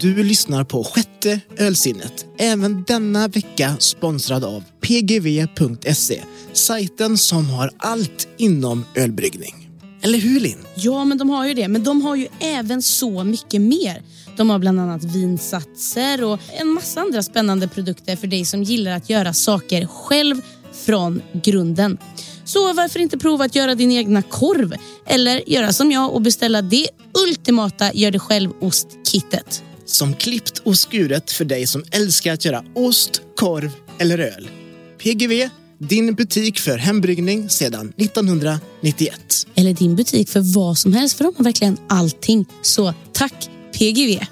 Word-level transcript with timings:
Du 0.00 0.24
lyssnar 0.24 0.64
på 0.64 0.84
sjätte 0.84 1.40
ölsinnet. 1.56 2.26
Även 2.38 2.84
denna 2.86 3.28
vecka 3.28 3.76
sponsrad 3.78 4.44
av 4.44 4.64
pgv.se. 4.80 6.22
Sajten 6.52 7.18
som 7.18 7.50
har 7.50 7.70
allt 7.78 8.28
inom 8.36 8.84
ölbryggning. 8.94 9.70
Eller 10.02 10.18
hur 10.18 10.40
Linn? 10.40 10.58
Ja, 10.76 11.04
men 11.04 11.18
de 11.18 11.30
har 11.30 11.46
ju 11.46 11.54
det. 11.54 11.68
Men 11.68 11.84
de 11.84 12.02
har 12.02 12.16
ju 12.16 12.28
även 12.40 12.82
så 12.82 13.24
mycket 13.24 13.60
mer. 13.60 14.02
De 14.36 14.50
har 14.50 14.58
bland 14.58 14.80
annat 14.80 15.04
vinsatser 15.04 16.24
och 16.24 16.40
en 16.60 16.68
massa 16.68 17.00
andra 17.00 17.22
spännande 17.22 17.68
produkter 17.68 18.16
för 18.16 18.26
dig 18.26 18.44
som 18.44 18.62
gillar 18.62 18.92
att 18.92 19.10
göra 19.10 19.32
saker 19.32 19.86
själv 19.86 20.40
från 20.72 21.22
grunden. 21.44 21.98
Så 22.44 22.72
varför 22.72 23.00
inte 23.00 23.18
prova 23.18 23.44
att 23.44 23.54
göra 23.54 23.74
din 23.74 23.92
egna 23.92 24.22
korv? 24.22 24.74
Eller 25.06 25.42
göra 25.50 25.72
som 25.72 25.92
jag 25.92 26.14
och 26.14 26.22
beställa 26.22 26.62
det 26.62 26.88
ultimata 27.28 27.92
gör 27.92 28.10
det 28.10 28.18
själv-ostkittet. 28.18 29.62
Som 29.88 30.14
klippt 30.14 30.58
och 30.58 30.78
skuret 30.78 31.30
för 31.30 31.44
dig 31.44 31.66
som 31.66 31.84
älskar 31.90 32.32
att 32.32 32.44
göra 32.44 32.64
ost, 32.74 33.20
korv 33.36 33.70
eller 33.98 34.18
öl. 34.18 34.50
PGV, 34.98 35.48
din 35.78 36.14
butik 36.14 36.58
för 36.58 36.78
hembryggning 36.78 37.50
sedan 37.50 37.92
1991. 37.96 39.20
Eller 39.54 39.72
din 39.72 39.96
butik 39.96 40.28
för 40.28 40.40
vad 40.40 40.78
som 40.78 40.92
helst, 40.92 41.16
för 41.16 41.24
de 41.24 41.34
har 41.36 41.44
verkligen 41.44 41.78
allting. 41.88 42.46
Så 42.62 42.94
tack 43.12 43.50
PGV! 43.78 44.26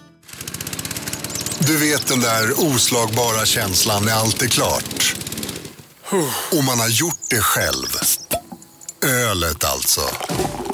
Du 1.66 1.76
vet 1.76 2.06
den 2.06 2.20
där 2.20 2.52
oslagbara 2.74 3.46
känslan 3.46 4.04
när 4.04 4.12
allt 4.12 4.42
är 4.42 4.48
klart. 4.48 5.16
Och 6.52 6.64
man 6.64 6.80
har 6.80 6.88
gjort 6.88 7.20
det 7.30 7.40
själv. 7.40 7.88
Ölet 9.02 9.64
alltså. 9.64 10.00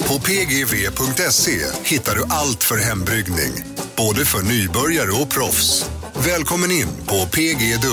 På 0.07 0.19
pgv.se 0.19 1.59
hittar 1.83 2.15
du 2.15 2.23
allt 2.29 2.63
för 2.63 2.77
hembryggning. 2.77 3.63
Både 3.97 4.25
för 4.25 4.41
nybörjare 4.41 5.11
och 5.21 5.29
proffs. 5.29 5.85
Välkommen 6.15 6.71
in 6.71 6.87
på 7.07 7.25
pgw.se. 7.25 7.83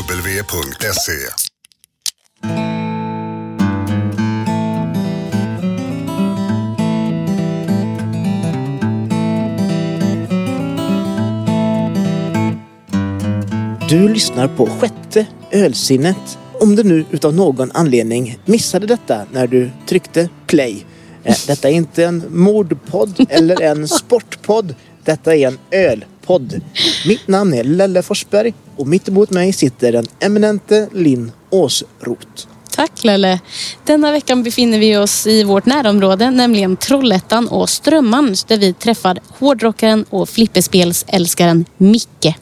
Du 13.88 14.08
lyssnar 14.08 14.48
på 14.48 14.66
sjätte 14.66 15.26
ölsinnet. 15.50 16.38
Om 16.61 16.77
du 16.77 16.83
nu 16.84 17.05
utav 17.11 17.34
någon 17.34 17.70
anledning 17.75 18.39
missade 18.44 18.86
detta 18.86 19.20
när 19.33 19.47
du 19.47 19.70
tryckte 19.86 20.28
play. 20.47 20.86
Eh, 21.25 21.36
Detta 21.47 21.69
är 21.69 21.72
inte 21.72 22.05
en 22.05 22.25
mordpodd 22.28 23.27
eller 23.28 23.62
en 23.62 23.89
sportpodd. 23.89 24.75
Detta 25.05 25.36
är 25.36 25.47
en 25.48 25.58
ölpodd. 25.70 26.61
Mitt 27.06 27.28
namn 27.28 27.55
är 27.55 27.64
Lelle 27.64 28.03
Forsberg 28.03 28.55
och 28.77 28.86
mitt 28.86 29.08
emot 29.08 29.31
mig 29.31 29.53
sitter 29.53 29.92
den 29.92 30.06
eminente 30.20 30.88
Linn 30.94 31.33
Åsroth. 31.50 32.47
Tack 32.77 33.05
Lelle. 33.05 33.41
Denna 33.84 34.12
veckan 34.12 34.42
befinner 34.42 34.78
vi 34.78 34.97
oss 34.97 35.27
i 35.27 35.44
vårt 35.44 35.66
närområde, 35.66 36.31
nämligen 36.31 36.77
Trollhättan 36.77 37.48
och 37.48 37.69
Strömman 37.69 38.34
där 38.47 38.56
vi 38.58 38.72
träffar 38.72 39.19
hårdrockaren 39.38 40.05
och 40.11 40.28
flipperspelsälskaren 40.28 41.64
Micke. 41.77 42.36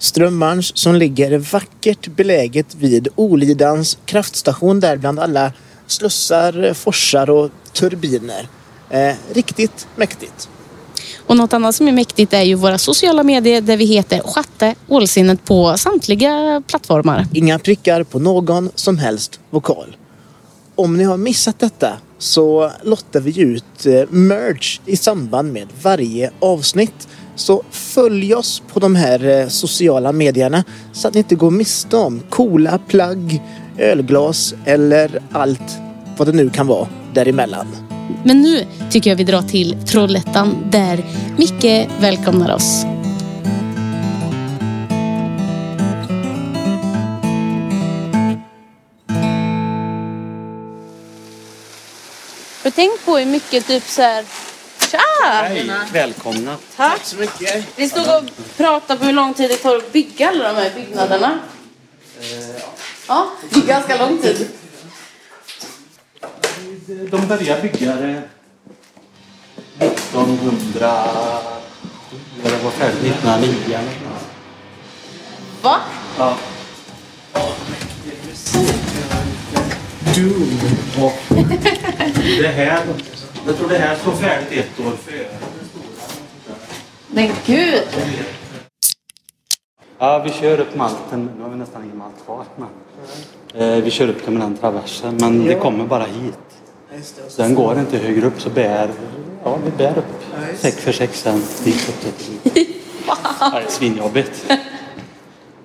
Strömmarns 0.00 0.78
som 0.78 0.94
ligger 0.94 1.38
vackert 1.38 2.06
beläget 2.06 2.74
vid 2.74 3.08
Olidans 3.14 3.98
kraftstation 4.04 4.80
där 4.80 4.96
bland 4.96 5.18
alla 5.18 5.52
slussar, 5.86 6.74
forsar 6.74 7.30
och 7.30 7.50
turbiner. 7.72 8.48
Eh, 8.90 9.14
riktigt 9.32 9.86
mäktigt. 9.96 10.48
Och 11.26 11.36
något 11.36 11.52
annat 11.52 11.74
som 11.74 11.88
är 11.88 11.92
mäktigt 11.92 12.32
är 12.32 12.42
ju 12.42 12.54
våra 12.54 12.78
sociala 12.78 13.22
medier 13.22 13.60
där 13.60 13.76
vi 13.76 13.84
heter 13.84 14.22
Chatte 14.24 14.74
Ålsinnet 14.88 15.44
på 15.44 15.78
samtliga 15.78 16.62
plattformar. 16.66 17.26
Inga 17.34 17.58
prickar 17.58 18.02
på 18.02 18.18
någon 18.18 18.70
som 18.74 18.98
helst 18.98 19.40
vokal. 19.50 19.96
Om 20.74 20.96
ni 20.96 21.04
har 21.04 21.16
missat 21.16 21.58
detta 21.58 21.92
så 22.20 22.70
lottar 22.82 23.20
vi 23.20 23.40
ut 23.40 23.86
eh, 23.86 24.08
merch 24.10 24.80
i 24.86 24.96
samband 24.96 25.52
med 25.52 25.68
varje 25.82 26.30
avsnitt. 26.40 27.08
Så 27.34 27.62
följ 27.70 28.34
oss 28.34 28.62
på 28.72 28.80
de 28.80 28.96
här 28.96 29.28
eh, 29.28 29.48
sociala 29.48 30.12
medierna 30.12 30.64
så 30.92 31.08
att 31.08 31.14
ni 31.14 31.18
inte 31.18 31.34
går 31.34 31.50
miste 31.50 31.96
om 31.96 32.20
coola 32.30 32.78
plagg, 32.78 33.42
ölglas 33.78 34.54
eller 34.64 35.22
allt 35.32 35.78
vad 36.16 36.28
det 36.28 36.32
nu 36.32 36.50
kan 36.50 36.66
vara 36.66 36.88
däremellan. 37.14 37.66
Men 38.24 38.42
nu 38.42 38.66
tycker 38.90 39.10
jag 39.10 39.16
vi 39.16 39.24
drar 39.24 39.42
till 39.42 39.76
Trollhättan 39.86 40.56
där 40.70 41.04
Micke 41.38 41.88
välkomnar 42.00 42.54
oss. 42.54 42.84
Tänkt 52.80 53.04
på 53.04 53.18
hur 53.18 53.26
mycket 53.26 53.66
typ 53.66 53.82
så 53.88 54.02
här... 54.02 54.24
Tja! 54.90 54.98
Hej, 55.32 55.70
välkomna. 55.92 56.56
Tack! 56.76 57.04
så 57.04 57.16
mycket. 57.16 57.66
Vi 57.76 57.88
stod 57.88 58.02
och 58.02 58.30
pratade 58.56 58.98
på 59.00 59.06
hur 59.06 59.12
lång 59.12 59.34
tid 59.34 59.50
det 59.50 59.56
tar 59.56 59.76
att 59.76 59.92
bygga 59.92 60.28
alla 60.28 60.52
de 60.52 60.60
här 60.60 60.70
byggnaderna. 60.74 61.38
Ja, 63.08 63.30
det 63.50 63.60
är 63.60 63.66
ganska 63.66 63.96
lång 63.96 64.18
tid. 64.18 64.48
De 67.10 67.26
började 67.26 67.62
bygga 67.62 67.96
det 67.96 68.22
1900... 69.78 71.04
Det 72.42 72.64
var 72.64 72.70
färdigt 72.70 73.04
1909 73.04 73.54
eller 73.66 73.82
något. 73.82 74.22
Va? 75.62 75.80
Ja. 76.18 76.36
Doom. 80.14 80.58
Och 81.04 81.12
det 82.42 82.48
här... 82.48 82.82
Jag 83.46 83.56
tror 83.56 83.68
det 83.68 83.78
här 83.78 83.96
står 83.96 84.12
färdigt 84.12 84.52
ett 84.52 84.86
år 84.86 84.92
före. 85.06 85.26
Men 87.08 87.30
gud! 87.46 87.82
Ja, 89.98 90.18
vi 90.18 90.30
kör 90.30 90.60
upp 90.60 90.74
malten. 90.74 91.30
Nu 91.36 91.42
har 91.42 91.50
vi 91.50 91.56
nästan 91.56 91.84
ingen 91.84 91.98
malt 91.98 92.24
kvar. 92.24 92.44
Men, 92.56 92.68
eh, 93.62 93.84
vi 93.84 93.90
kör 93.90 94.08
upp 94.08 94.24
det 94.24 94.30
med 94.30 94.42
den 94.42 94.56
traversen. 94.56 95.16
Men 95.20 95.46
det 95.46 95.54
kommer 95.54 95.84
bara 95.84 96.04
hit. 96.04 96.38
Så 97.28 97.42
den 97.42 97.54
går 97.54 97.78
inte 97.78 97.98
högre 97.98 98.26
upp 98.26 98.40
så 98.40 98.50
bär... 98.50 98.90
Ja, 99.44 99.58
vi 99.64 99.70
bär 99.70 99.98
upp 99.98 100.24
säck 100.56 100.74
för 100.74 100.92
säck 100.92 101.14
sen. 101.14 101.42
Dit 101.64 101.88
upp 101.88 102.14
det. 102.54 102.66
Ja, 103.06 103.16
det 103.52 103.66
är 103.66 103.70
svinjobbigt. 103.70 104.52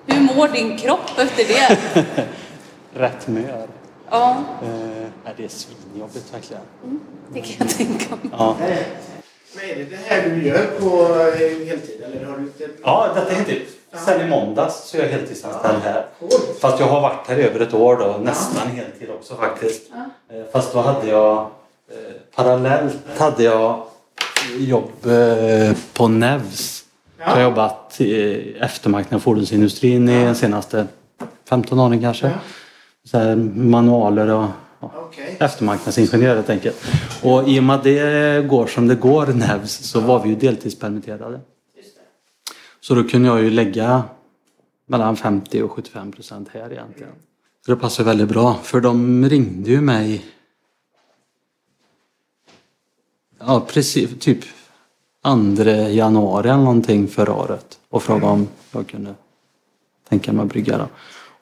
Hur 0.06 0.20
mår 0.20 0.48
din 0.48 0.78
kropp 0.78 1.18
efter 1.18 1.44
det? 1.44 1.78
Rätt 2.94 3.28
mör. 3.28 3.66
Ja, 4.10 4.44
Eh, 4.62 5.32
det 5.36 5.44
är 5.44 5.48
svinjobbigt 5.48 6.34
verkligen. 6.34 6.62
det 7.32 7.40
kan 7.40 7.66
jag 7.66 7.76
tänka 7.76 8.16
mig. 8.16 8.30
Ja. 8.38 8.56
Men 9.54 9.64
är 9.70 9.76
det 9.76 9.84
det 9.84 9.96
här 10.06 10.28
du 10.30 10.46
gör 10.46 10.66
på 10.80 11.14
eh, 11.14 11.66
heltid 11.68 12.02
eller 12.04 12.26
har 12.26 12.36
du 12.36 12.42
inte... 12.42 12.68
ja, 12.82 13.08
detta 13.14 13.30
är 13.30 13.34
heltid. 13.34 13.62
Sen 14.06 14.20
i 14.26 14.30
måndags 14.30 14.88
så 14.88 14.96
är 14.96 15.02
jag 15.02 15.08
heltidsanställd 15.08 15.82
här. 15.82 16.06
Fast 16.60 16.80
jag 16.80 16.86
har 16.86 17.00
varit 17.00 17.26
här 17.28 17.36
över 17.36 17.60
ett 17.60 17.74
år 17.74 17.96
då, 17.96 18.18
nästan 18.22 18.68
heltid 18.68 19.10
också 19.10 19.34
faktiskt. 19.34 19.82
Eh, 20.28 20.36
Fast 20.52 20.72
då 20.72 20.80
hade 20.80 21.06
jag 21.08 21.36
eh, 21.90 21.96
parallellt 22.34 22.96
hade 23.18 23.42
jag 23.42 23.82
jobb 24.58 25.06
eh, 25.06 25.76
på 25.92 26.08
Nevs. 26.08 26.84
Jag 27.18 27.26
har 27.26 27.40
jobbat 27.42 28.00
i 28.00 28.52
eftermarknad 28.60 29.22
fordonsindustrin 29.22 30.08
i 30.08 30.24
de 30.26 30.34
senaste 30.34 30.86
15 31.48 31.80
åren 31.80 32.00
kanske. 32.00 32.30
Så 33.06 33.18
här, 33.18 33.36
manualer 33.54 34.30
och 34.30 34.48
ja, 34.80 34.92
Okej. 34.96 35.36
eftermarknadsingenjör 35.40 36.34
helt 36.34 36.50
enkelt. 36.50 36.84
Och 37.22 37.48
i 37.48 37.58
och 37.60 37.64
med 37.64 37.76
att 37.76 37.84
det 37.84 38.46
går 38.48 38.66
som 38.66 38.88
det 38.88 38.94
går 38.94 39.26
Nevs 39.26 39.72
så 39.72 40.00
var 40.00 40.22
vi 40.22 40.28
ju 40.28 40.34
deltidspermitterade. 40.34 41.40
Så 42.80 42.94
då 42.94 43.04
kunde 43.04 43.28
jag 43.28 43.42
ju 43.42 43.50
lägga 43.50 44.02
mellan 44.86 45.16
50 45.16 45.62
och 45.62 45.72
75 45.72 46.12
procent 46.12 46.48
här 46.52 46.72
egentligen. 46.72 47.12
Så 47.66 47.70
det 47.70 47.76
passar 47.76 48.04
väldigt 48.04 48.28
bra 48.28 48.54
för 48.62 48.80
de 48.80 49.28
ringde 49.28 49.70
ju 49.70 49.80
mig 49.80 50.24
Ja 53.38 53.66
precis, 53.68 54.10
typ 54.20 54.44
2 55.24 55.62
januari 55.88 56.48
eller 56.48 56.58
någonting 56.58 57.08
förra 57.08 57.34
året 57.34 57.78
och 57.88 58.02
frågade 58.02 58.32
om 58.32 58.48
jag 58.72 58.86
kunde 58.86 59.14
tänka 60.08 60.32
mig 60.32 60.42
att 60.42 60.48
brygga 60.48 60.78
då. 60.78 60.88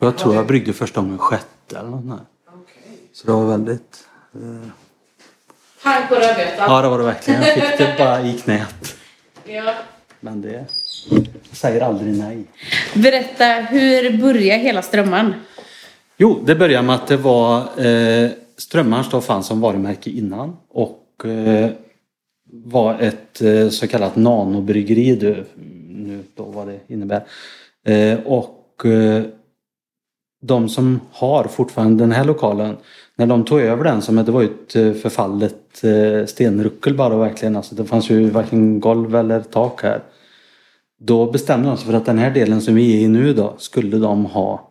Och 0.04 0.08
jag 0.08 0.18
tror 0.18 0.34
jag 0.34 0.46
bryggde 0.46 0.72
första 0.72 1.00
gången 1.00 1.18
sjätte 1.18 1.78
eller 1.78 1.88
något 1.88 2.08
där. 2.08 2.18
Så 3.12 3.26
det 3.26 3.32
var 3.32 3.46
väldigt... 3.46 4.06
Eh, 4.34 4.68
Pang 5.82 6.08
på 6.08 6.14
rödbetan. 6.14 6.70
ja 6.70 6.82
det 6.82 6.88
var 6.88 6.98
det 6.98 7.04
verkligen. 7.04 7.42
Jag 7.42 7.54
fick 7.54 7.78
det 7.78 7.94
bara 7.98 8.22
i 8.22 8.38
knät. 8.38 8.96
Ja. 9.44 9.74
Men 10.20 10.42
det 10.42 10.64
jag 11.10 11.26
säger 11.52 11.80
aldrig 11.80 12.18
nej. 12.18 12.44
Berätta, 12.94 13.44
hur 13.44 14.18
började 14.22 14.60
hela 14.60 14.82
strömman? 14.82 15.34
Jo, 16.16 16.42
det 16.44 16.54
började 16.54 16.86
med 16.86 16.94
att 16.94 17.06
det 17.06 17.16
var 17.16 17.86
eh, 17.86 18.30
Strömmars 18.56 19.10
då 19.10 19.20
fanns 19.20 19.46
som 19.46 19.60
varumärke 19.60 20.10
innan 20.10 20.56
och 20.68 21.24
eh, 21.24 21.70
var 22.52 23.00
ett 23.00 23.42
eh, 23.42 23.68
så 23.68 23.88
kallat 23.88 24.16
nanobryggeri. 24.16 25.16
Du, 25.16 25.44
nu 25.88 26.24
då 26.34 26.44
vad 26.44 26.66
det 26.66 26.78
innebär. 26.88 27.24
Eh, 27.86 28.18
och 28.24 28.86
eh, 28.86 29.24
de 30.46 30.69
som 30.69 31.00
har 31.12 31.44
fortfarande 31.44 32.02
den 32.02 32.12
här 32.12 32.25
lokalen, 32.25 32.76
när 33.17 33.26
de 33.26 33.44
tog 33.44 33.61
över 33.61 33.85
den, 33.85 34.02
som 34.02 34.17
det 34.17 34.32
var 34.32 34.43
ju 34.43 34.49
ett 34.49 34.76
eh, 34.76 34.93
förfallet 34.93 35.85
eh, 35.85 36.26
stenruckel 36.26 36.94
bara 36.94 37.17
verkligen, 37.17 37.56
alltså 37.56 37.75
det 37.75 37.85
fanns 37.85 38.11
ju 38.11 38.31
varken 38.31 38.81
golv 38.81 39.17
eller 39.17 39.41
tak 39.41 39.82
här. 39.82 40.02
Då 41.00 41.31
bestämde 41.31 41.69
de 41.69 41.76
sig 41.76 41.87
för 41.87 41.94
att 41.94 42.06
den 42.06 42.19
här 42.19 42.31
delen 42.31 42.61
som 42.61 42.75
vi 42.75 42.96
är 42.96 43.00
i 43.00 43.08
nu 43.08 43.35
då 43.35 43.55
skulle 43.58 43.99
de 43.99 44.25
ha 44.25 44.70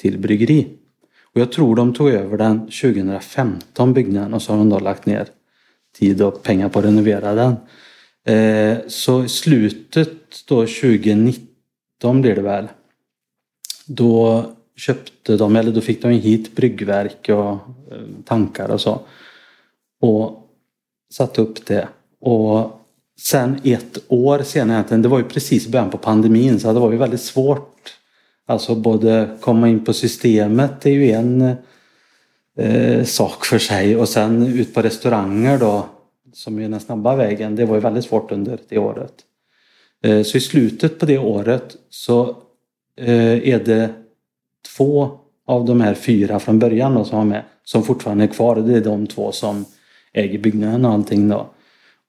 till 0.00 0.18
bryggeri. 0.18 0.68
Och 1.34 1.40
jag 1.40 1.52
tror 1.52 1.76
de 1.76 1.94
tog 1.94 2.08
över 2.08 2.38
den 2.38 2.60
2015 2.60 3.92
byggnaden 3.92 4.34
och 4.34 4.42
så 4.42 4.52
har 4.52 4.58
de 4.58 4.68
då 4.68 4.78
lagt 4.78 5.06
ner 5.06 5.28
tid 5.98 6.22
och 6.22 6.42
pengar 6.42 6.68
på 6.68 6.78
att 6.78 6.84
renovera 6.84 7.34
den. 7.34 7.56
Eh, 8.36 8.78
så 8.88 9.24
i 9.24 9.28
slutet 9.28 10.48
då 10.48 10.66
2019 10.66 12.22
blir 12.22 12.34
det 12.34 12.42
väl. 12.42 12.68
Då 13.86 14.44
köpte 14.78 15.36
de, 15.36 15.56
eller 15.56 15.72
då 15.72 15.80
fick 15.80 16.02
de 16.02 16.08
hit 16.08 16.56
bryggverk 16.56 17.28
och 17.28 17.50
eh, 17.92 18.06
tankar 18.24 18.68
och 18.68 18.80
så. 18.80 19.00
Och 20.00 20.48
satte 21.12 21.42
upp 21.42 21.66
det. 21.66 21.88
Och 22.20 22.80
sen 23.20 23.60
ett 23.64 23.98
år 24.08 24.42
senare 24.42 24.76
egentligen, 24.76 25.02
det 25.02 25.08
var 25.08 25.18
ju 25.18 25.24
precis 25.24 25.66
i 25.66 25.70
början 25.70 25.90
på 25.90 25.98
pandemin 25.98 26.60
så 26.60 26.72
det 26.72 26.80
var 26.80 26.92
ju 26.92 26.98
väldigt 26.98 27.20
svårt. 27.20 27.74
Alltså 28.46 28.74
både 28.74 29.36
komma 29.40 29.68
in 29.68 29.84
på 29.84 29.92
systemet 29.92 30.80
Det 30.80 30.90
är 30.90 30.94
ju 30.94 31.10
en 31.10 31.54
eh, 32.56 33.04
sak 33.04 33.44
för 33.44 33.58
sig 33.58 33.96
och 33.96 34.08
sen 34.08 34.46
ut 34.46 34.74
på 34.74 34.82
restauranger 34.82 35.58
då 35.58 35.86
som 36.32 36.58
är 36.58 36.68
den 36.68 36.80
snabba 36.80 37.16
vägen. 37.16 37.56
Det 37.56 37.64
var 37.64 37.74
ju 37.74 37.80
väldigt 37.80 38.04
svårt 38.04 38.32
under 38.32 38.58
det 38.68 38.78
året. 38.78 39.14
Eh, 40.04 40.22
så 40.22 40.36
i 40.36 40.40
slutet 40.40 40.98
på 40.98 41.06
det 41.06 41.18
året 41.18 41.76
så 41.90 42.36
eh, 42.96 43.48
är 43.48 43.64
det 43.64 43.90
två 44.76 45.10
av 45.46 45.64
de 45.64 45.80
här 45.80 45.94
fyra 45.94 46.38
från 46.38 46.58
början 46.58 46.94
då, 46.94 47.04
som 47.04 47.18
var 47.18 47.24
med 47.24 47.42
som 47.64 47.82
fortfarande 47.82 48.24
är 48.24 48.28
kvar. 48.28 48.56
Det 48.56 48.76
är 48.76 48.80
de 48.80 49.06
två 49.06 49.32
som 49.32 49.64
äger 50.12 50.38
byggnaden 50.38 50.84
och 50.84 50.92
allting 50.92 51.28
då. 51.28 51.50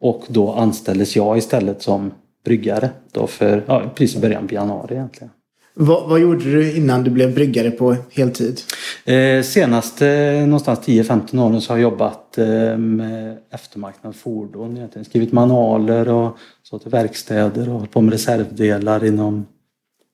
Och 0.02 0.24
då 0.28 0.52
anställdes 0.52 1.16
jag 1.16 1.38
istället 1.38 1.82
som 1.82 2.12
bryggare 2.46 2.90
då 3.12 3.28
för 3.28 3.64
ja, 3.68 3.84
precis 3.96 4.22
början 4.22 4.48
på 4.48 4.54
januari 4.54 4.96
egentligen. 4.96 5.30
Vad, 5.74 6.10
vad, 6.10 6.20
gjorde 6.20 6.44
du 6.44 6.78
innan 6.78 7.04
du 7.04 7.10
blev 7.10 7.34
bryggare 7.34 7.72
på 7.72 7.96
heltid? 8.12 8.62
Eh, 9.06 9.44
senaste 9.44 10.06
någonstans 10.46 10.80
10-15 10.80 11.40
åren 11.40 11.62
så 11.62 11.74
har 11.74 11.78
jag 11.78 11.92
jobbat 11.92 12.38
eh, 12.38 12.78
med 12.78 13.38
eftermarknad 13.50 14.16
fordon. 14.16 14.78
Egentligen. 14.78 15.06
Skrivit 15.06 15.32
manualer 15.32 16.10
och 16.10 16.38
så 16.64 16.80
till 16.80 16.92
verkstäder 16.92 17.70
och 17.70 17.76
hållit 17.76 17.92
på 17.92 18.02
med 18.02 18.14
reservdelar 18.14 19.06
inom 19.06 19.46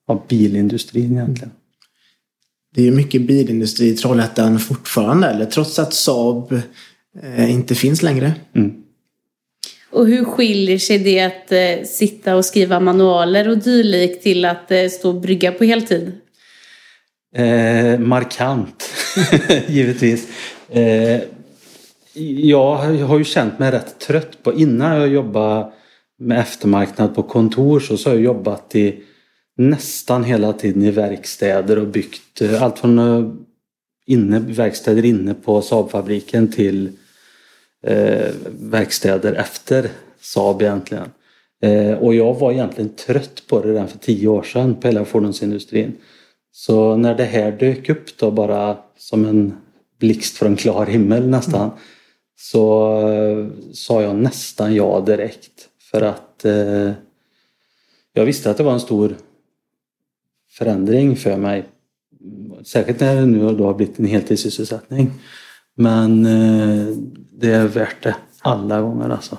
ja, 0.08 0.24
bilindustrin 0.28 1.12
egentligen. 1.12 1.52
Det 2.76 2.82
är 2.82 2.86
ju 2.86 2.92
mycket 2.92 3.22
bilindustri 3.22 3.88
i 3.88 3.96
Trollhättan 3.96 4.60
fortfarande, 4.60 5.28
eller 5.28 5.46
trots 5.46 5.80
att 5.80 5.94
Saab 5.94 6.62
eh, 7.24 7.52
inte 7.52 7.76
finns 7.76 8.04
längre. 8.04 8.34
Mm. 8.56 8.74
Och 9.90 10.08
hur 10.08 10.26
skiljer 10.26 10.78
sig 10.78 11.00
det 11.00 11.20
att 11.20 11.52
eh, 11.52 11.88
sitta 11.88 12.36
och 12.36 12.46
skriva 12.46 12.80
manualer 12.80 13.50
och 13.50 13.58
dylikt 13.58 14.24
till 14.24 14.46
att 14.46 14.72
eh, 14.72 14.88
stå 14.88 15.10
och 15.10 15.22
brygga 15.22 15.52
på 15.52 15.64
heltid? 15.64 16.12
Eh, 17.36 18.00
markant, 18.00 18.90
givetvis. 19.68 20.28
Eh, 20.70 21.22
jag 22.38 22.76
har 22.76 23.18
ju 23.18 23.24
känt 23.24 23.60
mig 23.60 23.72
rätt 23.72 24.00
trött 24.00 24.44
på, 24.44 24.54
innan 24.54 24.98
jag 24.98 25.08
jobbade 25.08 25.72
med 26.20 26.40
eftermarknad 26.40 27.16
på 27.16 27.24
kontor 27.24 27.80
så, 27.80 27.98
så 27.98 28.10
har 28.10 28.16
jag 28.16 28.24
jobbat 28.24 28.76
i 28.76 29.04
nästan 29.56 30.24
hela 30.24 30.54
tiden 30.54 30.84
i 30.84 30.92
verkstäder 30.92 31.80
och 31.80 31.88
byggt 31.88 32.42
eh, 32.42 32.64
allt 32.64 32.80
från 32.80 33.00
eh, 33.00 33.32
inne, 34.06 34.40
verkstäder 34.40 35.06
inne 35.06 35.34
på 35.34 35.62
Saabfabriken 35.62 36.52
till 36.52 36.92
eh, 37.84 38.32
verkstäder 38.60 39.34
efter 39.34 39.90
Saab 40.20 40.62
egentligen. 40.62 41.10
Eh, 41.62 41.94
och 41.94 42.16
jag 42.16 42.34
var 42.34 42.52
egentligen 42.52 42.90
trött 42.90 43.44
på 43.48 43.62
det 43.62 43.70
redan 43.70 43.88
för 43.88 43.98
tio 43.98 44.28
år 44.28 44.44
sedan 44.44 44.76
på 44.76 44.88
hela 44.88 45.06
fordonsindustrin. 45.06 45.98
Så 46.52 46.96
när 46.96 47.16
det 47.16 47.24
här 47.24 47.52
dök 47.52 47.90
upp 47.90 48.18
då 48.18 48.32
bara 48.32 48.78
som 48.98 49.26
en 49.26 49.58
blixt 50.00 50.38
från 50.38 50.56
klar 50.56 50.86
himmel 50.86 51.28
nästan 51.28 51.62
mm. 51.62 51.78
så 52.38 52.98
eh, 53.10 53.48
sa 53.74 54.02
jag 54.02 54.16
nästan 54.16 54.76
ja 54.76 55.00
direkt. 55.00 55.70
För 55.92 56.02
att 56.02 56.46
eh, 56.46 56.92
jag 58.14 58.26
visste 58.26 58.52
att 58.52 58.58
det 58.58 58.64
var 58.64 58.74
en 58.74 58.80
stor 58.80 59.16
förändring 60.58 61.16
för 61.16 61.38
mig. 61.38 61.66
Särskilt 62.66 63.00
när 63.00 63.16
det 63.16 63.26
nu 63.26 63.56
då 63.56 63.66
har 63.66 63.74
blivit 63.74 64.00
en 64.00 64.06
heltidssysselsättning. 64.06 65.12
Men 65.78 66.26
eh, 66.26 66.88
det 67.40 67.52
är 67.52 67.68
värt 67.68 68.04
det 68.04 68.16
alla 68.42 68.82
gånger 68.82 69.10
alltså. 69.10 69.38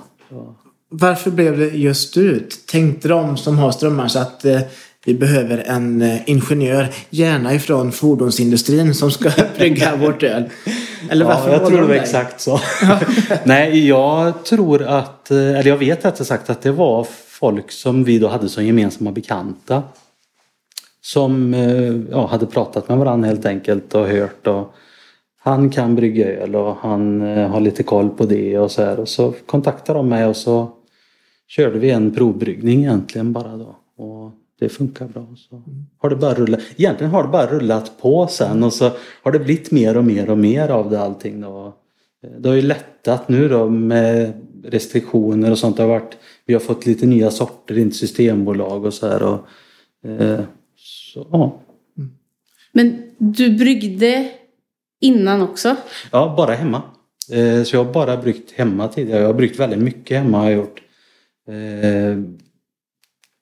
Varför 0.89 1.31
blev 1.31 1.57
det 1.57 1.65
just 1.65 2.13
du? 2.13 2.47
Tänkte 2.71 3.07
de 3.07 3.37
som 3.37 3.57
har 3.57 3.71
strömmar 3.71 4.07
så 4.07 4.19
att 4.19 4.45
eh, 4.45 4.61
vi 5.05 5.13
behöver 5.13 5.57
en 5.57 6.01
eh, 6.01 6.29
ingenjör, 6.29 6.87
gärna 7.09 7.53
ifrån 7.53 7.91
fordonsindustrin, 7.91 8.93
som 8.93 9.11
ska 9.11 9.31
brygga 9.57 9.95
vårt 9.95 10.23
öl? 10.23 10.43
Eller 11.09 11.25
varför 11.25 11.49
ja, 11.49 11.53
jag 11.53 11.67
tror 11.67 11.77
det 11.77 11.87
var 11.87 11.89
dig? 11.89 11.99
exakt 11.99 12.41
så. 12.41 12.59
Nej, 13.43 13.87
jag 13.87 14.45
tror 14.45 14.83
att, 14.83 15.31
eller 15.31 15.67
jag 15.67 15.77
vet 15.77 16.05
rättare 16.05 16.25
sagt 16.25 16.49
att 16.49 16.61
det 16.61 16.71
var 16.71 17.07
folk 17.27 17.71
som 17.71 18.03
vi 18.03 18.19
då 18.19 18.27
hade 18.27 18.49
som 18.49 18.65
gemensamma 18.65 19.11
bekanta. 19.11 19.83
Som 21.13 21.53
eh, 21.53 21.95
ja, 22.11 22.25
hade 22.25 22.45
pratat 22.45 22.89
med 22.89 22.97
varandra 22.97 23.27
helt 23.27 23.45
enkelt 23.45 23.95
och 23.95 24.07
hört 24.07 24.47
och 24.47 24.73
han 25.39 25.69
kan 25.69 25.95
brygga 25.95 26.27
öl 26.27 26.55
och 26.55 26.75
han 26.75 27.21
eh, 27.21 27.49
har 27.49 27.59
lite 27.59 27.83
koll 27.83 28.09
på 28.09 28.25
det 28.25 28.59
och 28.59 28.71
så 28.71 28.83
här. 28.83 28.99
Och 28.99 29.09
så 29.09 29.33
kontaktade 29.45 29.99
de 29.99 30.09
mig 30.09 30.25
och 30.25 30.35
så 30.35 30.69
körde 31.47 31.79
vi 31.79 31.89
en 31.89 32.15
provbryggning 32.15 32.79
egentligen 32.79 33.33
bara 33.33 33.57
då. 33.57 33.75
Och 34.03 34.31
det 34.59 34.69
funkar 34.69 35.07
bra. 35.07 35.27
Så 35.37 35.61
har 35.97 36.09
det 36.09 36.15
bara 36.15 36.33
rullat. 36.33 36.59
Egentligen 36.77 37.11
har 37.11 37.23
det 37.23 37.29
bara 37.29 37.47
rullat 37.47 37.91
på 38.01 38.27
sen 38.27 38.63
och 38.63 38.73
så 38.73 38.91
har 39.23 39.31
det 39.31 39.39
blivit 39.39 39.71
mer 39.71 39.97
och 39.97 40.05
mer 40.05 40.29
och 40.29 40.37
mer 40.37 40.69
av 40.69 40.89
det 40.89 41.01
allting 41.01 41.41
då. 41.41 41.73
Eh, 42.23 42.29
det 42.39 42.49
har 42.49 42.55
ju 42.55 42.61
lättat 42.61 43.29
nu 43.29 43.49
då 43.49 43.69
med 43.69 44.33
restriktioner 44.63 45.51
och 45.51 45.57
sånt. 45.57 45.77
Det 45.77 45.83
har 45.83 45.89
varit, 45.89 46.17
vi 46.45 46.53
har 46.53 46.61
fått 46.61 46.85
lite 46.85 47.05
nya 47.05 47.31
sorter 47.31 47.77
in 47.77 47.91
systembolag 47.91 48.85
och 48.85 48.93
så 48.93 49.07
här. 49.07 49.23
Och, 49.23 49.39
eh, 50.09 50.39
så, 51.13 51.27
ja. 51.31 51.59
Men 52.71 53.11
du 53.17 53.57
bryggde 53.57 54.31
innan 54.99 55.41
också? 55.41 55.75
Ja, 56.11 56.33
bara 56.37 56.53
hemma. 56.53 56.81
Eh, 57.31 57.63
så 57.63 57.75
jag 57.75 57.83
har 57.83 57.93
bara 57.93 58.17
bryggt 58.17 58.51
hemma 58.51 58.87
tidigare. 58.87 59.19
Jag 59.19 59.27
har 59.27 59.33
bryggt 59.33 59.59
väldigt 59.59 59.79
mycket 59.79 60.17
hemma 60.17 60.37
har 60.37 60.49
jag 60.49 60.57
gjort. 60.57 60.81
Eh, 61.47 62.17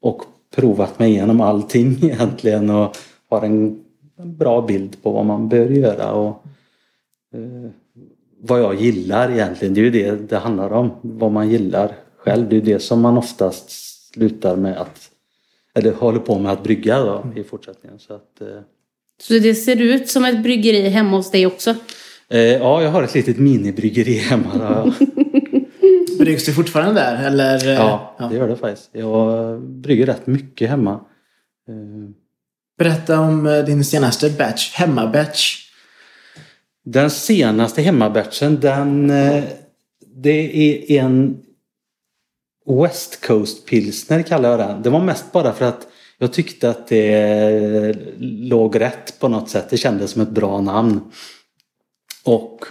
och 0.02 0.22
provat 0.56 1.00
mig 1.00 1.12
igenom 1.12 1.42
allting 1.42 1.98
egentligen 2.02 2.70
och 2.70 2.98
har 3.30 3.42
en, 3.42 3.82
bra 4.18 4.62
bild 4.62 5.04
på 5.04 5.12
vad 5.12 5.26
man 5.26 5.50
bör 5.50 5.70
göra 5.70 6.14
och 6.14 6.46
eh, 7.34 7.72
vad 8.42 8.60
jag 8.60 8.76
gillar 8.76 9.32
egentligen. 9.32 9.74
Det 9.74 9.82
är 9.82 9.84
ju 9.84 9.92
det 9.92 10.30
det 10.30 10.38
handlar 10.38 10.70
om. 10.70 10.92
Vad 11.02 11.32
man 11.32 11.50
gillar 11.50 11.96
själv. 12.18 12.50
Det 12.50 12.58
är 12.58 12.62
det 12.62 12.80
som 12.80 13.02
man 13.02 13.18
oftast 13.18 13.70
slutar 14.14 14.56
med 14.56 14.78
att 14.78 15.12
eller 15.76 15.94
håller 15.94 16.20
på 16.20 16.40
med 16.40 16.52
att 16.52 16.64
brygga 16.64 17.00
då, 17.00 17.26
i 17.36 17.44
fortsättningen. 17.44 18.00
Så 18.00 18.14
att, 18.14 18.42
så 19.22 19.34
det 19.34 19.56
ser 19.56 19.82
ut 19.82 20.10
som 20.10 20.26
ett 20.26 20.44
bryggeri 20.44 20.90
hemma 20.90 21.18
hos 21.18 21.32
dig 21.32 21.46
också? 21.46 21.76
Eh, 22.30 22.40
ja, 22.40 22.84
jag 22.84 22.90
har 22.90 23.04
ett 23.04 23.16
litet 23.16 23.38
minibryggeri 23.38 24.14
hemma. 24.14 24.94
Bryggs 26.20 26.46
det 26.46 26.52
fortfarande 26.52 27.02
där? 27.02 27.28
Eller? 27.28 27.74
Ja, 27.74 28.16
ja, 28.20 28.28
det 28.28 28.36
gör 28.36 28.48
det 28.48 28.56
faktiskt. 28.56 28.90
Jag 28.92 29.62
brygger 29.62 30.06
rätt 30.06 30.28
mycket 30.28 30.70
hemma. 30.70 30.92
Eh. 31.70 32.10
Berätta 32.78 33.20
om 33.20 33.48
eh, 33.48 33.66
din 33.66 33.86
senaste 33.86 34.30
batch, 34.30 34.74
hemmabatch. 34.74 35.70
Den 36.86 37.10
senaste 37.10 37.82
hemmabatchen, 37.82 38.60
den... 38.60 39.10
Eh, 39.10 39.44
det 40.18 40.92
är 40.98 41.04
en 41.04 41.38
West 42.66 43.26
Coast 43.26 43.66
pilsner 43.66 44.22
kallar 44.22 44.50
jag 44.50 44.60
den. 44.60 44.82
Det 44.82 44.90
var 44.90 45.02
mest 45.02 45.32
bara 45.32 45.54
för 45.54 45.66
att 45.66 45.88
jag 46.18 46.34
tyckte 46.34 46.70
att 46.70 46.88
det 46.88 47.96
låg 48.20 48.80
rätt 48.80 49.20
på 49.20 49.28
något 49.28 49.50
sätt. 49.50 49.70
Det 49.70 49.78
kändes 49.78 50.12
som 50.12 50.22
ett 50.22 50.30
bra 50.30 50.62
namn. 50.62 51.02
Och 52.24 52.66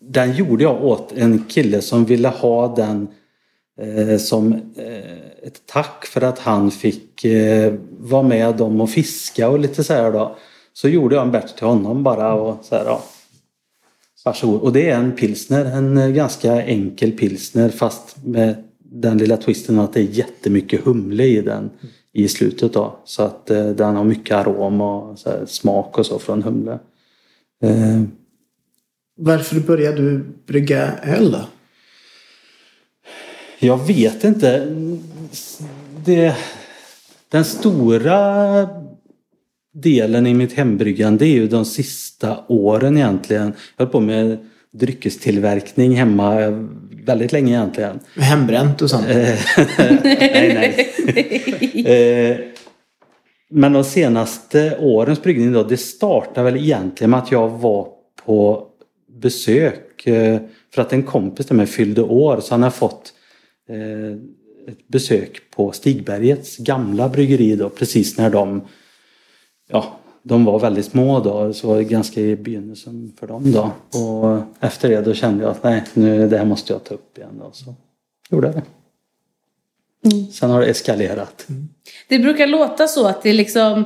den 0.00 0.32
gjorde 0.32 0.62
jag 0.62 0.84
åt 0.84 1.12
en 1.12 1.44
kille 1.44 1.82
som 1.82 2.04
ville 2.04 2.28
ha 2.28 2.74
den 2.74 3.08
eh, 3.80 4.18
som 4.18 4.52
eh, 4.76 5.46
ett 5.46 5.66
tack 5.66 6.06
för 6.06 6.20
att 6.20 6.38
han 6.38 6.70
fick 6.70 7.24
eh, 7.24 7.74
vara 7.90 8.22
med 8.22 8.54
dem 8.54 8.80
och 8.80 8.90
fiska 8.90 9.48
och 9.48 9.58
lite 9.58 9.84
så 9.84 9.92
här 9.94 10.12
då. 10.12 10.36
Så 10.72 10.88
gjorde 10.88 11.14
jag 11.14 11.24
en 11.24 11.32
batch 11.32 11.52
till 11.52 11.66
honom 11.66 12.02
bara 12.02 12.34
och 12.34 12.64
så 12.64 12.76
här 12.76 12.84
ja. 12.84 13.02
Varsågod. 14.24 14.60
Och 14.60 14.72
det 14.72 14.90
är 14.90 14.96
en 14.96 15.12
pilsner, 15.12 15.64
en 15.64 16.14
ganska 16.14 16.62
enkel 16.62 17.12
pilsner 17.12 17.68
fast 17.68 18.16
med 18.24 18.64
den 18.78 19.18
lilla 19.18 19.36
twisten 19.36 19.78
att 19.78 19.92
det 19.92 20.00
är 20.00 20.04
jättemycket 20.04 20.84
humle 20.84 21.24
i 21.24 21.40
den 21.40 21.70
i 22.12 22.28
slutet 22.28 22.72
då. 22.72 22.98
Så 23.04 23.22
att 23.22 23.50
eh, 23.50 23.66
den 23.66 23.96
har 23.96 24.04
mycket 24.04 24.36
arom 24.36 24.80
och 24.80 25.18
här, 25.24 25.46
smak 25.46 25.98
och 25.98 26.06
så 26.06 26.18
från 26.18 26.42
humle. 26.42 26.78
Eh, 27.62 28.02
Varför 29.16 29.60
började 29.60 29.96
du 29.96 30.24
brygga 30.46 30.98
öl 30.98 31.32
då? 31.32 31.40
Jag 33.58 33.86
vet 33.86 34.24
inte. 34.24 34.66
Det, 36.04 36.36
den 37.28 37.44
stora 37.44 38.68
delen 39.74 40.26
i 40.26 40.34
mitt 40.34 40.52
hembryggande 40.52 41.24
är 41.26 41.32
ju 41.32 41.48
de 41.48 41.64
sista 41.64 42.44
åren 42.48 42.96
egentligen. 42.96 43.52
Jag 43.76 43.84
höll 43.84 43.92
på 43.92 44.00
med 44.00 44.38
dryckestillverkning 44.72 45.96
hemma 45.96 46.36
väldigt 47.06 47.32
länge 47.32 47.52
egentligen. 47.52 48.00
Hembränt 48.16 48.82
och 48.82 48.90
sånt? 48.90 49.06
Eh, 49.08 49.38
nej, 50.04 50.86
nej. 51.04 51.86
Eh, 51.86 52.36
Men 53.50 53.72
de 53.72 53.84
senaste 53.84 54.76
årens 54.80 55.22
bryggning 55.22 55.52
då, 55.52 55.62
det 55.62 55.76
startade 55.76 56.50
väl 56.50 56.60
egentligen 56.62 57.10
med 57.10 57.18
att 57.20 57.32
jag 57.32 57.48
var 57.48 57.88
på 58.26 58.66
besök. 59.20 60.06
eh, 60.06 60.38
För 60.74 60.82
att 60.82 60.92
en 60.92 61.02
kompis 61.02 61.46
till 61.46 61.56
mig 61.56 61.66
fyllde 61.66 62.02
år 62.02 62.40
så 62.40 62.54
han 62.54 62.62
har 62.62 62.70
fått 62.70 63.12
eh, 63.68 64.12
ett 64.72 64.88
besök 64.88 65.40
på 65.56 65.72
Stigbergets 65.72 66.56
gamla 66.56 67.08
bryggeri 67.08 67.56
då 67.56 67.68
precis 67.68 68.18
när 68.18 68.30
de 68.30 68.62
ja, 69.68 69.96
de 70.22 70.44
var 70.44 70.58
väldigt 70.58 70.86
små 70.86 71.20
då, 71.20 71.52
så 71.52 71.68
var 71.68 71.76
det 71.76 71.84
ganska 71.84 72.20
i 72.20 72.36
begynnelsen 72.36 73.12
för 73.20 73.26
dem 73.26 73.52
då. 73.52 73.70
Och 73.98 74.42
efter 74.60 74.88
det 74.88 75.00
då 75.00 75.14
kände 75.14 75.44
jag 75.44 75.50
att 75.50 75.62
nej, 75.62 75.82
nu, 75.94 76.28
det 76.28 76.38
här 76.38 76.44
måste 76.44 76.72
jag 76.72 76.84
ta 76.84 76.94
upp 76.94 77.18
igen 77.18 77.40
då. 77.40 77.50
Så 77.52 77.74
gjorde 78.30 78.46
jag 78.46 78.56
det. 78.56 78.62
Sen 80.32 80.50
har 80.50 80.60
det 80.60 80.66
eskalerat. 80.66 81.46
Det 82.08 82.18
brukar 82.18 82.46
låta 82.46 82.86
så 82.86 83.06
att 83.06 83.22
det 83.22 83.32
liksom 83.32 83.84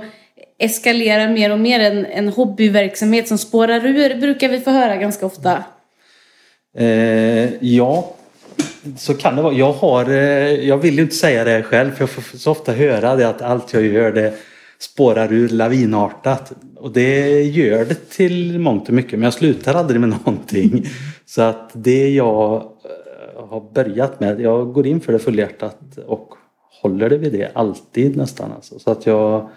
eskalerar 0.59 1.29
mer 1.29 1.53
och 1.53 1.61
mer. 1.61 1.81
En, 1.81 2.07
en 2.07 2.29
hobbyverksamhet 2.29 3.29
som 3.29 3.39
spårar 3.39 3.87
ur 3.87 4.21
brukar 4.21 4.49
vi 4.49 4.61
få 4.61 4.71
höra 4.71 4.97
ganska 4.97 5.27
ofta. 5.27 5.65
Eh, 6.77 7.65
ja, 7.65 8.15
så 8.99 9.15
kan 9.15 9.37
det 9.37 9.43
vara. 9.43 9.55
Jag, 9.55 9.73
har, 9.73 10.11
eh, 10.11 10.69
jag 10.69 10.79
vill 10.79 10.95
ju 10.95 11.03
inte 11.03 11.15
säga 11.15 11.45
det 11.45 11.63
själv 11.63 11.93
för 11.93 12.03
jag 12.03 12.11
får 12.11 12.39
så 12.39 12.51
ofta 12.51 12.73
höra 12.73 13.17
det 13.17 13.29
att 13.29 13.43
allt 13.43 13.73
jag 13.73 13.83
gör 13.83 14.13
det 14.13 14.35
spårar 14.81 15.33
ur 15.33 15.49
lavinartat. 15.49 16.53
Och 16.77 16.93
det 16.93 17.43
gör 17.43 17.85
det 17.85 18.11
till 18.11 18.59
mångt 18.59 18.89
och 18.89 18.95
mycket 18.95 19.13
men 19.13 19.23
jag 19.23 19.35
slutar 19.35 19.75
aldrig 19.75 20.01
med 20.01 20.09
någonting. 20.09 20.85
Så 21.27 21.43
att 21.43 21.71
det 21.75 22.09
jag 22.09 22.55
eh, 22.55 23.49
har 23.49 23.73
börjat 23.75 24.21
med, 24.21 24.41
jag 24.41 24.73
går 24.73 24.87
in 24.87 25.01
för 25.01 25.13
det 25.13 25.19
fullhjärtat 25.19 25.99
och 26.07 26.35
håller 26.83 27.11
det 27.11 27.19
vid 27.19 27.33
det 27.33 27.53
alltid 27.55 28.17
nästan. 28.17 28.53
Alltså. 28.53 28.79
Så 28.79 28.91
att 28.91 29.07
jag, 29.07 29.51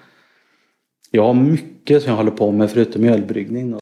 jag 1.12 1.24
har 1.24 1.34
mycket 1.34 2.04
som 2.04 2.10
jag 2.10 2.18
håller 2.18 2.32
på 2.32 2.52
med 2.52 2.72
förutom 2.72 3.04
ölbryggning. 3.04 3.78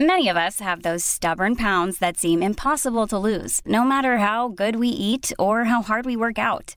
Many 0.00 0.28
of 0.28 0.36
us 0.36 0.60
have 0.60 0.82
those 0.82 1.04
stubborn 1.04 1.56
pounds 1.56 1.98
that 1.98 2.16
seem 2.16 2.42
impossible 2.42 3.06
to 3.06 3.16
lose, 3.18 3.62
no 3.64 3.84
matter 3.84 4.16
how 4.16 4.48
good 4.48 4.76
we 4.76 4.88
eat 4.88 5.32
or 5.38 5.64
how 5.64 5.82
hard 5.82 6.04
we 6.04 6.16
work 6.16 6.36
out. 6.38 6.76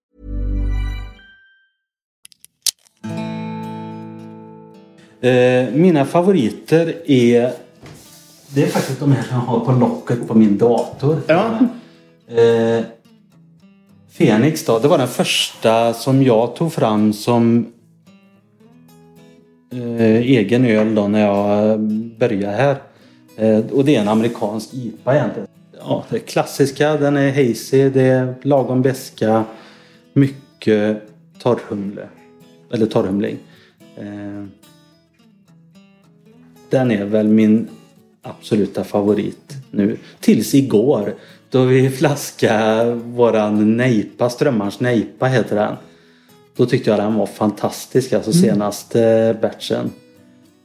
Eh, 5.21 5.73
mina 5.73 6.05
favoriter 6.05 6.95
är 7.05 7.51
Det 8.49 8.63
är 8.63 8.67
faktiskt 8.67 8.99
de 8.99 9.11
här 9.11 9.23
som 9.23 9.35
jag 9.35 9.45
har 9.45 9.59
på 9.59 9.71
locket 9.71 10.27
på 10.27 10.33
min 10.33 10.57
dator. 10.57 11.17
Ja. 11.27 11.59
Eh, 12.27 12.83
Fenix 14.11 14.65
då, 14.65 14.79
det 14.79 14.87
var 14.87 14.97
den 14.97 15.07
första 15.07 15.93
som 15.93 16.23
jag 16.23 16.55
tog 16.55 16.73
fram 16.73 17.13
som 17.13 17.73
eh, 19.73 20.17
egen 20.17 20.65
öl 20.65 20.95
då 20.95 21.07
när 21.07 21.21
jag 21.21 21.79
började 22.19 22.55
här. 22.55 22.75
Eh, 23.37 23.59
och 23.71 23.85
det 23.85 23.95
är 23.95 24.01
en 24.01 24.07
amerikansk 24.07 24.73
IPA 24.73 25.15
egentligen. 25.15 25.47
Ja, 25.79 26.03
det 26.09 26.19
klassiska, 26.19 26.97
den 26.97 27.17
är 27.17 27.31
hazy, 27.31 27.89
det 27.89 28.01
är 28.01 28.35
lagom 28.41 28.81
beska, 28.81 29.43
mycket 30.13 31.01
torrhumle. 31.39 32.07
Eller 32.71 32.85
torrhumling. 32.85 33.37
Den 36.71 36.91
är 36.91 37.05
väl 37.05 37.27
min 37.27 37.67
absoluta 38.21 38.83
favorit 38.83 39.55
nu. 39.71 39.97
Tills 40.19 40.53
igår 40.53 41.13
då 41.49 41.63
vi 41.63 41.89
flaskade 41.89 42.93
våran 42.93 43.77
nejpa, 43.77 44.29
Strömmarns 44.29 44.79
nejpa 44.79 45.25
heter 45.25 45.55
den. 45.55 45.75
Då 46.55 46.65
tyckte 46.65 46.89
jag 46.89 46.99
den 46.99 47.15
var 47.15 47.25
fantastisk, 47.25 48.13
alltså 48.13 48.33
senaste 48.33 49.37
batchen. 49.41 49.91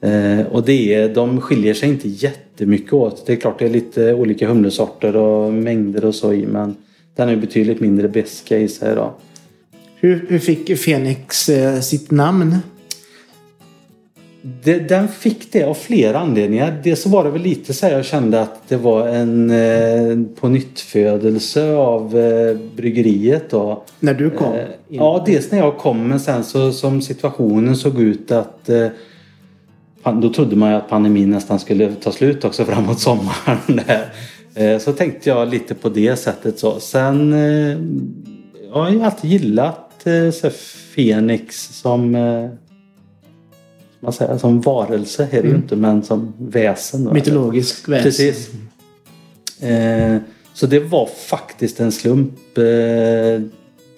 Eh, 0.00 0.46
och 0.46 0.62
det 0.64 0.94
är, 0.94 1.14
de 1.14 1.40
skiljer 1.40 1.74
sig 1.74 1.88
inte 1.88 2.08
jättemycket 2.08 2.92
åt. 2.92 3.26
Det 3.26 3.32
är 3.32 3.36
klart 3.36 3.58
det 3.58 3.64
är 3.64 3.70
lite 3.70 4.14
olika 4.14 4.48
humlesorter 4.48 5.16
och 5.16 5.52
mängder 5.52 6.04
och 6.04 6.14
så 6.14 6.32
i 6.32 6.46
men 6.46 6.76
den 7.16 7.28
är 7.28 7.36
betydligt 7.36 7.80
mindre 7.80 8.08
beska 8.08 8.58
i 8.58 8.68
sig 8.68 8.94
då. 8.94 9.14
Hur, 9.96 10.26
hur 10.28 10.38
fick 10.38 10.78
Fenix 10.78 11.48
eh, 11.48 11.80
sitt 11.80 12.10
namn? 12.10 12.56
Det, 14.62 14.78
den 14.78 15.08
fick 15.08 15.52
det 15.52 15.64
av 15.64 15.74
flera 15.74 16.18
anledningar. 16.18 16.80
Dels 16.84 17.02
så 17.02 17.08
var 17.08 17.24
det 17.24 17.30
väl 17.30 17.42
lite 17.42 17.74
så 17.74 17.86
här 17.86 17.92
jag 17.92 18.04
kände 18.04 18.40
att 18.40 18.68
det 18.68 18.76
var 18.76 19.08
en 19.08 19.50
eh, 19.50 20.40
på 20.40 20.48
nyttfödelse 20.48 21.74
av 21.74 22.18
eh, 22.18 22.56
bryggeriet 22.76 23.50
då. 23.50 23.84
När 24.00 24.14
du 24.14 24.30
kom? 24.30 24.52
Eh, 24.52 24.64
ja, 24.88 25.22
dels 25.26 25.50
när 25.50 25.58
jag 25.58 25.78
kom 25.78 26.08
men 26.08 26.20
sen 26.20 26.44
så 26.44 26.72
som 26.72 27.02
situationen 27.02 27.76
såg 27.76 28.00
ut 28.00 28.30
att 28.30 28.68
eh, 28.68 28.88
då 30.22 30.32
trodde 30.32 30.56
man 30.56 30.70
ju 30.70 30.76
att 30.76 30.88
pandemin 30.88 31.30
nästan 31.30 31.58
skulle 31.58 31.94
ta 31.94 32.12
slut 32.12 32.44
också 32.44 32.64
framåt 32.64 33.00
sommaren. 33.00 33.80
där. 33.86 34.12
Eh, 34.56 34.78
så 34.78 34.92
tänkte 34.92 35.28
jag 35.28 35.48
lite 35.48 35.74
på 35.74 35.88
det 35.88 36.16
sättet 36.16 36.58
så. 36.58 36.80
Sen 36.80 37.32
eh, 37.32 37.78
jag 38.68 38.74
har 38.74 38.90
ju 38.90 39.02
alltid 39.02 39.30
gillat 39.30 40.06
eh, 40.06 40.30
så 40.30 40.50
Fenix 40.94 41.68
som 41.80 42.14
man 44.00 44.12
säger, 44.12 44.38
som 44.38 44.60
varelse 44.60 45.28
är 45.30 45.42
det 45.42 45.48
ju 45.48 45.54
inte 45.54 45.76
men 45.76 46.02
som 46.02 46.32
väsen. 46.38 47.12
Mytologisk 47.12 47.88
väsen. 47.88 48.04
Precis. 48.04 48.50
Eh, 49.62 50.16
så 50.54 50.66
det 50.66 50.80
var 50.80 51.06
faktiskt 51.06 51.80
en 51.80 51.92
slump 51.92 52.58
eh, 52.58 52.64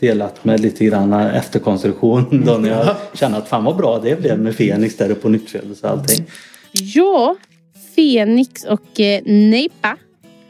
delat 0.00 0.44
med 0.44 0.60
lite 0.60 0.84
grann 0.84 1.12
efterkonstruktion 1.12 2.42
då 2.46 2.58
när 2.58 2.68
jag 2.68 2.96
kände 3.14 3.38
att 3.38 3.48
fan 3.48 3.64
vad 3.64 3.76
bra 3.76 3.98
det 3.98 4.20
blev 4.20 4.38
med 4.38 4.54
Fenix 4.54 4.96
där 4.96 5.10
uppe 5.10 5.20
på 5.20 5.28
nyttfödelse 5.28 5.86
och 5.86 5.92
allting. 5.92 6.26
Ja, 6.72 7.36
Fenix 7.96 8.64
och 8.64 9.00
eh, 9.00 9.22
Neipa. 9.24 9.96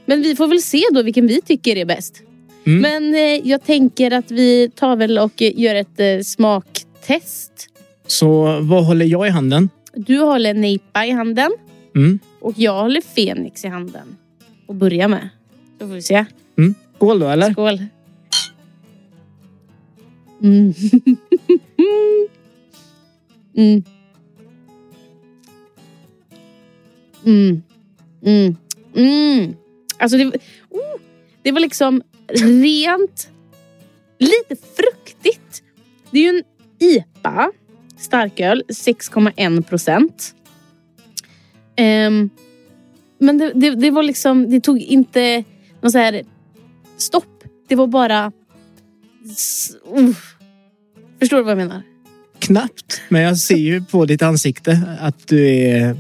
Men 0.07 0.23
vi 0.23 0.37
får 0.37 0.47
väl 0.47 0.63
se 0.63 0.83
då 0.93 1.03
vilken 1.03 1.27
vi 1.27 1.41
tycker 1.41 1.77
är 1.77 1.85
bäst. 1.85 2.23
Mm. 2.67 2.81
Men 2.81 3.15
eh, 3.15 3.49
jag 3.49 3.65
tänker 3.65 4.11
att 4.11 4.31
vi 4.31 4.71
tar 4.75 4.97
väl 4.97 5.19
och 5.19 5.43
gör 5.43 5.75
ett 5.75 6.01
eh, 6.01 6.21
smaktest. 6.25 7.53
Så 8.09 8.61
vad 8.61 8.85
håller 8.87 9.07
jag 9.07 9.27
i 9.27 9.31
handen? 9.31 9.69
Du 9.93 10.19
håller 10.19 10.55
Neipa 10.55 11.07
i 11.07 11.11
handen 11.11 11.51
Mm. 11.97 12.19
och 12.41 12.55
jag 12.57 12.83
håller 12.83 13.01
Fenix 13.01 13.65
i 13.65 13.69
handen. 13.69 14.17
Och 14.67 14.75
börja 14.75 15.09
med. 15.09 15.29
Så 15.79 15.87
får 15.89 15.95
vi 15.95 16.03
se. 16.03 16.25
Mm. 16.59 16.75
Skål 16.97 17.19
då 17.19 17.29
eller? 17.29 17.53
Skål. 17.53 17.85
Mm. 20.43 20.75
mm. 23.57 23.83
Mm. 27.25 27.63
Mm. 28.23 28.57
Mm. 28.95 29.55
Alltså 29.99 30.19
det, 30.19 30.25
oh, 30.71 31.01
det 31.43 31.53
var 31.53 31.61
liksom 31.61 32.03
rent, 32.29 33.31
lite 34.19 34.57
fruktigt. 34.77 35.63
Det 36.11 36.19
är 36.19 36.33
ju 36.33 36.39
en 36.39 36.45
IPA, 36.79 37.53
starköl, 37.99 38.63
6,1 38.69 39.63
procent. 39.63 40.35
Ehm, 41.77 42.31
men 43.19 43.39
det, 43.39 43.53
det, 43.55 43.71
det 43.71 43.91
var 43.91 44.03
liksom, 44.03 44.51
det 44.51 44.61
tog 44.61 44.79
inte 44.79 45.45
någon 45.81 45.93
så 45.93 45.99
här 45.99 46.23
stopp. 46.97 47.45
Det 47.69 47.75
var 47.75 47.87
bara... 47.87 48.33
uff. 49.95 50.35
Förstår 51.19 51.37
du 51.37 51.43
vad 51.43 51.51
jag 51.51 51.59
menar? 51.59 51.83
Knappt, 52.39 53.03
men 53.09 53.23
jag 53.23 53.39
ser 53.39 53.57
ju 53.57 53.85
på 53.85 54.05
ditt 54.05 54.23
ansikte 54.23 54.83
att 55.01 55.29
du 55.29 55.49
är 55.49 55.97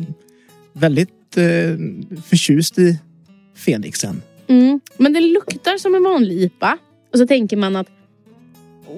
väldigt 0.72 1.36
eh, 1.36 1.76
förtjust 2.24 2.78
i 2.78 2.98
Fenixen. 3.56 4.22
Mm. 4.46 4.80
Men 4.96 5.12
det 5.12 5.20
luktar 5.20 5.78
som 5.78 5.94
en 5.94 6.02
vanlig 6.04 6.42
IPA. 6.42 6.78
Och 7.12 7.18
så 7.18 7.26
tänker 7.26 7.56
man 7.56 7.76
att 7.76 7.88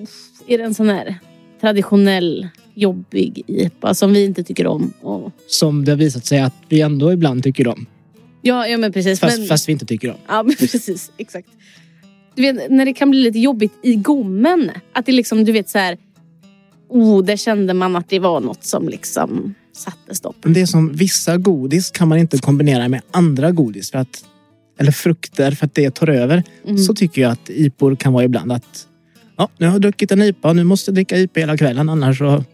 "Uff, 0.03 0.11
är 0.47 0.59
det 0.59 0.65
en 0.65 0.75
sån 0.75 0.89
här 0.89 1.19
traditionell 1.61 2.49
jobbig 2.75 3.43
IPA 3.47 3.95
som 3.95 4.13
vi 4.13 4.25
inte 4.25 4.45
tycker 4.45 4.67
om? 4.67 4.93
Och... 5.01 5.33
Som 5.47 5.85
det 5.85 5.93
har 5.93 5.97
visat 5.97 6.27
sig 6.27 6.41
att 6.41 6.55
vi 6.69 6.81
ändå 6.81 7.13
ibland 7.13 7.43
tycker 7.43 7.69
om. 7.69 7.87
Ja, 8.43 8.67
ja 8.67 8.79
men 8.79 8.93
precis. 8.93 9.21
Fast, 9.21 9.39
men... 9.39 9.49
fast 9.49 9.69
vi 9.69 9.73
inte 9.73 9.87
tycker 9.87 10.11
om. 10.11 10.17
Ja, 10.29 10.43
men 10.43 10.55
precis. 10.59 11.13
Exakt. 11.17 11.49
Du 12.35 12.43
vet, 12.43 12.71
när 12.71 12.85
det 12.85 12.93
kan 12.93 13.11
bli 13.11 13.23
lite 13.23 13.39
jobbigt 13.39 13.73
i 13.83 13.95
gommen. 13.95 14.71
Att 14.93 15.07
det 15.07 15.13
liksom, 15.13 15.45
du 15.45 15.53
vet 15.53 15.69
så 15.69 15.79
här... 15.79 15.99
Oh, 16.89 17.25
där 17.25 17.37
kände 17.37 17.75
man 17.75 17.97
att 17.97 18.09
det 18.09 18.19
var 18.19 18.41
något 18.41 18.65
som 18.65 18.89
liksom 18.89 19.55
satte 19.73 20.15
stopp. 20.15 20.37
Men 20.43 20.53
det 20.53 20.61
är 20.61 20.67
som 20.67 20.93
vissa 20.93 21.37
godis 21.37 21.91
kan 21.91 22.09
man 22.09 22.19
inte 22.19 22.39
kombinera 22.39 22.89
med 22.89 23.03
andra 23.11 23.51
godis. 23.51 23.91
För 23.91 23.99
att, 23.99 24.25
eller 24.79 24.93
frukter 24.93 25.51
för 25.51 25.67
att 25.67 25.75
det 25.75 25.91
tar 25.91 26.09
över. 26.09 26.43
Mm. 26.65 26.79
Så 26.79 26.95
tycker 26.95 27.23
jag 27.23 27.33
att 27.33 27.51
IPOR 27.51 27.97
kan 27.97 28.13
vara 28.13 28.25
ibland 28.25 28.53
att 28.53 28.87
ja, 29.37 29.49
nu 29.59 29.67
har 29.67 29.73
jag 29.73 29.83
druckit 29.83 30.13
en 30.13 30.23
IPA 30.23 30.49
och 30.49 30.57
nu 30.57 30.65
måste 30.65 30.91
jag 30.91 30.95
dricka 30.95 31.17
IPA 31.17 31.41
hela 31.41 31.57
kvällen 31.57 31.89
annars 31.89 32.19
så... 32.19 32.45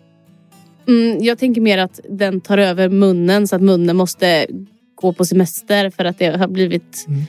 Mm, 0.88 1.22
jag 1.24 1.38
tänker 1.38 1.60
mer 1.60 1.78
att 1.78 2.00
den 2.10 2.40
tar 2.40 2.58
över 2.58 2.88
munnen 2.88 3.48
så 3.48 3.56
att 3.56 3.62
munnen 3.62 3.96
måste 3.96 4.46
gå 4.94 5.12
på 5.12 5.24
semester 5.24 5.90
för 5.90 6.04
att 6.04 6.18
det 6.18 6.36
har 6.36 6.48
blivit 6.48 7.04
Mm. 7.08 7.22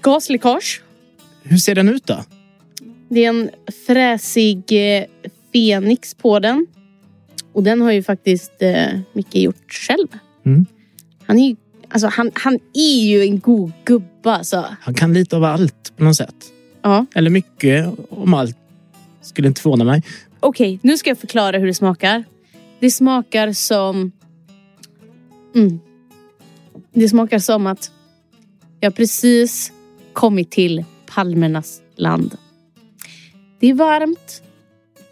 gasläckage. 0.00 0.82
Hur 1.42 1.56
ser 1.56 1.74
den 1.74 1.88
ut 1.88 2.06
då? 2.06 2.24
Det 3.08 3.24
är 3.24 3.28
en 3.28 3.50
fräsig 3.86 4.62
eh, 4.70 5.04
Fenix 5.52 6.14
på 6.14 6.38
den. 6.38 6.66
Och 7.52 7.62
den 7.62 7.80
har 7.80 7.92
ju 7.92 8.02
faktiskt 8.02 8.52
eh, 8.62 8.86
Micke 9.12 9.34
gjort 9.34 9.72
själv. 9.72 10.08
Mm. 10.46 10.66
Han, 11.26 11.38
är 11.38 11.48
ju, 11.48 11.56
alltså, 11.88 12.06
han, 12.08 12.30
han 12.34 12.58
är 12.74 13.02
ju 13.04 13.22
en 13.22 13.38
god 13.40 13.72
gubbe 13.84 14.30
alltså. 14.32 14.66
Han 14.80 14.94
kan 14.94 15.14
lite 15.14 15.36
av 15.36 15.44
allt 15.44 15.92
på 15.96 16.04
något 16.04 16.16
sätt. 16.16 16.34
Ja. 16.82 17.06
Eller 17.14 17.30
mycket 17.30 17.86
om 18.10 18.34
allt. 18.34 18.56
Skulle 19.22 19.48
inte 19.48 19.60
förvåna 19.60 19.84
mig. 19.84 20.02
Okej, 20.40 20.78
nu 20.82 20.96
ska 20.98 21.10
jag 21.10 21.18
förklara 21.18 21.58
hur 21.58 21.66
det 21.66 21.74
smakar. 21.74 22.24
Det 22.82 22.90
smakar 22.90 23.52
som... 23.52 24.12
Mm. 25.54 25.80
Det 26.92 27.08
smakar 27.08 27.38
som 27.38 27.66
att 27.66 27.92
jag 28.80 28.96
precis 28.96 29.72
kommit 30.12 30.50
till 30.50 30.84
palmernas 31.06 31.82
land. 31.96 32.36
Det 33.60 33.66
är 33.66 33.74
varmt, 33.74 34.42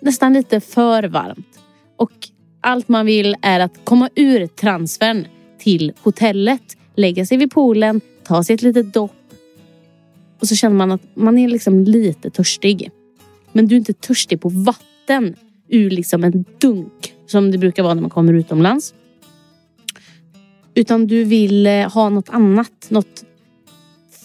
nästan 0.00 0.32
lite 0.32 0.60
för 0.60 1.04
varmt. 1.04 1.58
Och 1.96 2.12
allt 2.60 2.88
man 2.88 3.06
vill 3.06 3.36
är 3.42 3.60
att 3.60 3.84
komma 3.84 4.10
ur 4.14 4.46
transfern 4.46 5.26
till 5.58 5.92
hotellet, 6.02 6.76
lägga 6.94 7.26
sig 7.26 7.38
vid 7.38 7.50
poolen, 7.50 8.00
ta 8.22 8.44
sig 8.44 8.54
ett 8.54 8.62
litet 8.62 8.94
dopp. 8.94 9.34
Och 10.40 10.48
så 10.48 10.56
känner 10.56 10.76
man 10.76 10.92
att 10.92 11.16
man 11.16 11.38
är 11.38 11.48
liksom 11.48 11.84
lite 11.84 12.30
törstig. 12.30 12.90
Men 13.52 13.66
du 13.66 13.74
är 13.74 13.78
inte 13.78 13.92
törstig 13.92 14.40
på 14.40 14.48
vatten 14.48 15.36
ur 15.68 15.90
liksom 15.90 16.24
en 16.24 16.44
dunk 16.58 17.09
som 17.30 17.50
det 17.50 17.58
brukar 17.58 17.82
vara 17.82 17.94
när 17.94 18.00
man 18.00 18.10
kommer 18.10 18.32
utomlands. 18.32 18.94
Utan 20.74 21.06
du 21.06 21.24
vill 21.24 21.66
eh, 21.66 21.92
ha 21.92 22.08
något 22.08 22.28
annat, 22.28 22.86
något 22.88 23.24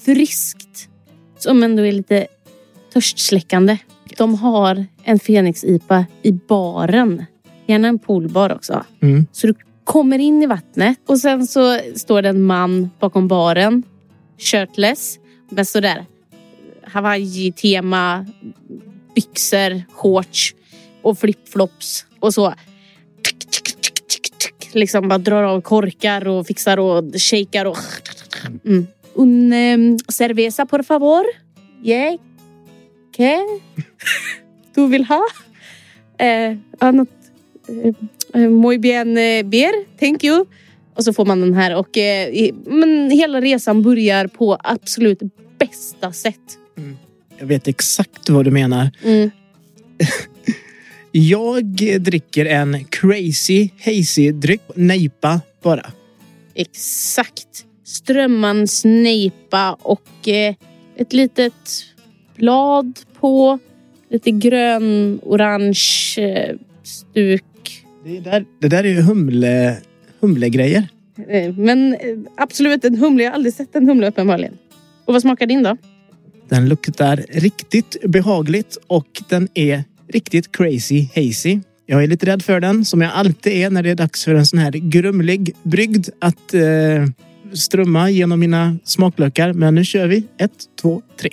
friskt 0.06 0.90
som 1.38 1.64
ändå 1.64 1.86
är 1.86 1.92
lite 1.92 2.28
törstsläckande. 2.94 3.78
De 4.18 4.36
har 4.36 4.86
en 5.04 5.20
Fenix-IPA 5.20 6.06
i 6.22 6.32
baren. 6.32 7.26
Gärna 7.66 7.88
en 7.88 8.00
poolbar 8.00 8.54
också. 8.54 8.86
Mm. 9.02 9.28
Så 9.32 9.48
du 9.48 9.54
kommer 9.84 10.20
in 10.20 10.44
i 10.44 10.46
vattnet 10.46 10.98
och 11.06 11.20
sen 11.20 11.48
så 11.48 11.80
står 11.96 12.22
det 12.22 12.30
en 12.30 12.44
man 12.44 12.90
bakom 13.00 13.28
baren. 13.28 13.84
Shirtless. 14.38 15.20
Med 15.50 15.68
sådär 15.68 16.06
Hawaii-tema. 16.84 18.26
Byxor, 19.16 19.84
shorts 19.92 20.56
och 21.02 21.20
flipflops. 21.20 22.06
Och 22.20 22.34
så 22.34 22.54
liksom 24.76 25.08
bara 25.08 25.18
drar 25.18 25.44
av 25.44 25.62
korkar 25.62 26.28
och 26.28 26.48
fixar 26.48 26.80
och 26.80 27.04
shakar 27.18 27.66
och... 27.66 27.78
Mm. 28.66 28.88
Un 29.18 29.54
um, 29.54 29.98
cerveza 30.08 30.66
por 30.66 30.84
favor. 30.84 31.24
Yeah. 31.84 32.18
¿Qué? 33.16 33.40
Du 34.76 34.88
vill 34.88 35.06
ha? 35.06 35.22
Eh, 36.18 36.58
annat, 36.80 37.08
eh, 37.68 38.42
eh, 38.42 38.50
muy 38.50 38.78
bien 38.78 39.18
eh, 39.18 39.44
beer, 39.44 39.74
thank 40.00 40.24
you. 40.24 40.46
Och 40.96 41.04
så 41.04 41.14
får 41.14 41.26
man 41.26 41.42
den 41.42 41.54
här 41.54 41.76
och 41.76 41.98
eh, 41.98 42.30
i, 42.30 42.54
men 42.66 43.12
hela 43.12 43.42
resan 43.42 43.82
börjar 43.82 44.28
på 44.28 44.58
absolut 44.64 45.20
bästa 45.58 46.12
sätt. 46.12 46.58
Jag 47.38 47.46
vet 47.46 47.68
exakt 47.68 48.30
vad 48.30 48.46
du 48.46 48.52
menar. 48.52 48.92
Mm. 49.04 49.32
Jag 51.18 51.66
dricker 52.00 52.46
en 52.46 52.84
crazy 52.84 53.70
hazy 53.86 54.32
dryck. 54.32 54.62
Nejpa 54.76 55.42
bara. 55.64 55.92
Exakt. 56.56 57.66
Strömmans 57.84 58.86
nejpa 58.86 59.74
och 59.74 60.28
eh, 60.28 60.56
ett 60.96 61.14
litet 61.14 61.54
blad 62.36 63.00
på. 63.20 63.60
Lite 64.10 64.32
grön, 64.32 65.20
orange 65.24 66.16
eh, 66.18 66.56
stuk. 66.84 67.86
Det 68.06 68.20
där, 68.20 68.46
det 68.62 68.68
där 68.68 68.84
är 68.84 68.90
ju 68.90 69.02
humle, 69.02 69.78
humlegrejer. 70.20 70.88
Eh, 71.30 71.54
men 71.56 71.98
absolut 72.38 72.86
en 72.86 72.98
humle. 72.98 73.24
Jag 73.24 73.32
har 73.32 73.36
aldrig 73.36 73.54
sett 73.54 73.76
en 73.76 73.88
humle 73.88 74.08
uppenbarligen. 74.08 74.58
Och 75.06 75.14
vad 75.14 75.22
smakar 75.22 75.46
din 75.46 75.64
då? 75.64 75.78
Den 76.50 76.70
luktar 76.70 77.26
riktigt 77.30 77.98
behagligt 78.04 78.78
och 78.88 79.22
den 79.30 79.48
är 79.54 79.84
riktigt 80.08 80.52
crazy 80.52 81.08
hazy. 81.16 81.60
Jag 81.86 82.04
är 82.04 82.08
lite 82.08 82.26
rädd 82.26 82.42
för 82.42 82.60
den, 82.60 82.86
som 82.86 83.02
jag 83.02 83.12
alltid 83.12 83.54
är 83.54 83.70
när 83.70 83.84
det 83.84 83.90
är 83.90 83.96
dags 83.96 84.24
för 84.24 84.36
en 84.36 84.46
sån 84.46 84.60
här 84.60 84.72
grumlig 84.72 85.56
brygd 85.64 86.10
att 86.20 86.54
eh, 86.54 86.62
strömma 87.54 88.10
genom 88.10 88.40
mina 88.40 88.78
smaklökar. 88.84 89.54
Men 89.54 89.76
nu 89.76 89.86
kör 89.86 90.08
vi. 90.08 90.24
Ett, 90.38 90.52
två, 90.82 91.02
tre. 91.20 91.30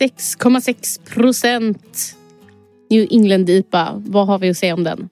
6,6 0.00 1.00
procent 1.14 2.16
New 2.90 3.06
England 3.10 3.48
IPA. 3.48 4.02
Vad 4.06 4.26
har 4.26 4.38
vi 4.38 4.50
att 4.50 4.56
säga 4.56 4.74
om 4.74 4.84
den? 4.84 5.08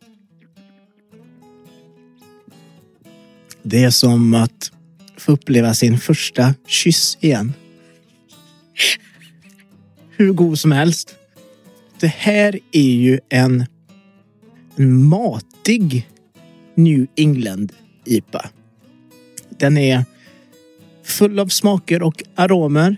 Det 3.63 3.85
är 3.85 3.91
som 3.91 4.35
att 4.35 4.73
få 5.17 5.33
uppleva 5.33 5.75
sin 5.75 5.99
första 5.99 6.55
kyss 6.67 7.19
igen. 7.21 7.53
Hur 10.17 10.33
god 10.33 10.59
som 10.59 10.73
helst. 10.73 11.15
Det 12.05 12.13
här 12.17 12.59
är 12.73 12.93
ju 12.93 13.21
en, 13.29 13.65
en 14.77 15.05
matig 15.05 16.09
New 16.75 17.07
England 17.17 17.73
IPA. 18.05 18.51
Den 19.49 19.79
är 19.79 20.05
full 21.05 21.39
av 21.39 21.49
smaker 21.49 22.03
och 22.03 22.23
aromer. 22.35 22.97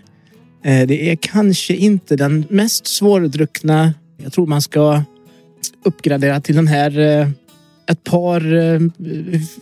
Eh, 0.63 0.87
det 0.87 1.11
är 1.11 1.15
kanske 1.15 1.75
inte 1.75 2.15
den 2.15 2.45
mest 2.49 2.87
svårdruckna. 2.87 3.93
Jag 4.17 4.33
tror 4.33 4.47
man 4.47 4.61
ska 4.61 5.03
uppgradera 5.83 6.41
till 6.41 6.55
den 6.55 6.67
här 6.67 6.99
eh, 6.99 7.29
ett 7.89 8.03
par 8.03 8.55
eh, 8.55 8.79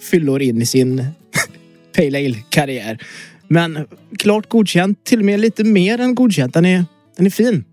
fyllor 0.01 0.41
in 0.41 0.61
i 0.61 0.65
sin 0.65 1.05
Pale 1.95 2.17
Ale-karriär. 2.17 3.03
Men 3.47 3.87
klart 4.17 4.49
godkänt. 4.49 5.03
Till 5.03 5.19
och 5.19 5.25
med 5.25 5.39
lite 5.39 5.63
mer 5.63 5.99
än 5.99 6.15
godkänt. 6.15 6.53
Den 6.53 6.65
är, 6.65 6.85
den 7.17 7.25
är 7.25 7.29
fin. 7.29 7.63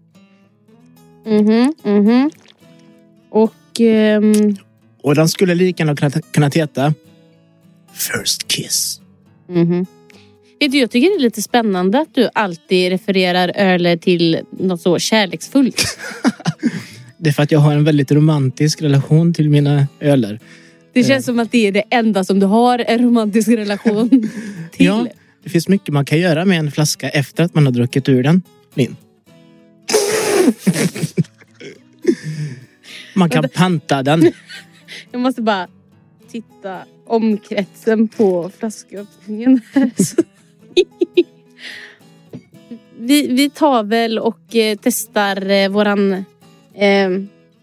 Mhm, 1.26 1.74
mhm. 1.84 2.30
Och 3.30 3.80
ehm, 3.80 4.56
Och 5.02 5.14
den 5.14 5.28
skulle 5.28 5.54
lika 5.54 5.84
gärna 5.84 6.20
kunna, 6.32 6.48
heta 6.48 6.94
First 7.92 8.48
Kiss. 8.48 9.00
mhm. 9.48 9.86
Vet 10.60 10.72
du, 10.72 10.78
jag 10.78 10.90
tycker 10.90 11.08
det 11.08 11.14
är 11.14 11.20
lite 11.20 11.42
spännande 11.42 12.00
att 12.00 12.14
du 12.14 12.28
alltid 12.34 12.90
refererar 12.90 13.52
öler 13.56 13.96
till 13.96 14.40
något 14.50 14.80
så 14.80 14.98
kärleksfullt. 14.98 15.82
Det 17.18 17.30
är 17.30 17.32
för 17.32 17.42
att 17.42 17.50
jag 17.52 17.60
har 17.60 17.72
en 17.74 17.84
väldigt 17.84 18.12
romantisk 18.12 18.82
relation 18.82 19.34
till 19.34 19.50
mina 19.50 19.86
öler. 20.00 20.40
Det 20.92 21.04
känns 21.04 21.24
som 21.24 21.38
att 21.38 21.52
det 21.52 21.68
är 21.68 21.72
det 21.72 21.82
enda 21.90 22.24
som 22.24 22.40
du 22.40 22.46
har 22.46 22.78
en 22.78 23.02
romantisk 23.04 23.48
relation 23.48 24.08
till. 24.72 24.86
Ja, 24.86 25.06
det 25.44 25.50
finns 25.50 25.68
mycket 25.68 25.88
man 25.88 26.04
kan 26.04 26.18
göra 26.18 26.44
med 26.44 26.58
en 26.58 26.72
flaska 26.72 27.08
efter 27.08 27.44
att 27.44 27.54
man 27.54 27.66
har 27.66 27.72
druckit 27.72 28.08
ur 28.08 28.22
den. 28.22 28.42
Min. 28.74 28.96
Man 33.14 33.30
kan 33.30 33.48
panta 33.48 34.02
den. 34.02 34.32
Jag 35.10 35.20
måste 35.20 35.42
bara 35.42 35.68
titta 36.28 36.78
omkretsen 37.06 38.08
på 38.08 38.50
flasköppningen. 38.58 39.60
vi, 42.98 43.26
vi 43.26 43.50
tar 43.50 43.82
väl 43.84 44.18
och 44.18 44.56
eh, 44.56 44.78
testar 44.82 45.50
eh, 45.50 45.68
våran... 45.68 46.12
Eh, 46.74 47.10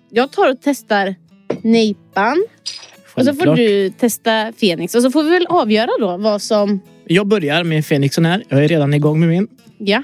jag 0.09 0.31
tar 0.31 0.51
och 0.51 0.57
testar 0.61 1.15
nejpan. 1.61 2.45
Och 3.15 3.25
så 3.25 3.33
får 3.33 3.45
Självklart. 3.45 3.57
du 3.57 3.89
testa 3.89 4.53
Fenix. 4.57 4.95
Och 4.95 5.01
så 5.01 5.11
får 5.11 5.23
vi 5.23 5.29
väl 5.29 5.47
avgöra 5.49 5.89
då 5.99 6.17
vad 6.17 6.41
som... 6.41 6.79
Jag 7.05 7.27
börjar 7.27 7.63
med 7.63 7.85
Fenixen 7.85 8.25
här. 8.25 8.43
Jag 8.49 8.63
är 8.63 8.67
redan 8.67 8.93
igång 8.93 9.19
med 9.19 9.29
min. 9.29 9.47
Ja. 9.77 10.03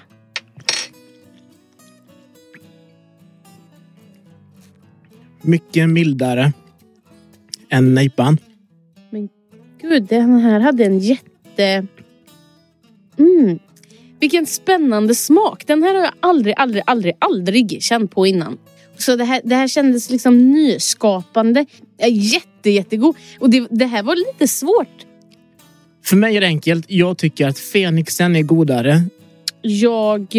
Mycket 5.46 5.90
mildare 5.90 6.54
än 7.70 7.94
nejpan. 7.94 8.38
Gud, 9.82 10.04
den 10.04 10.40
här 10.40 10.60
hade 10.60 10.86
en 10.86 11.00
jätte... 11.00 11.88
Mm. 13.18 13.60
Vilken 14.20 14.46
spännande 14.46 15.16
smak. 15.16 15.68
Den 15.68 15.84
här 15.84 15.96
har 15.96 16.04
jag 16.04 16.14
aldrig, 16.20 16.54
aldrig, 16.58 16.84
aldrig, 16.86 17.14
aldrig 17.20 17.84
känt 17.84 18.12
på 18.12 18.28
innan. 18.28 18.58
Så 18.98 19.16
det 19.16 19.24
här, 19.24 19.42
det 19.44 19.56
här 19.56 19.68
kändes 19.68 20.10
liksom 20.10 20.52
nyskapande. 20.52 21.66
Jätte, 22.10 22.70
jättegod. 22.70 23.16
Och 23.40 23.50
det, 23.50 23.68
det 23.70 23.86
här 23.86 24.04
var 24.04 24.16
lite 24.16 24.48
svårt. 24.48 25.06
För 26.04 26.16
mig 26.16 26.38
är 26.38 26.42
det 26.42 26.48
enkelt. 26.48 26.86
Jag 26.88 27.18
tycker 27.18 27.48
att 27.48 27.60
Fenixen 27.60 28.36
är 28.36 28.42
godare. 28.42 29.04
Jag... 29.62 30.36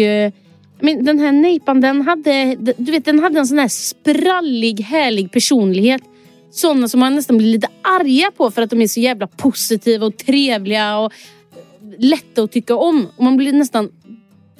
Men 0.79 1.05
den 1.05 1.19
här 1.19 1.31
nejpan, 1.31 1.81
den 1.81 2.01
hade, 2.01 2.55
du 2.77 2.91
vet, 2.91 3.05
den 3.05 3.19
hade 3.19 3.39
en 3.39 3.47
sån 3.47 3.59
här 3.59 3.67
sprallig, 3.67 4.81
härlig 4.81 5.31
personlighet. 5.31 6.01
Sådana 6.51 6.87
som 6.87 6.99
man 6.99 7.15
nästan 7.15 7.37
blir 7.37 7.47
lite 7.51 7.67
arga 7.81 8.31
på 8.37 8.51
för 8.51 8.61
att 8.61 8.69
de 8.69 8.81
är 8.81 8.87
så 8.87 8.99
jävla 8.99 9.27
positiva 9.27 10.05
och 10.05 10.17
trevliga 10.17 10.97
och 10.97 11.13
lätta 11.97 12.43
att 12.43 12.51
tycka 12.51 12.75
om. 12.75 13.07
Och 13.17 13.23
man 13.23 13.37
blir 13.37 13.53
nästan 13.53 13.89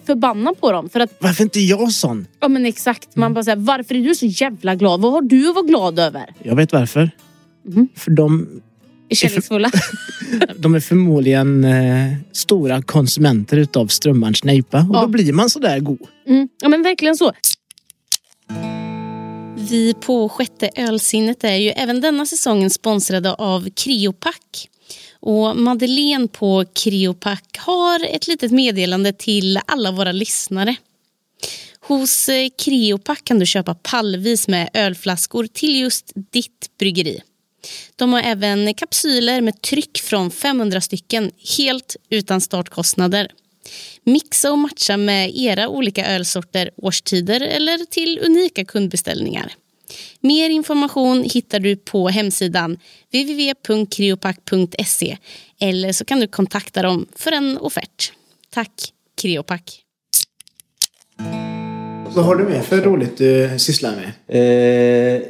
förbannad 0.05 0.59
på 0.59 0.71
dem. 0.71 0.89
För 0.89 0.99
att, 0.99 1.13
Varför 1.19 1.43
inte 1.43 1.59
jag 1.59 1.91
sån? 1.91 2.27
ja 2.39 2.47
men 2.47 2.65
exakt, 2.65 3.15
man 3.15 3.33
bara 3.33 3.43
säger 3.43 3.57
varför 3.57 3.95
är 3.95 4.01
du 4.03 4.15
så 4.15 4.25
jävla 4.25 4.75
glad? 4.75 5.01
Vad 5.01 5.11
har 5.11 5.21
du 5.21 5.49
att 5.49 5.55
vara 5.55 5.65
glad 5.65 5.99
över? 5.99 6.33
Jag 6.43 6.55
vet 6.55 6.73
varför. 6.73 7.11
Mhm. 7.65 7.87
För 7.95 8.11
de, 8.11 8.47
Är 9.09 9.15
kärleksfulla. 9.15 9.71
de 10.57 10.75
är 10.75 10.79
förmodligen 10.79 11.63
eh, 11.63 12.13
stora 12.31 12.81
konsumenter 12.81 13.57
utav 13.57 13.87
strömmarns 13.87 14.43
nejpa. 14.43 14.79
Och 14.79 14.95
Ja. 14.95 15.01
då 15.01 15.07
blir 15.07 15.33
man 15.33 15.49
så 15.49 15.59
där 15.59 15.79
god. 15.79 15.99
Mm. 16.27 16.49
Ja 16.61 16.69
men 16.69 16.83
verkligen 16.83 17.17
så. 17.17 17.31
Vi 19.69 19.93
på 19.93 20.29
Sjätte 20.29 20.69
ölsinnet 20.75 21.43
är 21.43 21.55
ju 21.55 21.69
även 21.69 22.01
denna 22.01 22.25
säsongen 22.25 22.69
sponsrade 22.69 23.33
av 23.33 23.69
Criopack. 23.75 24.69
Och 25.19 25.57
Madeleine 25.57 26.27
på 26.27 26.65
Criopack 26.75 27.57
har 27.57 28.05
ett 28.15 28.27
litet 28.27 28.51
meddelande 28.51 29.13
till 29.13 29.59
alla 29.65 29.91
våra 29.91 30.11
lyssnare. 30.11 30.75
Hos 31.79 32.29
eh, 32.29 32.49
Criopack 32.65 33.23
kan 33.23 33.39
du 33.39 33.45
köpa 33.45 33.75
pallvis 33.75 34.47
med 34.47 34.69
ölflaskor 34.73 35.47
till 35.53 35.79
just 35.79 36.11
ditt 36.31 36.69
bryggeri. 36.79 37.21
De 37.95 38.13
har 38.13 38.21
även 38.21 38.73
kapsyler 38.73 39.41
med 39.41 39.61
tryck 39.61 39.97
från 39.97 40.31
500 40.31 40.81
stycken 40.81 41.31
helt 41.57 41.95
utan 42.09 42.41
startkostnader. 42.41 43.31
Mixa 44.03 44.51
och 44.51 44.57
matcha 44.57 44.97
med 44.97 45.31
era 45.35 45.67
olika 45.67 46.07
ölsorter, 46.07 46.71
årstider 46.77 47.41
eller 47.41 47.85
till 47.85 48.19
unika 48.23 48.65
kundbeställningar. 48.65 49.53
Mer 50.19 50.49
information 50.49 51.23
hittar 51.23 51.59
du 51.59 51.75
på 51.75 52.09
hemsidan 52.09 52.79
www.criopack.se 53.11 55.17
eller 55.59 55.91
så 55.91 56.05
kan 56.05 56.19
du 56.19 56.27
kontakta 56.27 56.81
dem 56.81 57.05
för 57.15 57.31
en 57.31 57.57
offert. 57.57 58.11
Tack, 58.49 58.93
Criopack. 59.21 59.81
Vad 62.15 62.25
har 62.25 62.35
du 62.35 62.43
med 62.43 62.65
för 62.65 62.81
roligt 62.81 63.17
du 63.17 63.59
sysslar 63.59 63.95
med? 63.95 64.11
Eh, 64.27 65.21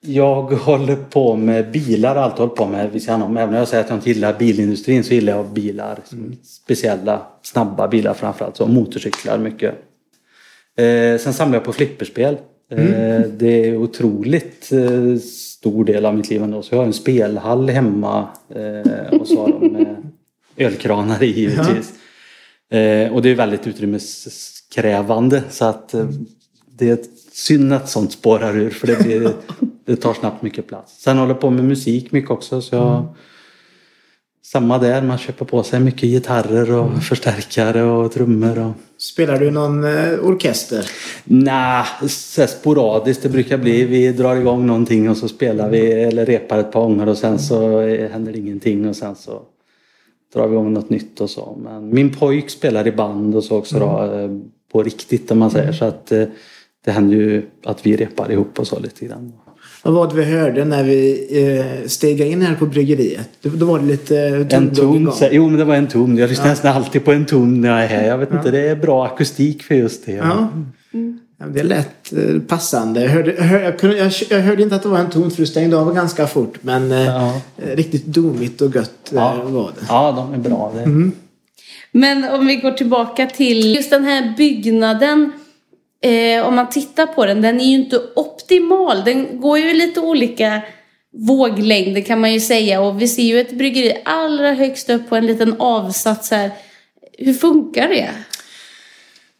jag 0.00 0.42
håller 0.42 0.96
på 0.96 1.36
med 1.36 1.70
bilar, 1.70 2.14
har 2.14 2.22
alltid 2.22 2.38
hållit 2.38 2.54
på 2.54 2.66
med 2.66 2.92
vid 2.92 3.02
sidan 3.02 3.22
om. 3.22 3.36
Även 3.36 3.48
om 3.48 3.54
jag 3.54 3.68
säger 3.68 3.84
att 3.84 3.90
jag 3.90 3.98
inte 3.98 4.10
gillar 4.10 4.38
bilindustrin 4.38 5.04
så 5.04 5.14
gillar 5.14 5.32
jag 5.36 5.46
bilar. 5.46 5.98
Speciella, 6.42 7.26
snabba 7.42 7.88
bilar 7.88 8.14
framförallt. 8.14 8.56
Så 8.56 8.66
motorcyklar 8.66 9.38
mycket. 9.38 9.74
Eh, 10.76 11.18
sen 11.18 11.34
samlar 11.34 11.56
jag 11.56 11.64
på 11.64 11.72
flipperspel. 11.72 12.36
Eh, 12.70 13.20
det 13.20 13.68
är 13.68 13.76
otroligt 13.76 14.72
eh, 14.72 15.16
stor 15.22 15.84
del 15.84 16.06
av 16.06 16.16
mitt 16.16 16.30
liv 16.30 16.42
ändå. 16.42 16.62
Så 16.62 16.74
jag 16.74 16.78
har 16.78 16.86
en 16.86 16.92
spelhall 16.92 17.68
hemma 17.68 18.28
eh, 18.54 19.18
och 19.20 19.28
så 19.28 19.40
har 19.40 19.48
de 19.48 19.76
eh, 19.76 20.66
ölkranar 20.66 21.22
i 21.22 21.40
givetvis. 21.40 21.92
Eh, 22.70 23.12
och 23.12 23.22
det 23.22 23.30
är 23.30 23.34
väldigt 23.34 23.66
utrymmeskrävande 23.66 25.42
så 25.50 25.64
att 25.64 25.94
det 26.78 26.90
är 26.90 26.98
synd 27.32 27.72
att 27.72 27.88
sånt 27.88 28.12
spårar 28.12 28.56
ur 28.56 28.70
för 28.70 28.86
det, 28.86 29.04
blir, 29.04 29.32
det 29.88 29.96
tar 29.96 30.14
snabbt 30.14 30.42
mycket 30.42 30.66
plats. 30.66 31.02
Sen 31.02 31.18
håller 31.18 31.32
jag 31.32 31.40
på 31.40 31.50
med 31.50 31.64
musik 31.64 32.12
mycket 32.12 32.30
också 32.30 32.60
så 32.60 32.76
jag 32.76 33.14
Samma 34.52 34.78
där, 34.78 35.02
man 35.02 35.18
köper 35.18 35.44
på 35.44 35.62
sig 35.62 35.80
mycket 35.80 36.08
gitarrer 36.08 36.72
och 36.72 37.02
förstärkare 37.02 37.82
och 37.82 38.12
trummor. 38.12 38.58
Och... 38.58 38.72
Spelar 38.98 39.38
du 39.38 39.50
någon 39.50 39.84
eh, 39.84 40.18
orkester? 40.22 40.90
Nej, 41.24 41.84
här 42.36 42.46
sporadiskt 42.46 43.22
det 43.22 43.28
brukar 43.28 43.58
bli. 43.58 43.84
Vi 43.84 44.12
drar 44.12 44.36
igång 44.36 44.66
någonting 44.66 45.10
och 45.10 45.16
så 45.16 45.28
spelar 45.28 45.70
vi 45.70 45.92
eller 45.92 46.26
repar 46.26 46.58
ett 46.58 46.72
par 46.72 46.80
gånger 46.80 47.08
och 47.08 47.18
sen 47.18 47.38
så 47.38 47.80
eh, 47.80 48.10
händer 48.10 48.36
ingenting 48.36 48.88
och 48.88 48.96
sen 48.96 49.14
så 49.14 49.42
drar 50.34 50.46
vi 50.46 50.54
igång 50.54 50.72
något 50.72 50.90
nytt 50.90 51.20
och 51.20 51.30
så. 51.30 51.58
Men 51.64 51.94
min 51.94 52.14
pojk 52.14 52.50
spelar 52.50 52.86
i 52.86 52.92
band 52.92 53.36
och 53.36 53.44
så 53.44 53.56
också 53.56 53.78
då, 53.78 54.14
eh, 54.14 54.30
på 54.72 54.82
riktigt 54.82 55.30
om 55.30 55.38
man 55.38 55.50
säger. 55.50 55.72
Så 55.72 55.84
att 55.84 56.12
eh, 56.12 56.24
det 56.84 56.90
händer 56.90 57.16
ju 57.16 57.46
att 57.64 57.86
vi 57.86 57.96
repar 57.96 58.32
ihop 58.32 58.58
och 58.58 58.66
så 58.66 58.78
lite 58.78 59.04
grann. 59.04 59.32
Vad 59.82 59.94
var 59.94 60.08
det 60.08 60.14
vi 60.14 60.24
hörde 60.24 60.64
när 60.64 60.84
vi 60.84 61.26
eh, 61.82 61.88
steg 61.88 62.20
in 62.20 62.42
här 62.42 62.54
på 62.54 62.66
bryggeriet? 62.66 63.28
Då, 63.42 63.50
då 63.50 63.66
var 63.66 63.78
det 63.78 63.86
lite 63.86 64.46
En 64.50 64.74
ton, 64.74 65.12
jo 65.30 65.48
men 65.48 65.58
det 65.58 65.64
var 65.64 65.74
en 65.74 65.88
ton. 65.88 66.16
Jag 66.16 66.30
lyssnar 66.30 66.48
nästan 66.48 66.76
alltid 66.76 67.04
på 67.04 67.12
en 67.12 67.26
ton 67.26 67.60
när 67.60 67.68
jag 67.68 67.82
är 67.82 67.86
här. 67.86 68.08
Jag 68.08 68.18
vet 68.18 68.32
inte, 68.32 68.50
det 68.50 68.68
är 68.68 68.76
bra 68.76 69.06
akustik 69.06 69.62
för 69.62 69.74
just 69.74 70.06
det. 70.06 70.12
Ja. 70.12 70.48
Ja, 71.40 71.46
Det 71.46 71.62
lät 71.62 72.12
eh, 72.12 72.40
passande. 72.48 73.02
Jag 73.02 73.08
hörde, 73.08 73.32
hör, 73.42 73.60
jag, 73.60 73.78
kunde, 73.78 73.96
jag, 73.96 74.12
jag 74.30 74.40
hörde 74.40 74.62
inte 74.62 74.74
att 74.76 74.82
det 74.82 74.88
var 74.88 74.98
en 74.98 75.10
ton 75.10 75.30
för 75.30 75.36
du 75.40 75.46
stängde 75.46 75.76
av 75.76 75.94
ganska 75.94 76.26
fort. 76.26 76.58
Men 76.60 76.92
eh, 76.92 77.06
Ja. 77.06 77.40
eh, 77.58 77.76
riktigt 77.76 78.06
domigt 78.06 78.60
och 78.60 78.74
gött 78.74 79.12
eh, 79.12 79.16
Ja. 79.18 79.42
var 79.44 79.70
det. 79.80 79.86
Ja, 79.88 80.12
de 80.12 80.34
är 80.40 80.48
bra. 80.48 80.72
Det. 80.76 81.10
Men 81.92 82.24
om 82.24 82.46
vi 82.46 82.56
går 82.56 82.70
tillbaka 82.72 83.26
till 83.26 83.74
just 83.74 83.90
den 83.90 84.04
här 84.04 84.34
byggnaden. 84.36 85.32
Eh, 86.00 86.46
om 86.46 86.54
man 86.54 86.68
tittar 86.68 87.06
på 87.06 87.26
den, 87.26 87.42
den 87.42 87.60
är 87.60 87.64
ju 87.64 87.74
inte 87.74 87.96
optimal. 88.48 89.04
Den 89.04 89.40
går 89.40 89.58
ju 89.58 89.70
i 89.70 89.74
lite 89.74 90.00
olika 90.00 90.62
våglängder 91.12 92.00
kan 92.00 92.20
man 92.20 92.32
ju 92.32 92.40
säga. 92.40 92.80
Och 92.80 93.02
vi 93.02 93.08
ser 93.08 93.22
ju 93.22 93.40
ett 93.40 93.52
bryggeri 93.52 94.02
allra 94.04 94.52
högst 94.52 94.90
upp 94.90 95.08
på 95.08 95.16
en 95.16 95.26
liten 95.26 95.54
avsats 95.58 96.30
här. 96.30 96.50
Hur 97.18 97.32
funkar 97.32 97.88
det? 97.88 98.08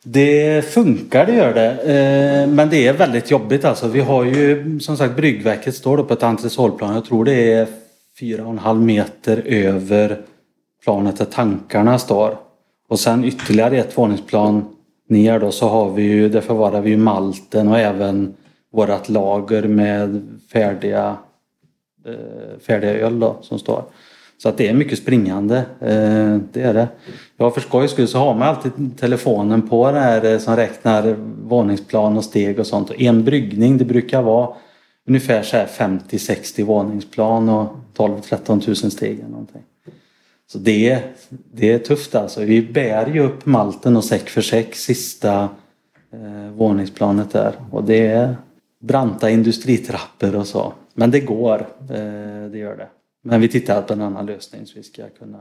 Det 0.05 0.64
funkar, 0.64 1.27
det 1.27 1.35
gör 1.35 1.55
det. 1.55 1.71
Eh, 1.71 2.49
men 2.49 2.71
det 2.71 2.87
är 2.87 2.92
väldigt 2.92 3.31
jobbigt 3.31 3.64
alltså. 3.64 3.88
Vi 3.88 4.01
har 4.01 4.25
ju 4.25 4.81
som 4.81 4.97
sagt 4.97 5.16
bryggverket 5.16 5.75
står 5.75 5.97
då 5.97 6.05
på 6.05 6.14
ett 6.14 6.23
entresolplan. 6.23 6.94
Jag 6.94 7.05
tror 7.05 7.25
det 7.25 7.53
är 7.53 7.66
fyra 8.21 8.44
och 8.44 8.51
en 8.51 8.59
halv 8.59 8.83
meter 8.83 9.42
över 9.47 10.18
planet 10.85 11.18
där 11.18 11.25
tankarna 11.25 11.99
står. 11.99 12.38
Och 12.88 13.01
sen 13.01 13.25
ytterligare 13.25 13.79
ett 13.79 13.99
våningsplan 13.99 14.64
ner 15.09 15.40
då 15.40 15.51
så 15.51 15.68
har 15.68 15.90
vi 15.90 16.03
ju, 16.03 16.29
där 16.29 16.40
förvarar 16.40 16.81
vi 16.81 16.90
ju 16.90 16.97
malten 16.97 17.68
och 17.68 17.79
även 17.79 18.35
vårat 18.72 19.09
lager 19.09 19.62
med 19.68 20.38
färdiga, 20.52 21.16
eh, 22.07 22.59
färdiga 22.61 22.92
öl 22.94 23.20
då 23.20 23.37
som 23.42 23.59
står. 23.59 23.85
Så 24.42 24.48
att 24.48 24.57
det 24.59 24.68
är 24.68 24.74
mycket 24.74 24.98
springande. 24.98 25.57
Eh, 25.81 26.37
det 26.52 26.62
är 26.62 26.74
det. 26.74 26.88
Ja, 27.37 27.50
för 27.50 27.61
skojs 27.61 27.90
skull 27.90 28.09
så 28.09 28.18
har 28.18 28.35
man 28.35 28.48
alltid 28.48 28.98
telefonen 28.98 29.68
på 29.68 29.90
det 29.90 30.00
här 30.00 30.24
eh, 30.33 30.38
som 30.38 30.57
räknar 30.57 31.16
våningsplan 31.42 32.16
och 32.16 32.24
steg 32.24 32.59
och 32.59 32.66
sånt. 32.66 32.90
Och 32.90 33.00
en 33.00 33.24
bryggning 33.24 33.78
det 33.78 33.85
brukar 33.85 34.22
vara 34.22 34.48
ungefär 35.09 35.42
så 35.42 35.57
50-60 35.57 36.64
våningsplan 36.64 37.48
och 37.48 37.68
12-13 37.96 38.61
tusen 38.61 38.90
steg 38.90 39.18
eller 39.18 39.28
någonting. 39.31 39.62
Så 40.52 40.59
det, 40.59 40.90
är- 40.90 41.02
det 41.52 41.72
är 41.72 41.78
tufft 41.78 42.14
alltså. 42.14 42.40
Vi 42.40 42.62
bär 42.62 43.07
ju 43.07 43.20
upp 43.20 43.46
malten 43.46 43.96
och 43.96 44.04
säck 44.04 44.28
för 44.28 44.40
säck 44.42 44.74
sista 44.74 45.48
eh, 46.12 46.50
våningsplanet 46.57 47.31
där. 47.33 47.52
Och 47.70 47.85
det 47.85 48.07
är 48.07 48.37
branta 48.81 49.31
industritrappor 49.31 50.35
och 50.35 50.47
så. 50.47 50.73
Men 50.95 51.11
det 51.11 51.21
går. 51.21 51.69
Eh, 51.81 52.51
det 52.51 52.59
gör 52.59 52.77
det. 52.77 52.88
Men 53.23 53.41
vi 53.41 53.49
tittar 53.49 53.83
på 53.83 53.93
en 53.93 54.03
annan 54.03 54.27
lösning 54.27 54.67
så 54.67 54.73
vi 54.77 54.83
ska 54.83 55.09
kunna 55.09 55.38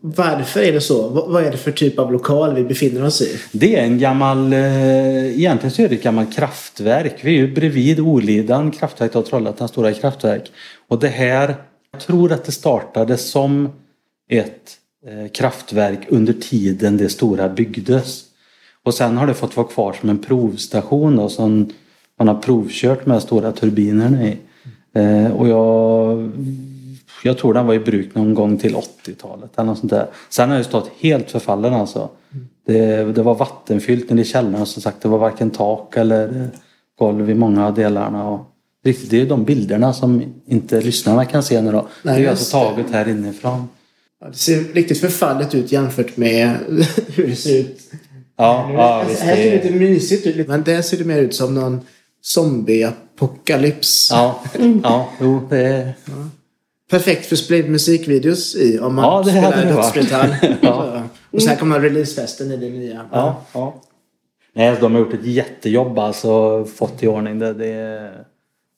Varför 0.00 0.60
är 0.60 0.72
det 0.72 0.80
så? 0.80 1.08
Vad, 1.08 1.44
är 1.44 1.50
det 1.50 1.56
för 1.56 1.72
typ 1.72 1.98
av 1.98 2.12
lokal 2.12 2.54
vi 2.54 2.64
befinner 2.64 3.04
oss 3.04 3.22
i? 3.22 3.38
Det 3.52 3.76
är 3.76 3.84
en 3.84 3.98
gammal, 3.98 4.52
eh, 4.52 5.38
egentligen 5.38 5.70
så 5.70 5.82
är 5.82 5.88
det 5.88 5.94
ett 5.94 6.02
gammalt 6.02 6.34
kraftverk. 6.34 7.14
Vi 7.22 7.30
är 7.30 7.38
ju 7.38 7.54
bredvid 7.54 8.00
Olidan 8.00 8.70
kraftverk 8.70 9.14
och 9.14 9.26
Trollhättan 9.26 9.68
stora 9.68 9.92
kraftverk. 9.92 10.52
Och 10.88 10.98
det 10.98 11.08
här, 11.08 11.54
jag 11.92 12.00
tror 12.00 12.32
att 12.32 12.44
det 12.44 12.52
startade 12.52 13.16
som 13.16 13.68
ett 14.30 14.76
eh, 15.06 15.30
kraftverk 15.30 16.00
under 16.08 16.32
tiden 16.32 16.96
det 16.96 17.08
stora 17.08 17.48
byggdes. 17.48 18.24
Och 18.82 18.94
sen 18.94 19.16
har 19.16 19.26
det 19.26 19.34
fått 19.34 19.56
vara 19.56 19.66
kvar 19.66 19.96
som 20.00 20.10
en 20.10 20.18
provstation 20.18 21.16
då, 21.16 21.28
som 21.28 21.72
man 22.20 22.28
har 22.28 22.42
provkört 22.42 23.06
med 23.06 23.22
stora 23.22 23.52
turbinerna 23.52 24.24
i. 24.28 24.36
Eh, 24.94 25.32
och 25.32 25.48
jag, 25.48 26.30
jag 27.24 27.38
tror 27.38 27.54
den 27.54 27.66
var 27.66 27.74
i 27.74 27.78
bruk 27.78 28.14
någon 28.14 28.34
gång 28.34 28.58
till 28.58 28.74
80-talet 28.74 29.50
eller 29.56 29.66
något 29.66 29.78
sånt 29.78 29.90
där. 29.90 30.06
Sen 30.28 30.48
har 30.48 30.56
den 30.56 30.64
stått 30.64 30.90
helt 31.00 31.30
förfallen 31.30 31.74
alltså. 31.74 32.08
Det, 32.66 33.04
det 33.14 33.22
var 33.22 33.34
vattenfyllt 33.34 34.10
nere 34.10 34.20
i 34.20 34.24
källaren 34.24 34.66
som 34.66 34.82
sagt. 34.82 35.02
Det 35.02 35.08
var 35.08 35.18
varken 35.18 35.50
tak 35.50 35.96
eller 35.96 36.48
golv 36.98 37.30
i 37.30 37.34
många 37.34 37.66
av 37.66 37.74
delarna. 37.74 38.28
Och 38.28 38.40
riktigt, 38.84 39.10
det 39.10 39.20
är 39.20 39.26
de 39.26 39.44
bilderna 39.44 39.92
som 39.92 40.22
inte 40.46 40.80
lyssnarna 40.80 41.24
kan 41.24 41.42
se 41.42 41.62
nu 41.62 41.72
då. 41.72 41.88
Nej, 42.02 42.20
det 42.20 42.26
är 42.26 42.30
alltså 42.30 42.58
taget 42.58 42.86
här 42.90 43.08
inifrån. 43.08 43.68
Ja, 44.20 44.26
Det 44.26 44.36
ser 44.36 44.64
riktigt 44.74 45.00
förfallet 45.00 45.54
ut 45.54 45.72
jämfört 45.72 46.16
med 46.16 46.56
hur 47.14 47.26
det 47.26 47.36
ser 47.36 47.60
ut. 47.60 47.80
Ja, 48.36 48.70
ja 48.72 49.04
visst. 49.08 49.20
här 49.20 49.36
ser 49.36 49.50
det 49.50 49.50
Det, 49.58 49.64
lite 49.64 49.74
mysigt 49.74 50.26
ut. 50.26 50.48
Men 50.48 50.62
där 50.62 50.82
ser 50.82 50.96
det 50.98 51.04
mer 51.04 51.18
ut 51.18 51.34
som 51.34 51.54
någon 51.54 51.80
zombie-apokalyps. 52.22 54.08
ja, 54.10 54.42
ja, 54.82 55.08
jo, 55.20 55.46
det 55.50 55.58
är... 55.58 55.92
Perfekt 56.90 57.26
för 57.26 57.36
split 57.36 57.68
musikvideos 57.68 58.56
i 58.56 58.78
om 58.78 58.94
man 58.94 59.04
Ja, 59.04 59.22
det 59.22 59.30
spelar 59.30 59.64
dödsmetall. 59.64 60.28
Ja. 60.60 61.02
Och 61.30 61.42
sen 61.42 61.56
kommer 61.56 61.80
releasefesten 61.80 62.50
i 62.50 62.56
det 62.56 62.68
nya. 62.70 63.06
Ja, 63.12 63.42
ja. 63.52 63.82
Nej, 64.52 64.76
de 64.80 64.92
har 64.92 65.00
gjort 65.00 65.14
ett 65.14 65.26
jättejobb 65.26 65.98
alltså, 65.98 66.64
fått 66.64 67.02
i 67.02 67.06
ordning 67.06 67.38
det. 67.38 67.54
Det 67.54 67.66
är 67.66 68.24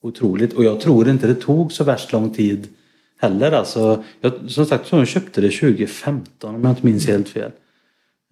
otroligt. 0.03 0.53
Och 0.53 0.63
jag 0.63 0.79
tror 0.79 1.09
inte 1.09 1.27
det 1.27 1.35
tog 1.35 1.71
så 1.71 1.83
värst 1.83 2.11
lång 2.11 2.29
tid 2.33 2.67
heller. 3.21 3.51
Alltså, 3.51 4.03
jag, 4.21 4.33
som 4.47 4.65
sagt, 4.65 4.87
så 4.87 4.97
jag 4.97 5.07
köpte 5.07 5.41
det 5.41 5.49
2015 5.49 6.55
om 6.55 6.63
jag 6.63 6.71
inte 6.71 6.85
minns 6.85 7.07
helt 7.07 7.29
fel. 7.29 7.51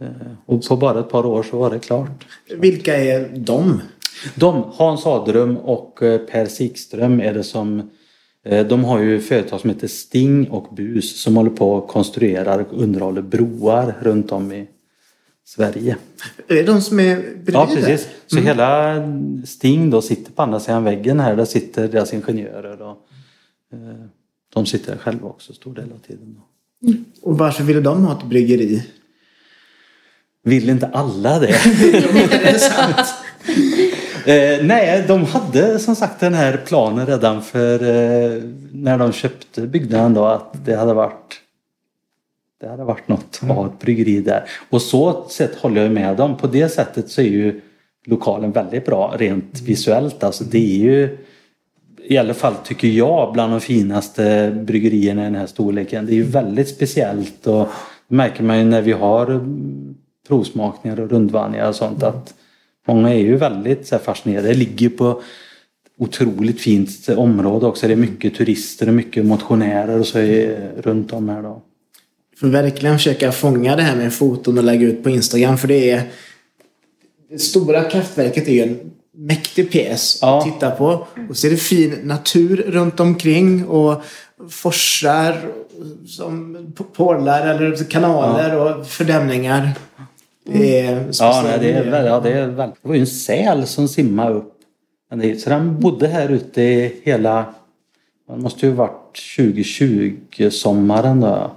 Eh, 0.01 0.07
Och 0.45 0.63
på 0.67 0.75
bara 0.75 0.99
ett 0.99 1.09
par 1.09 1.25
år 1.25 1.43
så 1.43 1.57
var 1.57 1.69
det 1.69 1.79
klart. 1.79 2.25
Vilka 2.57 2.97
är 2.97 3.29
de? 3.35 3.81
De, 4.35 4.71
Hans 4.73 5.05
Adrum 5.05 5.57
och 5.57 6.03
eh, 6.03 6.17
Per 6.17 6.45
Sikström 6.45 7.21
är 7.21 7.33
det 7.33 7.43
som 7.43 7.91
eh, 8.45 8.67
de 8.67 8.83
har 8.83 8.99
ju 8.99 9.19
företag 9.19 9.59
som 9.59 9.69
heter 9.69 9.87
Sting 9.87 10.49
och 10.49 10.75
Bus 10.75 11.21
som 11.21 11.35
håller 11.37 11.49
på 11.49 11.73
och 11.73 11.87
konstruerar 11.87 12.59
och 12.59 12.81
underhåller 12.81 13.21
broar 13.21 13.95
runt 14.01 14.31
om 14.31 14.51
i 14.51 14.67
Sverige. 15.45 15.97
Är 16.47 16.55
det 16.55 16.63
de 16.63 16.81
som 16.81 16.99
är 16.99 17.15
bredvid? 17.15 17.53
Ja 17.53 17.69
precis. 17.75 18.07
Så 18.27 18.39
hela 18.39 18.95
Sting 19.45 19.89
då 19.89 20.01
sitter 20.01 20.31
på 20.31 20.41
andra 20.41 20.59
sidan 20.59 20.83
väggen 20.83 21.19
här. 21.19 21.35
Där 21.35 21.45
sitter 21.45 21.87
deras 21.87 22.13
ingenjörer. 22.13 22.81
Och, 22.81 22.97
eh, 23.73 24.05
de 24.53 24.65
sitter 24.65 24.91
där 24.91 24.99
själva 24.99 25.27
också 25.27 25.53
stor 25.53 25.73
del 25.73 25.91
av 25.91 26.07
tiden. 26.07 26.35
Då. 26.35 26.47
Och 27.21 27.37
varför 27.37 27.63
ville 27.63 27.81
de 27.81 28.05
ha 28.05 28.17
ett 28.17 28.25
bryggeri? 28.25 28.83
Vill 30.43 30.69
inte 30.69 30.87
alla 30.87 31.39
det? 31.39 31.47
det 32.29 32.49
är 32.49 32.57
sant. 32.57 33.07
Eh, 34.25 34.65
nej, 34.65 35.03
de 35.07 35.25
hade 35.25 35.79
som 35.79 35.95
sagt 35.95 36.19
den 36.19 36.33
här 36.33 36.61
planen 36.65 37.05
redan 37.07 37.41
för 37.41 37.73
eh, 37.73 38.43
när 38.71 38.97
de 38.97 39.11
köpte 39.11 39.61
byggnaden 39.61 40.13
då 40.13 40.25
att 40.25 40.65
det 40.65 40.75
hade 40.75 40.93
varit 40.93 41.41
det 42.61 42.67
hade 42.67 42.83
varit 42.83 43.07
något 43.07 43.39
att 43.41 43.47
ha 43.47 43.65
ett 43.65 43.79
bryggeri 43.79 44.21
där. 44.21 44.43
Och 44.69 44.81
så 44.81 45.25
sett 45.29 45.55
håller 45.55 45.81
jag 45.81 45.91
med 45.91 46.17
dem. 46.17 46.37
På 46.37 46.47
det 46.47 46.69
sättet 46.69 47.09
så 47.09 47.21
är 47.21 47.25
ju 47.25 47.61
lokalen 48.05 48.51
väldigt 48.51 48.85
bra 48.85 49.15
rent 49.17 49.61
visuellt. 49.61 50.23
Alltså 50.23 50.43
det 50.43 50.57
är 50.57 50.83
ju 50.83 51.17
i 52.03 52.17
alla 52.17 52.33
fall 52.33 52.53
tycker 52.63 52.87
jag 52.87 53.33
bland 53.33 53.53
de 53.53 53.61
finaste 53.61 54.51
bryggerierna 54.51 55.21
i 55.21 55.25
den 55.25 55.35
här 55.35 55.47
storleken. 55.47 56.05
Det 56.05 56.11
är 56.11 56.15
ju 56.15 56.23
väldigt 56.23 56.69
speciellt 56.69 57.47
och 57.47 57.67
det 58.07 58.15
märker 58.15 58.43
man 58.43 58.57
ju 58.57 58.63
när 58.63 58.81
vi 58.81 58.91
har 58.91 59.27
mm, 59.27 59.95
provsmakningar 60.27 60.99
och 60.99 61.09
rundvandringar 61.09 61.67
och 61.67 61.75
sånt 61.75 62.03
att 62.03 62.33
många 62.87 63.09
är 63.09 63.19
ju 63.19 63.37
väldigt 63.37 63.87
så 63.87 63.95
här, 63.95 64.03
fascinerade. 64.03 64.47
Det 64.47 64.53
ligger 64.53 64.89
på 64.89 65.21
otroligt 65.99 66.61
fint 66.61 67.09
område 67.09 67.65
också. 67.65 67.87
Det 67.87 67.93
är 67.93 67.97
mycket 67.97 68.35
turister 68.35 68.87
och 68.87 68.93
mycket 68.93 69.25
motionärer 69.25 69.99
och 69.99 70.07
så 70.07 70.19
är, 70.19 70.71
runt 70.77 71.13
om 71.13 71.29
här 71.29 71.41
då. 71.41 71.61
Får 72.39 72.47
verkligen 72.47 72.97
försöka 72.97 73.31
fånga 73.31 73.75
det 73.75 73.81
här 73.81 73.95
med 73.95 74.13
foton 74.13 74.57
och 74.57 74.63
lägga 74.63 74.87
ut 74.87 75.03
på 75.03 75.09
Instagram 75.09 75.57
för 75.57 75.67
det 75.67 75.91
är 75.91 76.03
det 77.29 77.39
stora 77.39 77.83
kraftverket 77.83 78.47
är 78.47 78.51
ju 78.51 78.61
en 78.61 78.91
mäktig 79.17 79.71
pjäs 79.71 80.19
Ja. 80.21 80.37
att 80.37 80.43
titta 80.43 80.71
på. 80.71 81.07
Och 81.29 81.37
så 81.37 81.47
är 81.47 81.51
det 81.51 81.57
fin 81.57 81.95
natur 82.03 82.57
runt 82.67 82.99
omkring 82.99 83.67
och 83.67 84.03
forsar 84.49 85.41
som 86.07 86.57
porlar 86.93 87.47
eller 87.47 87.89
kanaler 87.89 88.57
och 88.57 88.87
fördämningar. 88.87 89.69
Det 90.45 90.79
är 90.79 91.05
Ja, 91.19 91.41
nej, 91.45 91.57
det, 91.59 91.71
är, 91.71 92.05
ja, 92.05 92.19
det, 92.19 92.31
är 92.31 92.47
väl, 92.47 92.69
det 92.69 92.87
var 92.87 92.95
ju 92.95 93.01
en 93.01 93.07
säl 93.07 93.67
som 93.67 93.87
simmade 93.87 94.33
upp. 94.35 94.53
Så 95.39 95.49
den 95.49 95.79
bodde 95.79 96.07
här 96.07 96.29
ute 96.29 96.61
i 96.61 97.01
hela... 97.03 97.45
Det 98.29 98.37
måste 98.37 98.65
ju 98.65 98.71
varit 98.71 99.19
2020 99.37 100.49
sommaren 100.51 101.19
då. 101.21 101.51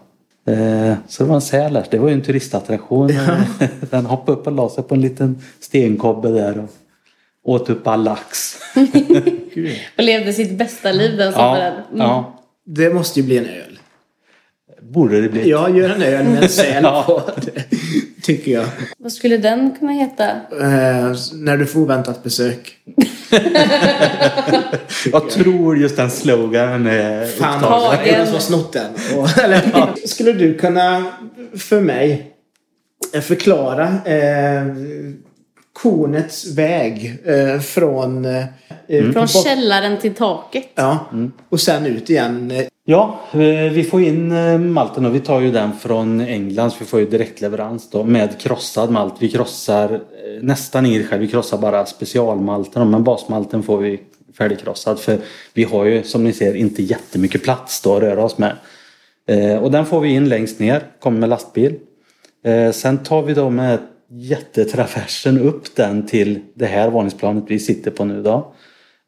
Eh, 0.53 0.95
Så 1.09 1.23
det 1.23 1.29
var 1.29 1.35
en 1.35 1.41
säl 1.41 1.73
där. 1.73 1.87
Det 1.91 1.99
var 1.99 2.09
ju 2.09 2.15
en 2.15 2.23
turistattraktion. 2.23 3.11
Den 3.91 4.07
hoppade 4.07 4.39
upp 4.39 4.47
och 4.47 4.53
la 4.53 4.69
sig 4.71 4.85
på 4.85 4.95
en 4.95 5.01
liten 5.01 5.43
stenkobbe 5.61 6.29
där 6.31 6.59
och 6.59 6.71
åt 7.53 7.71
upp 7.71 7.87
all 7.87 8.05
lax. 8.05 8.57
Och 9.99 10.05
levde 10.05 10.33
sitt 10.33 10.59
bästa 10.59 10.93
liv 10.93 11.17
den 11.17 11.27
Ja, 11.27 11.33
sommaren. 11.33 11.73
Mm. 11.73 11.99
ja. 11.99 12.39
Det 12.65 12.95
måste 12.95 13.21
ju 13.21 13.27
bli 13.27 13.39
en 13.39 13.45
öl. 13.45 13.79
Borde 14.83 15.21
det 15.21 15.29
bli. 15.29 15.51
Jag 15.51 15.77
gör 15.77 15.91
en 15.91 16.03
öl 16.03 16.25
med 16.25 16.43
en 16.43 16.49
säl 16.49 16.83
Ja. 16.85 17.05
på. 17.07 17.23
Tycker 18.25 18.53
jag. 18.53 18.67
Vad 18.99 19.13
skulle 19.13 19.37
den 19.37 19.77
kunna 19.79 19.93
heta? 19.93 20.31
Eh, 20.61 21.15
när 21.33 21.57
du 21.57 21.67
får 21.67 21.81
oväntat 21.81 22.23
besök. 22.23 22.77
Jag 25.13 25.31
tror 25.31 25.79
just 25.79 25.97
den 25.97 26.11
sloganen 26.11 26.87
är 26.87 27.27
Fan, 27.27 27.55
upptagen. 27.57 27.99
det 28.05 28.11
är 28.11 28.19
någon 28.19 28.27
som 28.27 28.35
har 28.35 28.41
snott 28.41 28.73
den. 28.73 28.93
Och, 29.19 29.39
eller, 29.45 30.07
Skulle 30.07 30.33
du 30.33 30.59
kunna 30.59 31.05
för 31.57 31.81
mig 31.81 32.33
eh, 33.15 33.21
förklara 33.21 33.89
eh, 34.05 34.63
kornets 35.75 36.47
väg 36.59 37.19
eh, 37.25 37.61
från... 37.61 38.25
Eh, 38.25 38.45
Mm. 38.89 39.13
Från 39.13 39.29
källaren 39.29 39.99
till 39.99 40.15
taket. 40.15 40.69
Ja, 40.75 40.99
och 41.49 41.61
sen 41.61 41.87
ut 41.87 42.11
igen. 42.11 42.51
Eh, 42.51 42.65
Ja, 42.87 43.21
eh, 43.33 43.39
vi 43.73 43.87
får 43.91 44.03
in 44.03 44.33
eh, 44.33 44.59
malten 44.59 45.07
och 45.07 45.15
vi 45.15 45.21
tar 45.21 45.41
ju 45.41 45.51
den 45.51 45.73
från 45.73 46.21
England 46.21 46.71
så 46.71 46.77
vi 46.81 46.85
får 46.85 47.01
ju 47.01 47.07
direktleverans 47.07 47.91
då 47.91 48.05
med 48.05 48.41
krossad 48.41 48.91
malt. 48.91 49.15
Vi 49.19 49.29
krossar 49.31 50.01
nästan 50.43 50.87
inget 50.87 51.07
själv, 51.09 51.23
vi 51.23 51.29
krossar 51.29 51.59
bara 51.59 51.87
specialmalten 51.87 52.91
men 52.91 53.05
basmalten 53.05 53.63
får 53.63 53.79
vi 53.79 54.01
färdigkrossad 54.39 55.01
för 55.01 55.19
vi 55.55 55.65
har 55.65 55.85
ju 55.85 56.03
som 56.03 56.25
ni 56.25 56.33
ser 56.33 56.55
inte 56.55 56.83
jättemycket 56.83 57.43
plats 57.43 57.81
då 57.81 57.97
att 57.97 58.03
röra 58.03 58.25
oss 58.25 58.39
med. 58.39 58.57
Och 59.63 59.71
den 59.71 59.87
får 59.87 60.01
vi 60.01 60.09
in 60.09 60.29
längst 60.29 60.59
ner, 60.59 60.83
kommer 61.01 61.19
med 61.19 61.29
lastbil. 61.29 61.75
Sen 62.73 62.99
tar 62.99 63.23
vi 63.23 63.35
då 63.35 63.51
med 63.51 63.79
jättetraversen 64.09 65.41
upp 65.41 65.77
den 65.77 66.07
till 66.07 66.41
det 66.55 66.67
här 66.67 66.91
våningsplanet 66.91 67.45
vi 67.47 67.59
sitter 67.59 67.91
på 67.91 68.05
nu 68.05 68.23
då. 68.23 68.55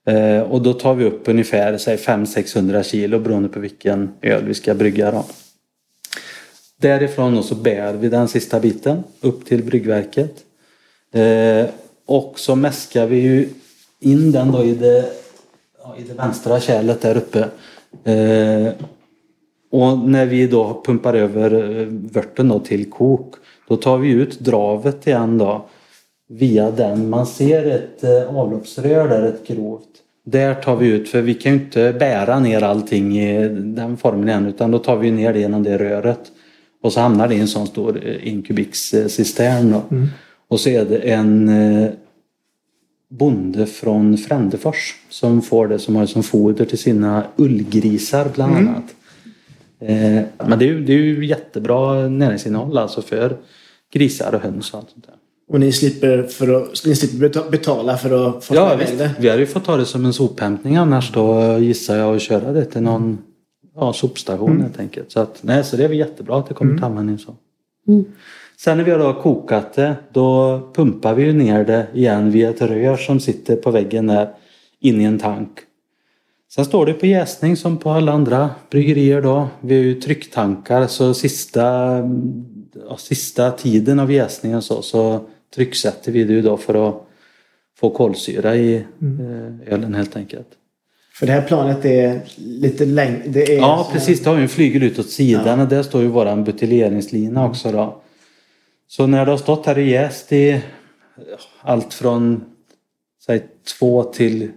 Eh, 0.07 0.41
och 0.41 0.63
då 0.63 0.73
tar 0.73 0.95
vi 0.95 1.05
upp 1.05 1.29
ungefär 1.29 1.79
500-600 1.79 2.83
kilo 2.83 3.19
beroende 3.19 3.49
på 3.49 3.61
vilken 3.61 4.13
öl 4.23 4.45
vi 4.45 4.55
ska 4.55 4.75
brygga 4.75 5.11
då. 5.11 5.25
Därifrån 6.81 7.35
då 7.35 7.43
så 7.43 7.55
bär 7.55 7.93
vi 7.93 8.09
den 8.09 8.29
sista 8.29 8.61
biten 8.61 9.05
upp 9.21 9.47
till 9.47 9.65
bryggverket. 9.65 10.45
Eh, 11.13 11.67
och 12.07 12.39
så 12.39 12.57
mäskar 12.57 13.07
vi 13.07 13.21
ju 13.21 13.49
in 14.01 14.33
den 14.33 14.53
då 14.53 14.65
i 14.65 14.75
det, 14.75 15.13
i 15.99 16.03
det 16.03 16.15
vänstra 16.15 16.61
kärlet 16.61 17.01
där 17.01 17.17
uppe. 17.17 17.49
Eh, 18.13 18.73
och 19.71 19.99
när 19.99 20.27
vi 20.27 20.47
då 20.47 20.83
pumpar 20.85 21.15
över 21.15 21.85
vörten 21.91 22.49
då 22.49 22.59
till 22.61 22.91
kok 22.91 23.35
då 23.69 23.77
tar 23.77 23.99
vi 23.99 24.11
ut 24.11 24.41
dravet 24.41 25.07
igen 25.07 25.39
då 25.39 25.65
via 26.29 26.71
den. 26.71 27.11
Man 27.11 27.27
ser 27.27 27.67
ett 27.67 28.05
eh, 28.05 28.37
avloppsrör 28.37 29.09
där, 29.09 29.23
ett 29.23 29.47
grovt. 29.47 29.89
Där 30.25 30.55
tar 30.55 30.77
vi 30.77 30.89
ut, 30.89 31.09
för 31.09 31.23
vi 31.23 31.35
kan 31.35 31.53
ju 31.53 31.59
inte 31.59 31.93
bära 31.99 32.41
ner 32.41 32.63
allting 32.63 33.19
i 33.19 33.49
den 33.49 33.97
formen 33.97 34.29
igen 34.29 34.47
utan 34.47 34.71
då 34.71 34.79
tar 34.79 34.97
vi 34.97 35.11
ner 35.11 35.33
det 35.33 35.41
genom 35.41 35.63
det 35.63 35.79
röret. 35.79 36.21
Och 36.83 36.93
så 36.93 37.01
hamnar 37.01 37.29
det 37.29 37.35
i 37.35 37.41
en 37.41 37.49
sån 37.49 37.67
stor 37.67 38.07
eh, 38.07 38.29
inkubikscistern 38.29 39.73
då. 39.73 39.83
Och 40.49 40.61
så 40.61 40.69
är 40.69 40.85
det 40.85 40.97
en 40.97 41.49
eh, 41.49 41.91
bonde 43.09 43.67
från 43.67 44.19
Frändefors 44.19 44.95
som 45.09 45.43
får 45.43 45.69
det 45.69 45.79
som 45.79 45.97
har 45.97 46.07
som 46.07 46.23
foder 46.23 46.65
till 46.65 46.79
sina 46.79 47.25
ullgrisar 47.37 48.29
bland 48.35 48.57
annat. 48.57 48.85
Eh, 48.85 49.06
men 49.79 50.59
det 50.59 50.65
är, 50.65 50.69
ju, 50.69 50.85
det 50.85 50.93
är 50.93 50.97
ju 50.99 51.27
jättebra 51.27 52.09
näringsinnehåll 52.09 52.79
alltså 52.79 53.03
för 53.03 53.37
grisar 53.93 54.35
och 54.35 54.41
höns 54.41 54.73
och 54.73 54.79
allt 54.79 54.91
sånt 54.91 55.07
där. 55.07 55.15
Och 55.49 55.61
ni 55.61 55.73
slipper, 55.73 56.23
för 56.23 56.63
att, 56.63 56.87
ni 56.87 56.95
slipper 56.97 57.29
beta- 57.29 57.51
betala 57.51 57.97
för 57.97 58.29
att 58.29 58.45
få 58.45 58.55
Ja, 58.55 58.77
visst. 58.77 58.99
det. 58.99 59.11
Vi 59.19 59.29
hade 59.29 59.41
ju 59.41 59.47
fått 59.47 59.65
ta 59.65 59.77
det 59.77 59.85
som 59.87 60.05
en 60.05 60.13
sophämtning 60.13 60.77
annars 60.77 61.13
då 61.13 61.59
gissar 61.59 61.97
jag 61.97 62.15
och 62.15 62.21
köra 62.21 62.53
det 62.53 62.65
till 62.65 62.83
någon 62.83 63.19
ja, 63.75 63.93
sopstation 63.93 64.61
helt 64.61 64.81
enkelt. 64.81 65.13
Så, 65.13 65.21
att, 65.21 65.39
nej, 65.43 65.65
så 65.65 65.77
det 65.77 65.85
är 65.85 65.89
väl 65.89 65.99
jättebra 65.99 66.39
att 66.39 66.49
det 66.49 66.55
kommer 66.55 66.75
till 66.75 66.85
användning 66.85 67.19
så. 67.19 67.35
Sen 68.59 68.77
när 68.77 68.85
vi 68.85 68.91
har 68.91 68.99
då 68.99 69.15
kokat 69.15 69.73
det, 69.75 69.97
då 70.13 70.61
pumpar 70.75 71.15
vi 71.15 71.23
ju 71.25 71.33
ner 71.33 71.65
det 71.65 71.87
igen 71.95 72.31
via 72.31 72.51
ett 72.51 72.63
rör 72.63 72.97
som 72.97 73.21
sitter 73.21 73.57
på 73.57 73.71
väggen 73.71 74.07
där 74.07 74.29
in 74.81 75.01
i 75.01 75.05
en 75.05 75.19
tank. 75.19 75.51
Sen 76.49 76.65
står 76.65 76.87
det 76.87 76.93
på 76.93 77.07
jäsning 77.07 77.57
som 77.57 77.77
på 77.79 77.91
alla 77.91 78.13
andra 78.13 78.51
bryggerier 78.71 79.23
då. 79.23 79.49
Vi 79.61 79.77
har 79.77 79.83
ju 79.83 80.01
trycktankar 80.01 80.87
så 80.87 81.15
sista, 81.15 81.63
ja, 82.89 82.97
sista 82.97 83.51
tiden 83.51 84.01
av 84.01 84.13
jäsningen 84.13 84.63
så, 84.63 84.83
så 84.83 85.21
trycksätter 85.55 86.13
vi 86.13 86.25
det 86.25 86.33
ju 86.33 86.43
då 86.43 86.57
för 86.57 86.89
att 86.89 87.07
få 87.79 87.91
kolsyra 87.91 88.57
i 88.57 88.75
eh, 88.77 89.73
ölen 89.75 89.95
helt 89.95 90.17
enkelt. 90.17 90.49
För 91.19 91.27
det 91.27 91.33
här 91.33 91.43
planet 91.43 91.85
är 91.85 92.21
lite 92.37 92.85
längre. 92.85 93.41
Ja 93.41 93.89
precis, 93.93 94.23
det 94.23 94.31
har 94.31 94.37
ju 94.37 94.43
en 94.43 94.49
flygel 94.49 94.83
ut 94.83 94.99
åt 94.99 95.11
sidan 95.11 95.61
och 95.61 95.69
där 95.69 95.83
står 95.83 96.03
ju 96.03 96.09
våran 96.09 96.45
buteljeringslina 96.45 97.47
också 97.47 97.73
då. 97.73 98.03
Så 98.89 99.07
när 99.07 99.25
det 99.25 99.31
har 99.31 99.39
stått 99.39 99.67
här 99.67 99.79
i 99.79 99.91
jäst 99.91 100.33
i 100.33 100.51
ja, 101.17 101.39
allt 101.61 101.95
från 101.95 102.45
säg 103.27 103.47
två 103.79 104.05
till 104.05 104.51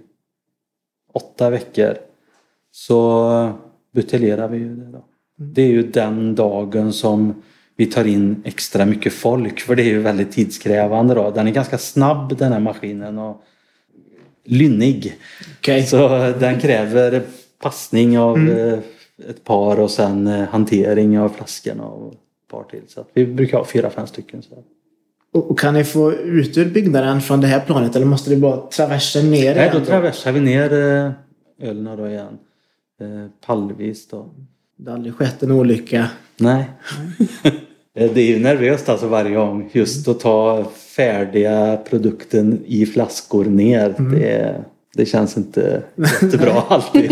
åtta 1.13 1.49
veckor 1.49 1.97
så 2.71 3.51
buteljerar 3.91 4.47
vi 4.47 4.57
ju 4.57 4.75
det 4.75 4.91
då. 4.91 5.05
Det 5.35 5.61
är 5.61 5.67
ju 5.67 5.83
den 5.83 6.35
dagen 6.35 6.93
som 6.93 7.41
vi 7.75 7.85
tar 7.85 8.07
in 8.07 8.41
extra 8.45 8.85
mycket 8.85 9.13
folk 9.13 9.59
för 9.59 9.75
det 9.75 9.83
är 9.83 9.85
ju 9.85 9.99
väldigt 9.99 10.31
tidskrävande 10.31 11.13
då. 11.13 11.31
Den 11.31 11.47
är 11.47 11.51
ganska 11.51 11.77
snabb 11.77 12.37
den 12.37 12.51
här 12.51 12.59
maskinen 12.59 13.17
och 13.17 13.43
lynnig. 14.43 15.15
Okej. 15.59 15.83
Så 15.83 16.07
den 16.39 16.59
kräver 16.59 17.23
passning 17.61 18.19
av 18.19 18.49
eh, 18.49 18.79
ett 19.29 19.43
par 19.43 19.79
och 19.79 19.91
sen 19.91 20.27
eh, 20.27 20.47
hantering 20.47 21.19
av 21.19 21.29
flaskorna 21.29 21.83
och 21.83 22.13
ett 22.13 22.19
par 22.51 22.63
till. 22.63 22.81
Så 22.87 23.01
att 23.01 23.09
vi 23.13 23.25
brukar 23.25 23.57
ha 23.57 23.65
fyra, 23.65 23.89
fem 23.89 24.07
stycken. 24.07 24.41
Så. 24.41 24.63
Och, 25.33 25.51
och 25.51 25.59
kan 25.59 25.73
ni 25.73 25.83
få 25.83 26.13
ut 26.13 26.57
ur 26.57 26.65
byggnaden 26.65 27.21
från 27.21 27.41
det 27.41 27.47
här 27.47 27.59
planet 27.59 27.95
eller 27.95 28.05
måste 28.05 28.29
det 28.29 28.35
bara 28.35 28.57
traversen 28.57 29.31
ner 29.31 29.55
Nej, 29.55 29.63
igen 29.63 29.69
då 29.73 29.79
då? 29.79 29.85
traversar 29.85 30.31
vi 30.31 30.39
ner 30.39 30.73
eh, 30.73 31.11
ölen 31.69 31.97
då 31.97 32.07
igen. 32.07 32.37
Eh, 33.01 33.31
pallvis 33.45 34.07
då. 34.07 34.29
Det 34.77 34.89
har 34.89 34.97
aldrig 34.97 35.13
skett 35.15 35.43
en 35.43 35.51
olycka. 35.51 36.07
Nej. 36.37 36.65
Eh, 37.95 38.11
det 38.13 38.21
är 38.21 38.25
ju 38.25 38.39
nervöst 38.39 38.89
alltså 38.89 39.07
varje 39.07 39.35
gång. 39.35 39.69
Just 39.73 40.07
att 40.07 40.19
ta 40.19 40.65
färdiga 40.95 41.77
produkten 41.89 42.63
i 42.65 42.85
flaskor 42.85 43.45
ner. 43.45 43.95
Det, 44.11 44.55
det 44.95 45.05
känns 45.05 45.37
inte 45.37 45.83
jättebra 45.95 46.51
alltid. 46.67 47.11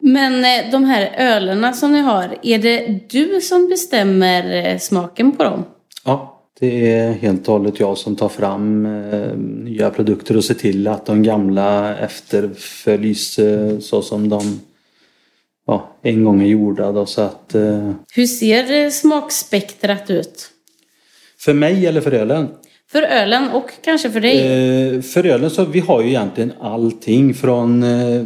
Men 0.00 0.32
de 0.70 0.84
här 0.84 1.14
ölerna 1.18 1.72
som 1.72 1.92
ni 1.92 2.00
har, 2.00 2.38
är 2.42 2.58
det 2.58 3.00
du 3.10 3.40
som 3.40 3.68
bestämmer 3.68 4.78
smaken 4.78 5.32
på 5.32 5.44
dem? 5.44 5.64
Ja, 6.04 6.35
det 6.60 6.92
är 6.92 7.12
helt 7.12 7.48
och 7.48 7.54
hållet 7.54 7.80
jag 7.80 7.98
som 7.98 8.16
tar 8.16 8.28
fram 8.28 8.86
eh, 8.86 9.36
nya 9.36 9.90
produkter 9.90 10.36
och 10.36 10.44
ser 10.44 10.54
till 10.54 10.88
att 10.88 11.06
de 11.06 11.22
gamla 11.22 11.98
efterföljs 11.98 13.38
eh, 13.38 13.78
så 13.78 14.02
som 14.02 14.28
de 14.28 14.60
ja, 15.66 15.96
en 16.02 16.24
gång 16.24 16.42
är 16.42 16.46
gjorda. 16.46 16.92
Då, 16.92 17.06
så 17.06 17.20
att, 17.20 17.54
eh, 17.54 17.92
Hur 18.14 18.26
ser 18.26 18.84
eh, 18.84 18.90
smakspektrat 18.90 20.10
ut? 20.10 20.50
för 21.38 21.54
mig 21.54 21.86
eller 21.86 22.00
för 22.00 22.12
ölen? 22.12 22.48
För 22.90 23.02
ölen 23.02 23.50
och 23.50 23.70
kanske 23.84 24.10
för 24.10 24.20
dig? 24.20 24.38
Eh, 24.38 25.02
för 25.02 25.26
ölen 25.26 25.50
så 25.50 25.64
vi 25.64 25.80
har 25.80 26.02
ju 26.02 26.08
egentligen 26.08 26.52
allting 26.60 27.34
från 27.34 27.82
eh, 27.82 28.22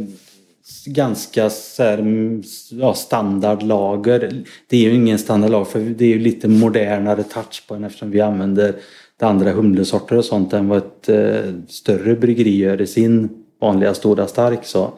ganska 0.87 1.51
så 1.51 1.83
här, 1.83 1.99
mm, 1.99 2.43
ja, 2.71 2.95
standardlager. 2.95 4.45
Det 4.69 4.77
är 4.77 4.81
ju 4.81 4.95
ingen 4.95 5.19
standardlager 5.19 5.65
för 5.65 5.81
det 5.81 6.05
är 6.05 6.09
ju 6.09 6.19
lite 6.19 6.49
modernare 6.49 7.23
touch 7.23 7.65
på 7.69 7.75
den 7.75 7.85
eftersom 7.85 8.11
vi 8.11 8.21
använder 8.21 8.75
det 9.19 9.27
andra 9.27 9.53
humlesorter 9.53 10.17
och 10.17 10.25
sånt 10.25 10.53
än 10.53 10.69
vad 10.69 10.79
ett 10.79 11.09
eh, 11.09 11.53
större 11.69 12.15
bryggeri 12.15 12.57
gör 12.57 12.81
i 12.81 12.87
sin 12.87 13.29
vanliga 13.61 13.95
stora 13.95 14.27
stark. 14.27 14.65
Så. 14.65 14.93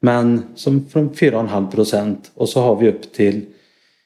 Men 0.00 0.42
som 0.54 0.86
från 0.86 1.10
4,5 1.10 1.70
procent 1.70 2.30
och 2.34 2.48
så 2.48 2.60
har 2.60 2.76
vi 2.76 2.88
upp 2.88 3.12
till 3.12 3.44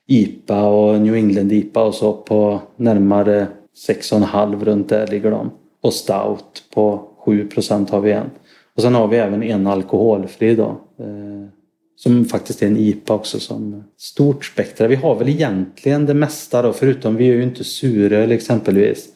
IPA 0.06 0.62
och 0.66 1.00
New 1.00 1.14
England 1.14 1.52
IPA 1.52 1.82
och 1.82 1.94
så 1.94 2.12
på 2.12 2.60
närmare 2.76 3.46
6,5 3.88 4.64
runt 4.64 4.88
där 4.88 5.06
ligger 5.06 5.30
de. 5.30 5.50
Och 5.82 5.92
Stout 5.92 6.62
på 6.74 7.08
7 7.24 7.48
procent 7.48 7.90
har 7.90 8.00
vi 8.00 8.12
en. 8.12 8.30
Och 8.76 8.82
sen 8.82 8.94
har 8.94 9.08
vi 9.08 9.16
även 9.16 9.42
en 9.42 9.66
alkoholfri 9.66 10.54
då. 10.54 10.80
Eh, 11.00 11.48
som 11.96 12.24
faktiskt 12.24 12.62
är 12.62 12.66
en 12.66 12.76
IPA 12.76 13.14
också 13.14 13.40
som 13.40 13.84
stort 13.98 14.44
spektra. 14.44 14.88
Vi 14.88 14.94
har 14.94 15.14
väl 15.14 15.28
egentligen 15.28 16.06
det 16.06 16.14
mesta 16.14 16.62
då 16.62 16.72
förutom 16.72 17.16
vi 17.16 17.28
är 17.28 17.34
ju 17.34 17.42
inte 17.42 17.64
suröl 17.64 18.32
exempelvis. 18.32 19.08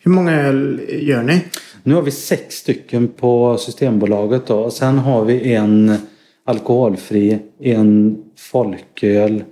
Hur 0.00 0.10
många 0.10 0.42
öl 0.42 0.80
gör 0.88 1.22
ni? 1.22 1.44
Nu 1.82 1.94
har 1.94 2.02
vi 2.02 2.10
sex 2.10 2.54
stycken 2.54 3.08
på 3.08 3.56
Systembolaget 3.58 4.46
då. 4.46 4.58
Och 4.58 4.72
Sen 4.72 4.98
har 4.98 5.24
vi 5.24 5.54
en 5.54 5.96
alkoholfri, 6.44 7.38
en 7.60 8.18
folköl 8.36 9.44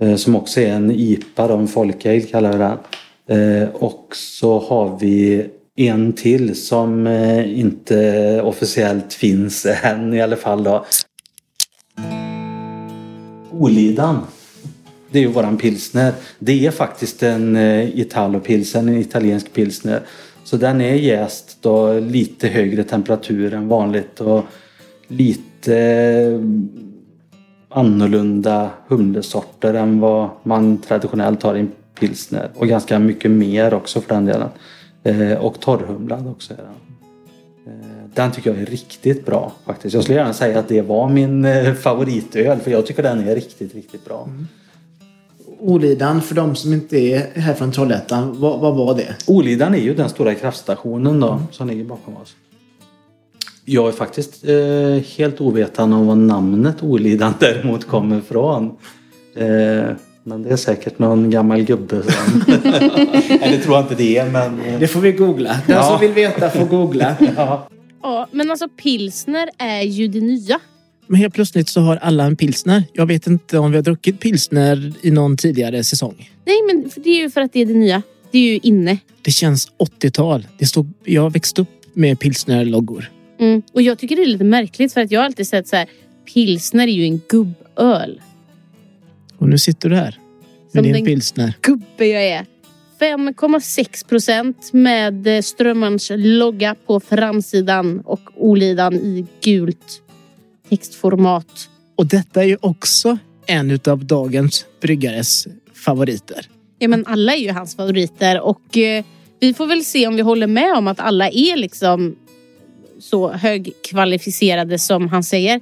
eh, 0.00 0.16
som 0.16 0.36
också 0.36 0.60
är 0.60 0.72
en 0.72 0.90
IPA, 0.90 1.48
då, 1.48 1.56
en 1.56 1.68
folkale 1.68 2.20
kallar 2.20 2.52
vi 2.52 2.58
den. 2.58 2.78
Eh, 3.26 3.68
och 3.68 4.08
så 4.16 4.58
har 4.58 4.98
vi 5.00 5.46
en 5.76 6.12
till 6.12 6.62
som 6.62 7.06
eh, 7.06 7.58
inte 7.60 8.40
officiellt 8.42 9.12
finns 9.12 9.66
än 9.82 10.14
i 10.14 10.22
alla 10.22 10.36
fall 10.36 10.64
då. 10.64 10.84
Olidan. 13.50 14.20
Det 15.10 15.18
är 15.18 15.22
ju 15.22 15.28
våran 15.28 15.58
pilsner. 15.58 16.12
Det 16.38 16.66
är 16.66 16.70
faktiskt 16.70 17.22
en 17.22 17.56
eh, 17.56 17.62
Italopilsner. 17.62 18.00
Italo-pilsen, 18.00 18.88
en 18.88 18.96
italiensk 18.96 19.52
pilsner. 19.52 20.00
Så 20.44 20.56
den 20.56 20.80
är 20.80 20.94
jäst 20.94 21.58
då 21.60 21.92
lite 21.92 22.48
högre 22.48 22.84
temperatur 22.84 23.54
än 23.54 23.68
vanligt 23.68 24.20
och 24.20 24.44
lite 25.08 25.76
eh, 25.76 26.40
annorlunda 27.68 28.70
humlesorter 28.88 29.74
än 29.74 30.00
vad 30.00 30.30
man 30.42 30.78
traditionellt 30.78 31.42
har 31.42 31.54
i 31.56 31.60
en 31.60 31.72
pilsner. 32.00 32.50
Och 32.54 32.68
ganska 32.68 32.98
mycket 32.98 33.30
mer 33.30 33.74
också 33.74 34.00
för 34.00 34.14
den 34.14 34.24
delen. 34.24 34.48
Eh, 35.04 35.32
och 35.38 35.60
torrhumlad 35.60 36.26
också 36.28 36.52
är 36.54 36.56
den. 36.56 36.66
Eh, 37.66 37.86
Den 38.14 38.32
tycker 38.32 38.50
jag 38.50 38.60
är 38.60 38.66
riktigt 38.66 39.26
bra 39.26 39.52
faktiskt. 39.66 39.94
Jag 39.94 40.02
skulle 40.02 40.18
gärna 40.18 40.32
säga 40.32 40.58
att 40.58 40.68
det 40.68 40.82
var 40.82 41.08
min 41.08 41.44
eh, 41.44 41.74
favoritöl 41.74 42.58
för 42.58 42.70
jag 42.70 42.86
tycker 42.86 43.02
den 43.02 43.28
är 43.28 43.34
riktigt, 43.34 43.74
riktigt 43.74 44.04
bra. 44.04 44.28
Olidan, 45.60 46.22
för 46.22 46.34
de 46.34 46.56
som 46.56 46.72
inte 46.72 46.98
är 46.98 47.40
här 47.40 47.54
från 47.54 47.72
Trollhättan, 47.72 48.40
vad, 48.40 48.60
vad 48.60 48.74
var 48.76 48.94
det? 48.94 49.16
Olidan 49.26 49.74
är 49.74 49.78
ju 49.78 49.94
den 49.94 50.08
stora 50.08 50.34
kraftstationen 50.34 51.20
då 51.20 51.42
som 51.50 51.68
ligger 51.68 51.84
bakom 51.84 52.16
oss. 52.16 52.36
Jag 53.64 53.88
är 53.88 53.92
faktiskt 53.92 54.44
eh, 54.48 55.16
helt 55.16 55.40
ovetande 55.40 55.96
om 55.96 56.06
var 56.06 56.14
namnet 56.14 56.82
Olidan 56.82 57.34
däremot 57.40 57.86
kommer 57.86 58.18
ifrån. 58.18 58.76
Eh, 59.36 59.84
men 60.24 60.42
det 60.42 60.50
är 60.50 60.56
säkert 60.56 60.98
någon 60.98 61.30
gammal 61.30 61.62
gubbe 61.62 62.02
som... 62.02 62.42
Eller 63.42 63.58
tror 63.62 63.74
jag 63.76 63.84
inte 63.84 63.94
det 63.94 64.16
är 64.16 64.30
men... 64.30 64.80
Det 64.80 64.88
får 64.88 65.00
vi 65.00 65.12
googla. 65.12 65.60
Den 65.66 65.76
Ja. 65.76 65.82
som 65.82 66.00
vill 66.00 66.12
veta 66.12 66.50
får 66.50 66.64
googla. 66.66 67.16
ja. 67.36 67.68
Ja, 68.02 68.28
men 68.30 68.50
alltså 68.50 68.68
pilsner 68.68 69.48
är 69.58 69.82
ju 69.82 70.08
det 70.08 70.20
nya. 70.20 70.60
Men 71.06 71.20
helt 71.20 71.34
plötsligt 71.34 71.68
så 71.68 71.80
har 71.80 71.96
alla 71.96 72.24
en 72.24 72.36
pilsner. 72.36 72.82
Jag 72.92 73.06
vet 73.06 73.26
inte 73.26 73.58
om 73.58 73.70
vi 73.70 73.76
har 73.76 73.82
druckit 73.82 74.20
pilsner 74.20 74.92
i 75.02 75.10
någon 75.10 75.36
tidigare 75.36 75.84
säsong. 75.84 76.30
Nej, 76.44 76.56
men 76.66 76.90
det 76.96 77.10
är 77.10 77.22
ju 77.22 77.30
för 77.30 77.40
att 77.40 77.52
det 77.52 77.60
är 77.60 77.66
det 77.66 77.74
nya. 77.74 78.02
Det 78.30 78.38
är 78.38 78.52
ju 78.52 78.58
inne. 78.62 78.98
Det 79.22 79.30
känns 79.30 79.68
80-tal. 80.00 80.46
Det 80.58 80.66
stod, 80.66 80.92
jag 81.04 81.22
har 81.22 81.30
växt 81.30 81.58
upp 81.58 81.68
med 81.92 82.20
pilsnerloggor. 82.20 83.10
Mm. 83.40 83.62
Och 83.72 83.82
jag 83.82 83.98
tycker 83.98 84.16
det 84.16 84.22
är 84.22 84.26
lite 84.26 84.44
märkligt 84.44 84.92
för 84.92 85.00
att 85.00 85.10
jag 85.10 85.20
har 85.20 85.24
alltid 85.24 85.46
sett 85.48 85.68
så 85.68 85.76
här. 85.76 85.86
Pilsner 86.34 86.88
är 86.88 86.92
ju 86.92 87.04
en 87.04 87.20
gubböl. 87.28 88.20
Och 89.44 89.50
nu 89.50 89.58
sitter 89.58 89.88
du 89.88 89.96
här 89.96 90.18
med 90.72 90.84
Som 90.84 90.92
din 90.92 91.04
pilsner. 91.04 91.54
Gubbe 91.60 92.06
jag 92.06 92.24
är. 92.24 92.46
5,6 93.00 94.08
procent 94.08 94.72
med 94.72 95.26
eh, 95.26 95.42
Strömmans 95.42 96.10
logga 96.14 96.76
på 96.86 97.00
framsidan 97.00 98.00
och 98.00 98.20
Olidan 98.36 98.94
i 98.94 99.26
gult 99.42 100.02
textformat. 100.68 101.68
Och 101.96 102.06
detta 102.06 102.42
är 102.42 102.46
ju 102.46 102.56
också 102.60 103.18
en 103.46 103.70
utav 103.70 104.04
dagens 104.04 104.66
bryggares 104.80 105.46
favoriter. 105.74 106.48
Ja, 106.78 106.88
men 106.88 107.06
alla 107.06 107.34
är 107.34 107.40
ju 107.40 107.50
hans 107.50 107.76
favoriter 107.76 108.40
och 108.40 108.76
eh, 108.76 109.04
vi 109.40 109.54
får 109.54 109.66
väl 109.66 109.84
se 109.84 110.06
om 110.06 110.16
vi 110.16 110.22
håller 110.22 110.46
med 110.46 110.72
om 110.76 110.88
att 110.88 111.00
alla 111.00 111.28
är 111.28 111.56
liksom 111.56 112.16
så 112.98 113.32
högkvalificerade 113.32 114.78
som 114.78 115.08
han 115.08 115.24
säger. 115.24 115.60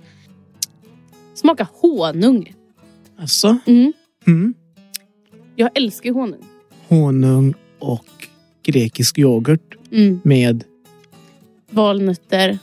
Smaka 1.34 1.66
honung. 1.72 2.54
Alltså, 3.22 3.58
Mm. 3.66 3.92
mm. 4.26 4.54
Jag 5.56 5.70
älskar 5.74 6.10
honung. 6.12 6.44
honung 6.88 7.54
och 7.78 8.28
grekisk 8.64 9.18
yoghurt 9.18 9.74
Mm. 9.92 10.20
med, 10.24 10.64
Valnötter 11.70 12.58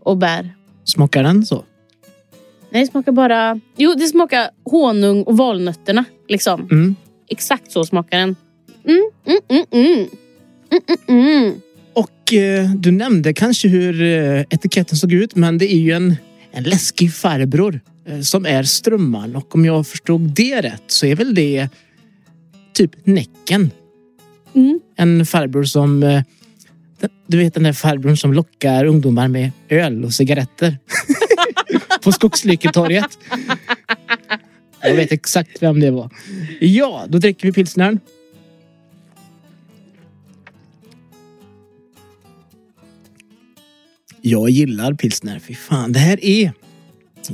och 0.00 0.16
bär. 0.18 0.54
smakar 0.84 1.22
den 1.22 1.46
så? 1.46 1.64
Nej, 2.70 2.82
det 2.84 2.90
smakar 2.90 3.12
bara... 3.12 3.60
Jo, 3.76 3.94
det 3.94 4.06
smakar 4.06 4.50
honung 4.64 5.22
och 5.22 5.36
valnötterna. 5.36 6.04
Liksom. 6.28 6.68
Mm. 6.70 6.94
Exakt 7.28 7.72
så 7.72 7.84
smakar 7.84 8.18
den. 8.18 8.36
Mm, 8.84 9.10
mm, 9.26 9.38
mm, 9.48 9.64
mm. 9.70 10.08
Mm. 11.08 11.60
Och 11.92 12.32
eh, 12.34 12.70
du 12.74 12.90
nämnde 12.90 13.34
kanske 13.34 13.68
hur 13.68 14.02
eh, 14.02 14.40
etiketten 14.50 14.96
såg 14.96 15.12
ut, 15.12 15.36
men 15.36 15.58
det 15.58 15.72
är 15.74 15.78
ju 15.78 15.92
en, 15.92 16.16
en 16.50 16.62
läskig 16.62 17.14
farbror 17.14 17.80
som 18.22 18.46
är 18.46 18.62
Strömman. 18.62 19.36
Och 19.36 19.54
om 19.54 19.64
jag 19.64 19.86
förstod 19.86 20.20
det 20.20 20.60
rätt 20.62 20.82
så 20.86 21.06
är 21.06 21.14
väl 21.14 21.34
det 21.34 21.68
typ 22.72 23.06
Näcken. 23.06 23.70
Mm. 24.54 24.80
En 24.96 25.26
farbror 25.26 25.64
som... 25.64 26.02
Eh, 26.02 26.22
du 27.26 27.38
vet 27.38 27.54
den 27.54 27.62
där 27.62 27.72
farbrorn 27.72 28.16
som 28.16 28.32
lockar 28.32 28.84
ungdomar 28.84 29.28
med 29.28 29.50
öl 29.68 30.04
och 30.04 30.14
cigaretter. 30.14 30.78
På 32.02 32.12
Skogslyketorget. 32.12 33.18
Jag 34.80 34.94
vet 34.94 35.12
exakt 35.12 35.62
vem 35.62 35.80
det 35.80 35.90
var. 35.90 36.10
Ja, 36.60 37.04
då 37.08 37.18
dricker 37.18 37.46
vi 37.46 37.52
pilsnern. 37.52 38.00
Jag 44.20 44.50
gillar 44.50 44.94
pilsner. 44.94 45.38
Fy 45.38 45.54
fan, 45.54 45.92
det 45.92 45.98
här 45.98 46.24
är... 46.24 46.52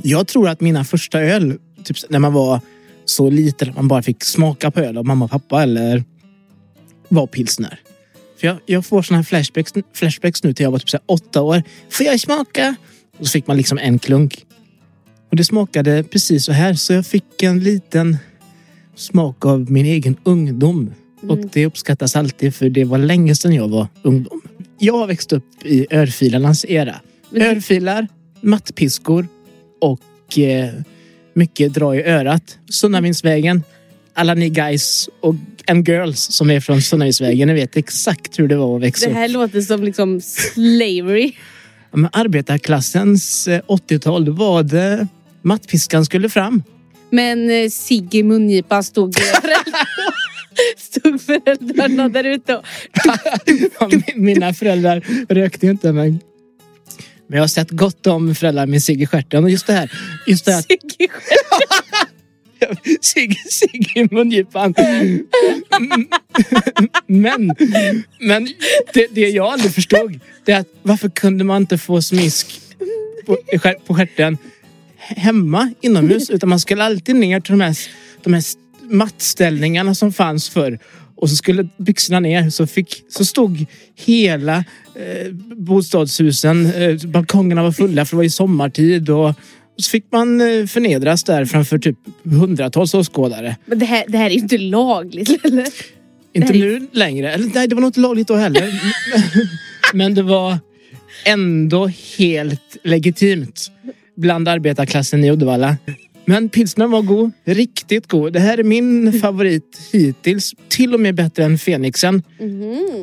Jag 0.01 0.27
tror 0.27 0.49
att 0.49 0.61
mina 0.61 0.83
första 0.83 1.21
öl, 1.21 1.57
typ 1.83 1.97
när 2.09 2.19
man 2.19 2.33
var 2.33 2.61
så 3.05 3.29
liten 3.29 3.69
att 3.69 3.75
man 3.75 3.87
bara 3.87 4.01
fick 4.01 4.23
smaka 4.23 4.71
på 4.71 4.79
öl 4.79 4.97
av 4.97 5.05
mamma 5.05 5.25
och 5.25 5.31
pappa 5.31 5.63
eller 5.63 6.03
var 7.09 7.27
pilsner. 7.27 7.79
För 8.39 8.47
jag, 8.47 8.57
jag 8.65 8.85
får 8.85 9.01
såna 9.01 9.17
här 9.17 9.23
flashbacks, 9.23 9.73
flashbacks 9.93 10.43
nu 10.43 10.53
till 10.53 10.63
jag 10.63 10.71
var 10.71 10.79
typ 10.79 10.89
så 10.89 10.99
åtta 11.05 11.41
år. 11.41 11.63
Får 11.89 12.05
jag 12.05 12.19
smaka? 12.19 12.75
Och 13.17 13.27
så 13.27 13.31
fick 13.31 13.47
man 13.47 13.57
liksom 13.57 13.77
en 13.77 13.99
klunk. 13.99 14.45
Och 15.29 15.35
det 15.35 15.43
smakade 15.43 16.03
precis 16.03 16.45
så 16.45 16.51
här. 16.51 16.73
Så 16.73 16.93
jag 16.93 17.05
fick 17.05 17.43
en 17.43 17.59
liten 17.59 18.17
smak 18.95 19.45
av 19.45 19.71
min 19.71 19.85
egen 19.85 20.17
ungdom. 20.23 20.93
Och 21.27 21.37
det 21.37 21.65
uppskattas 21.65 22.15
alltid 22.15 22.55
för 22.55 22.69
det 22.69 22.83
var 22.83 22.97
länge 22.97 23.35
sedan 23.35 23.53
jag 23.53 23.67
var 23.67 23.87
ungdom. 24.03 24.41
Jag 24.79 24.97
har 24.97 25.07
växt 25.07 25.33
upp 25.33 25.65
i 25.65 25.87
örfilarnas 25.91 26.65
era. 26.65 26.95
Örfilar, 27.31 28.07
mattpiskor 28.41 29.27
och 29.91 30.39
eh, 30.39 30.69
mycket 31.33 31.73
dra 31.73 31.95
i 31.95 32.03
örat. 32.03 32.57
Sunnavindsvägen. 32.69 33.63
Alla 34.13 34.33
ni 34.33 34.49
guys 34.49 35.09
och 35.21 35.35
and 35.67 35.87
girls 35.89 36.19
som 36.31 36.49
är 36.51 36.59
från 36.59 36.81
Sunnavindsvägen, 36.81 37.47
ni 37.47 37.53
vet 37.53 37.77
exakt 37.77 38.39
hur 38.39 38.47
det 38.47 38.55
var 38.55 38.75
att 38.75 38.81
växa 38.81 39.05
Det 39.05 39.11
upp. 39.11 39.17
här 39.17 39.29
låter 39.29 39.61
som 39.61 39.83
liksom 39.83 40.21
slavery. 40.21 41.33
Ja, 41.91 41.97
men 41.97 42.09
arbetarklassens 42.13 43.47
eh, 43.47 43.61
80-tal, 43.67 44.25
då 44.25 44.31
var 44.31 44.63
det 44.63 45.07
mattpiskan 45.41 46.05
skulle 46.05 46.29
fram. 46.29 46.63
Men 47.09 47.49
eh, 47.49 47.69
Sigge 47.69 48.23
mungipa 48.23 48.83
stod, 48.83 49.15
stod 50.77 51.21
föräldrarna 51.21 52.09
där 52.09 52.23
ute 52.23 52.55
och... 52.57 52.63
Ja, 53.79 53.89
Mina 54.15 54.53
föräldrar 54.53 55.03
rökte 55.29 55.65
ju 55.65 55.71
inte 55.71 55.91
men 55.91 56.19
men 57.35 57.37
jag 57.37 57.43
har 57.43 57.47
sett 57.47 57.71
gott 57.71 58.07
om 58.07 58.35
föräldrar 58.35 58.65
med 58.65 58.83
cigg 58.83 59.01
i 59.01 59.05
stjärten 59.05 59.43
och 59.43 59.49
just 59.49 59.67
det 59.67 59.73
här. 59.73 59.91
Just 60.27 60.45
det 60.45 60.51
här 60.51 60.61
Sigge 60.61 61.07
cigg, 63.01 63.37
cigg 63.49 63.91
i 63.95 64.15
mungipan. 64.15 64.73
Men, 67.07 67.55
men 68.19 68.47
det, 68.93 69.07
det 69.11 69.29
jag 69.29 69.53
aldrig 69.53 69.73
förstod 69.73 70.19
det 70.45 70.51
är 70.51 70.59
att 70.59 70.67
varför 70.81 71.09
kunde 71.09 71.43
man 71.43 71.61
inte 71.61 71.77
få 71.77 72.01
smisk 72.01 72.61
på, 73.25 73.37
på 73.87 73.95
stjärten 73.95 74.37
hemma 74.97 75.73
inomhus 75.81 76.29
utan 76.29 76.49
man 76.49 76.59
skulle 76.59 76.83
alltid 76.83 77.15
ner 77.15 77.39
till 77.39 77.51
de 77.51 77.61
här, 77.61 77.77
de 78.23 78.33
här 78.33 78.43
mattställningarna 78.81 79.95
som 79.95 80.13
fanns 80.13 80.49
förr 80.49 80.79
och 81.17 81.29
så 81.29 81.35
skulle 81.35 81.67
byxorna 81.77 82.19
ner 82.19 82.49
så, 82.49 82.67
fick, 82.67 83.03
så 83.09 83.25
stod 83.25 83.65
hela 83.95 84.57
eh, 84.95 85.31
bostadshusen, 85.55 86.65
eh, 86.65 86.95
balkongerna 87.07 87.63
var 87.63 87.71
fulla 87.71 88.05
för 88.05 88.15
det 88.15 88.17
var 88.17 88.23
ju 88.23 88.29
sommartid 88.29 89.09
och, 89.09 89.29
och 89.29 89.35
så 89.77 89.89
fick 89.89 90.05
man 90.11 90.41
eh, 90.41 90.65
förnedras 90.65 91.23
där 91.23 91.45
framför 91.45 91.77
typ 91.77 91.97
hundratals 92.23 92.93
åskådare. 92.93 93.55
Men 93.65 93.79
det 93.79 93.85
här, 93.85 94.03
det 94.07 94.17
här 94.17 94.25
är 94.25 94.29
ju 94.29 94.39
inte 94.39 94.57
lagligt 94.57 95.39
eller? 95.45 95.67
Inte 96.33 96.53
är- 96.53 96.57
nu 96.59 96.87
längre. 96.91 97.33
Eller, 97.33 97.51
nej, 97.55 97.67
det 97.67 97.75
var 97.75 97.81
nog 97.81 97.89
inte 97.89 97.99
lagligt 97.99 98.27
då 98.27 98.35
heller. 98.35 98.81
Men 99.93 100.15
det 100.15 100.23
var 100.23 100.57
ändå 101.25 101.87
helt 102.17 102.77
legitimt 102.83 103.71
bland 104.17 104.47
arbetarklassen 104.47 105.23
i 105.23 105.31
Uddevalla. 105.31 105.77
Men 106.25 106.49
pilsnern 106.49 106.91
var 106.91 107.01
god. 107.01 107.31
Riktigt 107.43 108.07
god. 108.07 108.33
Det 108.33 108.39
här 108.39 108.57
är 108.57 108.63
min 108.63 109.13
favorit 109.13 109.89
hittills. 109.91 110.53
Till 110.67 110.93
och 110.93 110.99
med 110.99 111.15
bättre 111.15 111.43
än 111.43 111.57
Fenixen. 111.57 112.23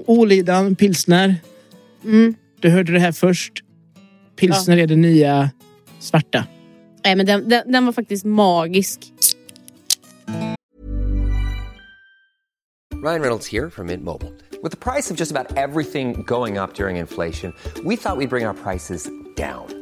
Olidan 0.07 0.77
pilsner. 0.77 1.37
Mm. 2.05 2.35
Du 2.61 2.69
hörde 2.69 2.93
det 2.93 2.99
här 2.99 3.13
först. 3.13 3.53
Pilsner 4.37 4.77
är 4.77 4.87
det 4.87 4.97
nya 4.97 5.51
svarta. 5.99 6.45
Nej 7.05 7.17
men 7.17 7.27
den, 7.27 7.49
den, 7.49 7.73
den 7.73 7.87
var 7.87 7.93
faktiskt 7.93 8.25
magisk. 8.25 9.13
Ryan 13.05 13.21
Reynolds 13.21 13.49
here 13.49 13.71
from 13.71 13.87
Mint 13.87 14.05
Mobile. 14.05 14.33
With 14.63 14.71
the 14.71 14.93
price 14.93 15.11
of 15.11 15.17
just 15.17 15.33
about 15.33 15.59
everything 15.59 16.23
going 16.27 16.57
up 16.57 16.75
during 16.75 16.97
inflation, 16.99 17.53
we 17.85 17.97
thought 17.97 18.17
we'd 18.17 18.31
bring 18.31 18.47
our 18.47 18.55
prices 18.55 19.11
down. 19.37 19.82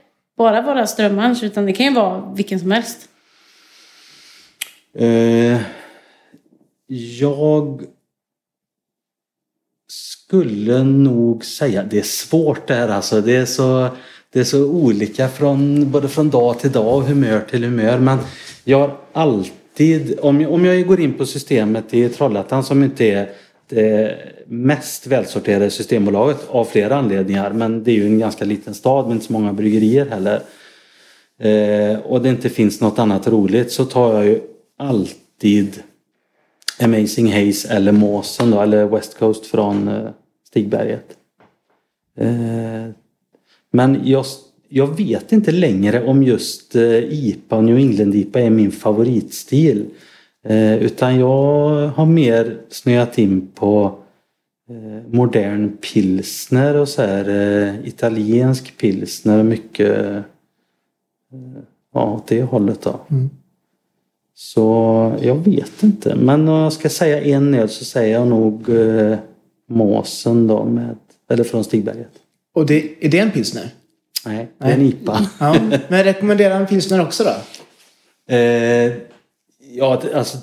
bara 0.37 0.61
vara 0.61 0.87
Strömmans 0.87 1.43
utan 1.43 1.65
det 1.65 1.73
kan 1.73 1.85
ju 1.85 1.93
vara 1.93 2.33
vilken 2.35 2.59
som 2.59 2.71
helst. 2.71 3.09
Eh, 4.97 5.61
jag 6.87 7.85
skulle 9.87 10.83
nog 10.83 11.45
säga, 11.45 11.83
det 11.83 11.99
är 11.99 12.03
svårt 12.03 12.67
det 12.67 12.73
här 12.73 12.89
alltså. 12.89 13.21
Det 13.21 13.35
är 13.35 13.45
så, 13.45 13.89
det 14.33 14.39
är 14.39 14.43
så 14.43 14.65
olika 14.65 15.27
från, 15.27 15.91
både 15.91 16.07
från 16.07 16.29
dag 16.29 16.59
till 16.59 16.71
dag 16.71 16.95
och 16.95 17.03
humör 17.03 17.41
till 17.49 17.63
humör. 17.63 17.99
Men 17.99 18.17
jag 18.63 18.79
har 18.79 18.97
alltid, 19.13 20.19
om 20.19 20.41
jag, 20.41 20.53
om 20.53 20.65
jag 20.65 20.87
går 20.87 20.99
in 20.99 21.13
på 21.13 21.25
systemet 21.25 21.93
i 21.93 22.09
Trollhättan 22.09 22.63
som 22.63 22.83
inte 22.83 23.05
är 23.05 23.29
det 23.67 24.17
mest 24.51 25.07
välsorterade 25.07 25.69
systembolaget 25.69 26.47
av 26.49 26.65
flera 26.65 26.95
anledningar. 26.95 27.51
Men 27.51 27.83
det 27.83 27.91
är 27.91 27.95
ju 27.95 28.05
en 28.05 28.19
ganska 28.19 28.45
liten 28.45 28.73
stad 28.73 29.07
med 29.07 29.13
inte 29.13 29.25
så 29.25 29.33
många 29.33 29.53
bryggerier 29.53 30.05
heller. 30.05 30.41
Eh, 31.39 31.99
och 31.99 32.21
det 32.21 32.29
inte 32.29 32.49
finns 32.49 32.81
något 32.81 32.99
annat 32.99 33.27
roligt 33.27 33.71
så 33.71 33.85
tar 33.85 34.13
jag 34.13 34.25
ju 34.25 34.39
alltid 34.77 35.83
Amazing 36.79 37.31
Haze 37.31 37.73
eller 37.73 37.91
Måsen 37.91 38.51
då, 38.51 38.61
eller 38.61 38.85
West 38.85 39.17
Coast 39.17 39.45
från 39.45 39.87
eh, 39.87 40.09
Stigberget. 40.47 41.05
Eh, 42.17 42.89
men 43.71 44.01
jag, 44.03 44.25
jag 44.69 44.97
vet 44.97 45.31
inte 45.31 45.51
längre 45.51 46.05
om 46.05 46.23
just 46.23 46.75
eh, 46.75 46.97
IPA 46.97 47.55
och 47.55 47.63
New 47.63 47.77
England 47.77 48.15
IPA 48.15 48.39
är 48.39 48.49
min 48.49 48.71
favoritstil. 48.71 49.85
Eh, 50.45 50.75
utan 50.75 51.19
jag 51.19 51.87
har 51.87 52.05
mer 52.05 52.57
snöat 52.69 53.17
in 53.17 53.47
på 53.55 53.85
eh, 53.85 54.00
modern 55.07 55.77
pilsner 55.77 56.75
och 56.75 56.89
så 56.89 57.01
här 57.01 57.29
eh, 57.29 57.87
italiensk 57.87 58.77
pilsner 58.77 59.43
mycket 59.43 59.97
eh, 59.97 60.21
ja, 61.93 62.13
åt 62.13 62.27
det 62.27 62.43
hållet 62.43 62.81
då. 62.81 62.99
Så 64.35 65.15
jag 65.21 65.35
vet 65.35 65.83
inte. 65.83 66.15
Men 66.15 66.49
om 66.49 66.59
jag 66.59 66.73
ska 66.73 66.89
säga 66.89 67.21
en 67.21 67.53
öl 67.53 67.69
så 67.69 67.85
säger 67.85 68.13
jag 68.13 68.27
nog 68.27 68.69
eh, 68.69 69.17
Måsen 69.69 70.47
då. 70.47 70.65
Med, 70.65 70.97
eller 71.29 71.43
från 71.43 71.63
Stigberget. 71.63 72.11
Och 72.53 72.65
det, 72.65 73.05
är 73.05 73.09
det 73.09 73.19
en 73.19 73.31
pilsner? 73.31 73.69
Nej, 74.25 74.47
det 74.57 74.65
är 74.65 74.73
en 74.73 74.81
IPA. 74.81 75.25
Ja, 75.39 75.55
men 75.87 76.03
rekommenderar 76.03 76.59
en 76.59 76.67
pilsner 76.67 77.01
också 77.01 77.23
då? 77.23 77.35
Eh, 78.35 78.93
ja, 79.73 80.01
alltså 80.13 80.37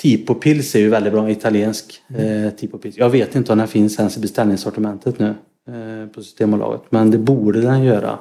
Tipo 0.00 0.34
Pils 0.34 0.74
är 0.74 0.78
ju 0.78 0.88
väldigt 0.88 1.12
bra, 1.12 1.30
italiensk 1.30 2.02
eh, 2.16 2.50
Tipo 2.50 2.78
Pils. 2.78 2.96
Jag 2.96 3.10
vet 3.10 3.34
inte 3.34 3.52
om 3.52 3.58
den 3.58 3.68
finns 3.68 3.98
ens 3.98 4.16
i 4.16 4.20
beställningssortimentet 4.20 5.18
nu 5.18 5.34
eh, 5.68 6.08
på 6.14 6.22
Systembolaget. 6.22 6.82
Men 6.90 7.10
det 7.10 7.18
borde 7.18 7.60
den 7.60 7.82
göra. 7.84 8.18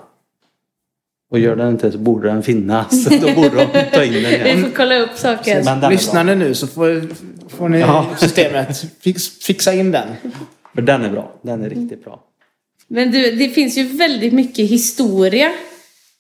Och 1.31 1.39
gör 1.39 1.55
den 1.55 1.69
inte 1.69 1.91
så 1.91 1.97
borde 1.97 2.27
den 2.27 2.43
finnas. 2.43 3.05
Då 3.21 3.33
borde 3.35 3.49
de 3.49 3.65
ta 3.93 4.03
in 4.03 4.13
den 4.13 4.23
Vi 4.23 4.35
igen. 4.35 4.61
får 4.63 4.69
kolla 4.75 4.97
upp 4.99 5.15
saker. 5.17 5.79
Bra. 5.79 5.89
Lyssnar 5.89 6.23
ni 6.23 6.35
nu 6.35 6.53
så 6.53 6.67
får, 6.67 7.01
får 7.49 7.69
ni 7.69 7.79
Ja. 7.79 8.05
systemet 8.17 8.85
fix, 8.99 9.29
fixa 9.29 9.73
in 9.73 9.91
den. 9.91 10.07
För 10.75 10.81
den 10.81 11.01
är 11.05 11.09
bra. 11.09 11.31
Den 11.41 11.63
är 11.63 11.69
riktigt 11.69 12.03
bra. 12.05 12.23
Men 12.87 13.11
du, 13.11 13.31
det 13.31 13.49
finns 13.49 13.77
ju 13.77 13.83
väldigt 13.83 14.33
mycket 14.33 14.69
historia 14.69 15.51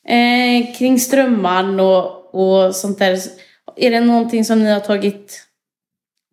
eh, 0.07 0.75
kring 0.77 0.99
Strömman 0.99 1.79
och, 1.79 2.35
och 2.35 2.75
sånt 2.75 2.99
där. 2.99 3.19
Är 3.75 3.91
det 3.91 3.99
någonting 3.99 4.45
som 4.45 4.63
ni 4.63 4.71
har 4.71 4.79
tagit 4.79 5.42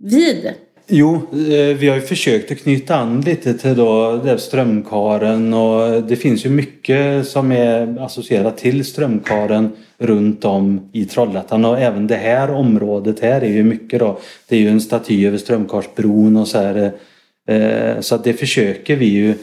vid? 0.00 0.52
Jo, 0.86 1.14
eh, 1.14 1.76
vi 1.76 1.88
har 1.88 1.94
ju 1.94 2.00
försökt 2.00 2.52
att 2.52 2.58
knyta 2.58 2.96
an 2.96 3.20
lite 3.20 3.54
till 3.54 3.76
då 3.76 4.20
det 4.24 4.28
här 4.28 4.36
strömkaren 4.36 5.54
och 5.54 6.02
det 6.02 6.16
finns 6.16 6.46
ju 6.46 6.50
mycket 6.50 7.28
som 7.28 7.52
är 7.52 8.04
associerat 8.04 8.58
till 8.58 8.84
strömkaren 8.84 9.72
runt 9.98 10.44
om 10.44 10.90
i 10.92 11.04
Trollhättan 11.04 11.64
och 11.64 11.80
även 11.80 12.06
det 12.06 12.16
här 12.16 12.50
området 12.50 13.20
här 13.20 13.40
är 13.40 13.50
ju 13.50 13.64
mycket 13.64 14.00
då. 14.00 14.18
Det 14.48 14.56
är 14.56 14.60
ju 14.60 14.68
en 14.68 14.80
staty 14.80 15.26
över 15.26 15.38
Strömkarsbron 15.38 16.36
och 16.36 16.48
så 16.48 16.58
här. 16.58 16.92
Eh, 17.48 17.56
eh, 17.56 18.00
så 18.00 18.14
att 18.14 18.24
det 18.24 18.32
försöker 18.32 18.96
vi 18.96 19.06
ju. 19.06 19.34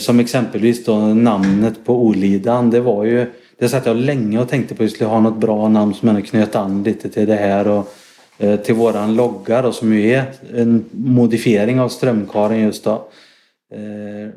Som 0.00 0.20
exempelvis 0.20 0.84
då 0.84 0.96
namnet 0.98 1.84
på 1.84 2.02
Olidan. 2.02 2.70
Det 2.70 2.80
var 2.80 3.04
ju 3.04 3.26
det 3.58 3.68
satt 3.68 3.86
jag 3.86 3.96
länge 3.96 4.38
och 4.38 4.48
tänkte 4.48 4.74
på 4.74 4.82
att 4.82 4.88
vi 4.88 4.94
skulle 4.94 5.10
ha 5.10 5.20
något 5.20 5.40
bra 5.40 5.68
namn 5.68 5.94
som 5.94 6.08
ändå 6.08 6.20
knöt 6.22 6.56
an 6.56 6.82
lite 6.82 7.08
till 7.08 7.26
det 7.26 7.36
här. 7.36 7.68
Och, 7.68 7.94
Eh, 8.38 8.60
till 8.60 8.74
våran 8.74 9.14
logga 9.14 9.62
då, 9.62 9.72
som 9.72 9.92
ju 9.92 10.12
är 10.12 10.24
en 10.54 10.84
modifiering 10.90 11.80
av 11.80 11.88
strömkaren 11.88 12.60
just 12.60 12.84
då. 12.84 13.08
Eh, 13.72 14.30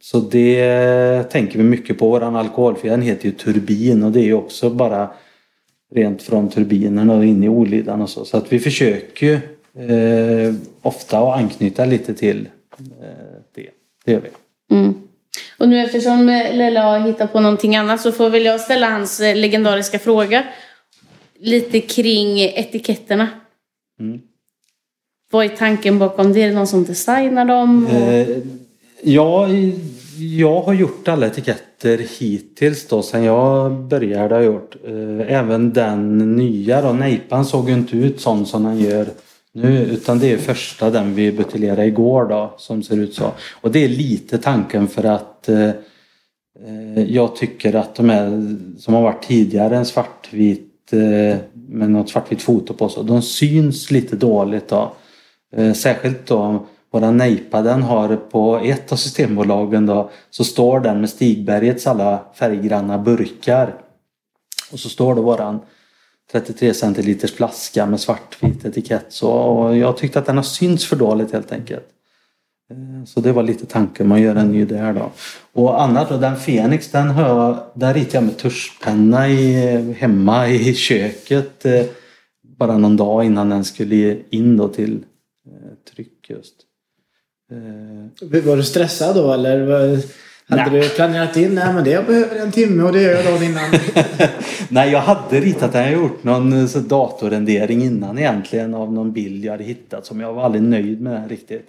så 0.00 0.20
det 0.20 1.22
tänker 1.30 1.58
vi 1.58 1.64
mycket 1.64 1.98
på. 1.98 2.08
Våran 2.08 2.36
alkoholfria 2.36 2.92
den 2.92 3.02
heter 3.02 3.26
ju 3.26 3.32
Turbin 3.32 4.02
och 4.02 4.12
det 4.12 4.20
är 4.20 4.24
ju 4.24 4.34
också 4.34 4.70
bara 4.70 5.10
rent 5.94 6.22
från 6.22 6.48
turbinerna 6.48 7.14
och 7.14 7.24
in 7.24 7.44
i 7.44 7.48
Olidan 7.48 8.02
och 8.02 8.10
så. 8.10 8.24
Så 8.24 8.36
att 8.36 8.52
vi 8.52 8.58
försöker 8.58 9.26
ju 9.26 9.34
eh, 9.86 10.54
ofta 10.82 11.18
att 11.18 11.38
anknyta 11.38 11.84
lite 11.84 12.14
till 12.14 12.48
eh, 12.78 13.06
det. 13.54 13.66
Det 14.04 14.12
gör 14.12 14.20
vi. 14.20 14.30
Mm. 14.76 14.94
Och 15.58 15.68
nu 15.68 15.80
eftersom 15.80 16.28
eh, 16.28 16.54
Lella 16.54 16.82
har 16.82 16.98
hittat 16.98 17.32
på 17.32 17.40
någonting 17.40 17.76
annat 17.76 18.00
så 18.00 18.12
får 18.12 18.30
väl 18.30 18.44
jag 18.44 18.60
ställa 18.60 18.90
hans 18.90 19.20
legendariska 19.20 19.98
fråga. 19.98 20.44
Lite 21.40 21.80
kring 21.80 22.40
etiketterna. 22.40 23.28
Mm. 24.00 24.20
Vad 25.30 25.44
är 25.44 25.48
tanken 25.48 25.98
bakom 25.98 26.32
det? 26.32 26.42
Är 26.42 26.48
det 26.48 26.54
någon 26.54 26.66
som 26.66 26.84
designar 26.84 27.44
dem? 27.44 27.86
Eh, 27.86 28.28
ja, 29.02 29.48
jag 30.18 30.62
har 30.62 30.74
gjort 30.74 31.08
alla 31.08 31.26
etiketter 31.26 31.98
hittills 32.18 32.88
då 32.88 33.02
sen 33.02 33.24
jag 33.24 33.72
började 33.72 34.34
ha 34.34 34.42
gjort. 34.42 34.76
Eh, 34.84 35.32
även 35.34 35.72
den 35.72 36.18
nya 36.36 36.82
då, 36.82 36.92
nejpan 36.92 37.44
såg 37.44 37.68
ju 37.68 37.74
inte 37.74 37.96
ut 37.96 38.20
sån 38.20 38.46
som 38.46 38.64
den 38.64 38.78
gör 38.78 39.06
nu 39.52 39.84
utan 39.84 40.18
det 40.18 40.32
är 40.32 40.38
första 40.38 40.90
den 40.90 41.14
vi 41.14 41.32
buteljerade 41.32 41.84
igår 41.84 42.24
då 42.24 42.54
som 42.58 42.82
ser 42.82 42.96
ut 42.96 43.14
så. 43.14 43.32
Och 43.60 43.70
det 43.70 43.84
är 43.84 43.88
lite 43.88 44.38
tanken 44.38 44.88
för 44.88 45.04
att 45.04 45.48
eh, 45.48 45.68
eh, 46.66 47.02
jag 47.08 47.36
tycker 47.36 47.74
att 47.74 47.94
de 47.94 48.08
här 48.08 48.56
som 48.78 48.94
har 48.94 49.02
varit 49.02 49.22
tidigare 49.22 49.76
en 49.76 49.86
svartvit 49.86 50.67
Eh, 50.92 51.36
med 51.68 51.90
något 51.90 52.10
svartvitt 52.10 52.42
foto 52.42 52.74
på 52.74 52.88
så 52.88 53.02
de 53.02 53.22
syns 53.22 53.90
lite 53.90 54.16
dåligt 54.16 54.68
då. 54.68 54.92
Eh, 55.56 55.72
särskilt 55.72 56.26
då 56.26 56.66
våra 56.90 57.10
nejpa 57.10 57.62
den 57.62 57.82
har 57.82 58.16
på 58.16 58.58
ett 58.58 58.92
av 58.92 58.96
systembolagen 58.96 59.86
då 59.86 60.10
så 60.30 60.44
står 60.44 60.80
den 60.80 61.00
med 61.00 61.10
Stigbergets 61.10 61.86
alla 61.86 62.24
färggranna 62.34 62.98
burkar. 62.98 63.74
Och 64.72 64.80
så 64.80 64.88
står 64.88 65.14
det 65.14 65.20
våran 65.20 65.60
33 66.32 66.74
centiliters 66.74 67.32
flaska 67.32 67.86
med 67.86 68.00
svartvit 68.00 68.64
etikett 68.64 69.06
så 69.08 69.30
och 69.30 69.76
jag 69.76 69.96
tyckte 69.96 70.18
att 70.18 70.26
den 70.26 70.36
har 70.36 70.42
synts 70.42 70.86
för 70.86 70.96
dåligt 70.96 71.32
helt 71.32 71.52
enkelt. 71.52 71.86
Eh, 72.70 73.04
Så 73.04 73.20
det 73.20 73.32
var 73.32 73.42
lite 73.42 73.66
tanken, 73.66 74.08
man 74.08 74.22
gör 74.22 74.36
en 74.36 74.52
ny 74.52 74.64
där 74.64 74.92
då. 74.92 75.10
Och 75.52 75.82
annars 75.82 76.08
då, 76.08 76.16
den 76.16 76.36
Fenix 76.36 76.90
den, 76.90 77.08
har 77.10 77.28
jag, 77.28 77.58
den 77.74 77.94
ritade 77.94 78.16
jag 78.16 78.24
med 78.24 78.36
tuschpenna 78.36 79.28
i, 79.28 79.92
hemma 79.98 80.48
i 80.48 80.74
köket. 80.74 81.64
eh, 81.64 81.84
Bara 82.58 82.78
någon 82.78 82.96
dag 82.96 83.24
innan 83.24 83.48
den 83.48 83.64
skulle 83.64 84.16
in 84.30 84.56
då 84.56 84.68
till 84.68 85.04
eh, 85.46 85.92
tryck 85.94 86.30
just. 86.30 86.54
Var 88.44 88.56
du 88.56 88.62
stressad 88.62 89.16
då 89.16 89.32
eller? 89.32 89.58
Hade 90.48 90.70
Nej. 90.70 90.80
du 90.80 90.88
planerat 90.88 91.36
in? 91.36 91.54
Nej 91.54 91.74
men 91.74 91.84
det 91.84 91.90
jag 91.90 92.06
behöver 92.06 92.36
en 92.36 92.52
timme 92.52 92.82
och 92.82 92.92
det 92.92 93.02
gör 93.02 93.14
jag 93.14 93.24
dagen 93.24 93.42
innan. 93.42 93.70
Nej, 94.68 94.90
jag 94.92 95.00
hade 95.00 95.40
ritat 95.40 95.72
den. 95.72 95.82
Jag 95.82 95.90
hade 95.90 96.02
gjort 96.02 96.24
någon 96.24 96.68
datorrendering 96.88 97.82
innan 97.82 98.18
egentligen 98.18 98.74
av 98.74 98.92
någon 98.92 99.12
bild 99.12 99.44
jag 99.44 99.52
hade 99.52 99.64
hittat 99.64 100.06
som 100.06 100.20
jag 100.20 100.32
var 100.32 100.42
aldrig 100.44 100.62
nöjd 100.62 101.00
med 101.00 101.12
den 101.12 101.28
riktigt. 101.28 101.66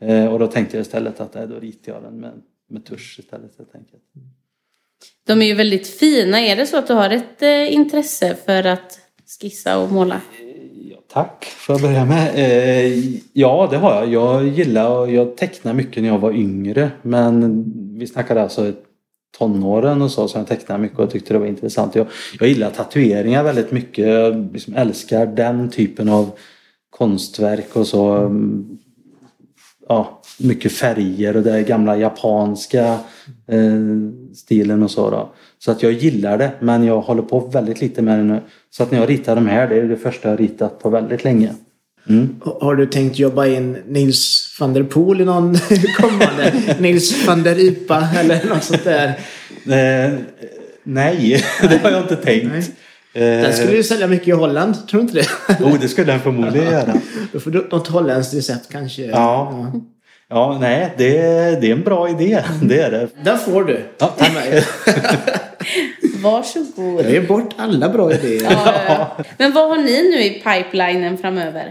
Eh, 0.00 0.26
och 0.26 0.38
då 0.38 0.46
tänkte 0.46 0.76
jag 0.76 0.82
istället 0.82 1.20
att 1.20 1.36
eh, 1.36 1.42
då 1.42 1.58
ritar 1.58 1.92
jag 1.92 2.02
den 2.02 2.20
med, 2.20 2.32
med 2.68 2.84
tusch 2.84 3.16
istället 3.18 3.58
helt 3.58 3.74
enkelt. 3.74 4.02
De 5.26 5.42
är 5.42 5.46
ju 5.46 5.54
väldigt 5.54 5.86
fina. 5.86 6.40
Är 6.40 6.56
det 6.56 6.66
så 6.66 6.76
att 6.76 6.86
du 6.86 6.92
har 6.92 7.10
ett 7.10 7.42
eh, 7.42 7.74
intresse 7.74 8.36
för 8.46 8.66
att 8.66 9.00
skissa 9.40 9.78
och 9.78 9.92
måla? 9.92 10.20
Ja, 10.90 10.96
tack, 11.08 11.44
får 11.44 11.74
jag 11.74 11.82
börja 11.82 12.04
med. 12.04 12.34
Eh, 12.34 13.04
ja, 13.32 13.68
det 13.70 13.76
har 13.76 13.94
jag. 13.94 14.12
Jag 14.12 14.48
gillar 14.48 14.90
och 14.90 15.12
jag 15.12 15.36
tecknade 15.36 15.76
mycket 15.76 16.02
när 16.02 16.08
jag 16.08 16.18
var 16.18 16.32
yngre. 16.32 16.90
Men 17.02 17.64
vi 17.98 18.06
snackade 18.06 18.42
alltså 18.42 18.72
tonåren 19.38 20.02
och 20.02 20.10
så, 20.10 20.28
så 20.28 20.38
jag 20.38 20.46
tecknade 20.46 20.82
mycket 20.82 20.98
och 20.98 21.10
tyckte 21.10 21.32
det 21.32 21.38
var 21.38 21.46
intressant. 21.46 21.94
Jag, 21.94 22.06
jag 22.40 22.48
gillar 22.48 22.70
tatueringar 22.70 23.44
väldigt 23.44 23.70
mycket. 23.70 24.06
Jag 24.06 24.52
liksom 24.52 24.74
älskar 24.74 25.26
den 25.26 25.70
typen 25.70 26.08
av 26.08 26.30
konstverk 26.90 27.76
och 27.76 27.86
så. 27.86 28.30
Ja, 29.88 30.22
mycket 30.38 30.72
färger 30.72 31.36
och 31.36 31.42
det 31.42 31.62
gamla 31.62 31.96
japanska 31.96 32.98
eh, 33.48 33.74
stilen 34.34 34.82
och 34.82 34.90
så 34.90 35.10
då. 35.10 35.32
Så 35.58 35.70
att 35.70 35.82
jag 35.82 35.92
gillar 35.92 36.38
det 36.38 36.50
men 36.60 36.84
jag 36.84 37.00
håller 37.00 37.22
på 37.22 37.40
väldigt 37.40 37.80
lite 37.80 38.02
med 38.02 38.18
det 38.18 38.24
nu. 38.24 38.40
Så 38.70 38.82
att 38.82 38.90
när 38.90 38.98
jag 38.98 39.10
ritar 39.10 39.34
de 39.34 39.46
här, 39.46 39.68
det 39.68 39.76
är 39.76 39.84
det 39.84 39.96
första 39.96 40.28
jag 40.28 40.40
ritat 40.40 40.82
på 40.82 40.90
väldigt 40.90 41.24
länge. 41.24 41.54
Mm. 42.08 42.36
Har 42.60 42.74
du 42.74 42.86
tänkt 42.86 43.18
jobba 43.18 43.46
in 43.46 43.76
Nils 43.86 44.56
van 44.60 44.74
der 44.74 44.82
Poel 44.82 45.20
i 45.20 45.24
någon 45.24 45.54
kommande? 45.96 46.74
Nils 46.78 47.26
van 47.26 47.42
der 47.42 47.58
Ypa 47.58 48.08
eller 48.16 48.48
något 48.48 48.64
sånt 48.64 48.84
där? 48.84 49.08
Eh, 49.66 50.12
nej, 50.82 51.44
det 51.62 51.82
har 51.82 51.90
jag 51.90 52.02
inte 52.02 52.16
tänkt. 52.16 52.52
Nej. 52.52 52.62
Eh, 53.18 53.42
Den 53.42 53.52
skulle 53.52 53.76
ju 53.76 53.82
sälja 53.82 54.06
mycket 54.06 54.28
i 54.28 54.30
Holland, 54.30 54.88
tror 54.88 55.00
du 55.00 55.06
inte 55.08 55.14
det? 55.48 55.64
oh, 55.64 55.80
det 55.80 55.88
skulle 55.88 56.12
den 56.12 56.20
förmodligen 56.20 56.70
göra. 56.72 56.94
Då 57.32 57.40
får 57.40 57.50
du 57.50 57.68
något 57.70 57.88
holländskt 57.88 58.34
recept 58.34 58.68
kanske. 58.72 59.02
Ja. 59.02 59.72
Ja, 60.30 60.58
nej, 60.60 60.94
det, 60.98 61.12
det 61.60 61.66
är 61.68 61.72
en 61.72 61.82
bra 61.82 62.08
idé. 62.08 62.42
Det 62.62 62.80
är 62.80 62.90
det. 62.90 63.08
Den 63.24 63.38
får 63.38 63.64
du. 63.64 63.80
Ja, 63.98 64.14
mig. 64.34 64.64
Varsågod. 66.22 67.04
Jag 67.04 67.10
ger 67.12 67.26
bort 67.26 67.54
alla 67.56 67.88
bra 67.88 68.12
idéer. 68.12 68.42
Ja, 68.42 68.50
ja, 68.64 68.82
ja. 69.18 69.24
Men 69.38 69.52
vad 69.52 69.68
har 69.68 69.76
ni 69.76 70.02
nu 70.10 70.22
i 70.24 70.30
pipelinen 70.44 71.18
framöver? 71.18 71.66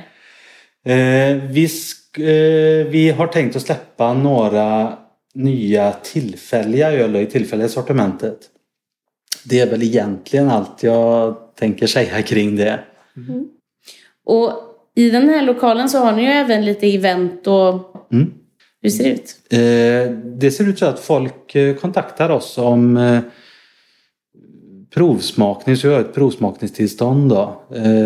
Eh, 0.85 1.35
vi, 1.49 1.67
sk- 1.67 2.19
eh, 2.19 2.85
vi 2.87 3.09
har 3.17 3.27
tänkt 3.27 3.55
att 3.55 3.61
släppa 3.61 4.13
några 4.13 4.93
nya 5.35 5.91
tillfälliga 6.03 6.91
öl 6.91 7.15
i 7.15 7.25
tillfälliga 7.25 7.67
sortimentet. 7.67 8.37
Det 9.49 9.59
är 9.59 9.69
väl 9.69 9.83
egentligen 9.83 10.49
allt 10.49 10.83
jag 10.83 11.35
tänker 11.55 11.87
säga 11.87 12.21
kring 12.21 12.55
det. 12.55 12.79
Och 14.25 14.51
i 14.95 15.09
den 15.09 15.29
här 15.29 15.41
lokalen 15.45 15.89
så 15.89 15.97
har 15.99 16.11
ni 16.11 16.21
ju 16.21 16.27
även 16.27 16.65
lite 16.65 16.87
event 16.95 17.47
och 17.47 17.93
Mm. 18.11 18.33
hur 18.81 18.89
ser 18.89 19.03
det 19.03 19.09
ut? 19.09 19.35
Eh, 19.49 20.17
det 20.25 20.51
ser 20.51 20.69
ut 20.69 20.79
så 20.79 20.85
att 20.85 20.99
folk 20.99 21.55
eh, 21.55 21.75
kontaktar 21.75 22.29
oss 22.29 22.57
om 22.57 22.97
eh, 22.97 23.19
provsmakning, 24.93 25.77
så 25.77 25.87
vi 25.87 25.93
har 25.93 26.01
ett 26.01 26.13
provsmakningstillstånd 26.13 27.29
då, 27.29 27.61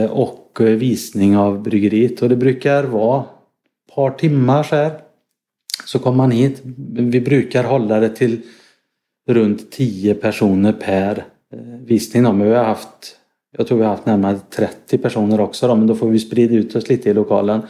och 0.09 0.57
visning 0.61 1.37
av 1.37 1.61
bryggeriet. 1.63 2.21
Och 2.21 2.29
det 2.29 2.35
brukar 2.35 2.83
vara 2.83 3.21
ett 3.21 3.95
par 3.95 4.11
timmar 4.11 4.63
så 4.63 4.75
här. 4.75 4.91
Så 5.85 5.99
kommer 5.99 6.17
man 6.17 6.31
hit. 6.31 6.61
Vi 6.97 7.21
brukar 7.21 7.63
hålla 7.63 7.99
det 7.99 8.09
till 8.09 8.41
runt 9.27 9.71
10 9.71 10.13
personer 10.13 10.73
per 10.73 11.25
Eh, 11.53 11.85
visning. 11.85 12.23
Då. 12.23 12.31
Men 12.33 12.47
vi 12.47 12.55
har 12.55 12.63
haft 12.63 13.17
Jag 13.57 13.67
tror 13.67 13.77
vi 13.77 13.83
har 13.83 13.91
haft 13.91 14.05
närmare 14.05 14.39
30 14.55 14.97
personer 14.97 15.39
också 15.39 15.67
då, 15.67 15.75
men 15.75 15.87
då 15.87 15.95
får 15.95 16.09
vi 16.09 16.19
sprida 16.19 16.55
ut 16.55 16.75
oss 16.75 16.89
lite 16.89 17.09
i 17.09 17.13
lokalen. 17.13 17.61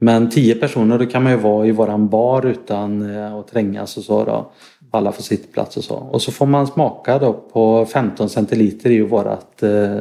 Men 0.00 0.30
10 0.30 0.54
personer 0.54 0.98
då 0.98 1.06
kan 1.06 1.22
man 1.22 1.32
ju 1.32 1.38
vara 1.38 1.66
i 1.66 1.70
våran 1.70 2.08
bar 2.08 2.46
utan 2.46 3.16
eh, 3.16 3.34
att 3.34 3.48
trängas 3.48 3.96
och 3.96 4.02
så 4.02 4.24
då. 4.24 4.52
Alla 4.90 5.12
får 5.12 5.22
sittplats 5.22 5.76
och 5.76 5.84
så. 5.84 5.94
Och 5.94 6.22
så 6.22 6.32
får 6.32 6.46
man 6.46 6.66
smaka 6.66 7.18
då 7.18 7.32
på 7.32 7.86
15 7.86 8.28
centiliter 8.28 8.90
i 8.90 9.00
vårat 9.00 9.62
eh, 9.62 9.98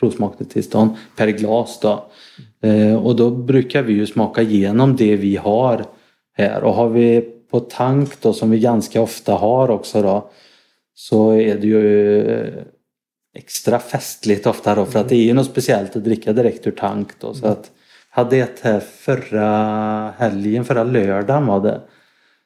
provsmakningstillstånd 0.00 0.90
per 1.16 1.28
glas 1.28 1.80
då. 1.80 2.04
Eh, 2.68 2.96
och 3.06 3.16
då 3.16 3.30
brukar 3.30 3.82
vi 3.82 3.92
ju 3.92 4.06
smaka 4.06 4.42
igenom 4.42 4.96
det 4.96 5.16
vi 5.16 5.36
har 5.36 5.84
här. 6.36 6.64
Och 6.64 6.74
har 6.74 6.88
vi 6.88 7.20
på 7.50 7.60
tank 7.60 8.20
då 8.20 8.32
som 8.32 8.50
vi 8.50 8.58
ganska 8.58 9.02
ofta 9.02 9.32
har 9.34 9.70
också 9.70 10.02
då 10.02 10.30
så 10.94 11.32
är 11.32 11.54
det 11.54 11.66
ju 11.66 12.20
eh, 12.30 12.62
extra 13.36 13.78
festligt 13.78 14.46
ofta 14.46 14.74
då 14.74 14.84
för 14.84 14.98
att 14.98 15.08
det 15.08 15.16
är 15.16 15.24
ju 15.24 15.34
något 15.34 15.46
speciellt 15.46 15.96
att 15.96 16.04
dricka 16.04 16.32
direkt 16.32 16.66
ur 16.66 16.70
tank 16.70 17.08
då. 17.20 17.34
Så 17.34 17.46
att 17.46 17.70
hade 18.10 18.36
ett 18.36 18.60
här 18.60 18.80
förra 18.80 20.10
helgen, 20.18 20.64
förra 20.64 20.84
lördagen 20.84 21.46
var 21.46 21.60
det. 21.60 21.80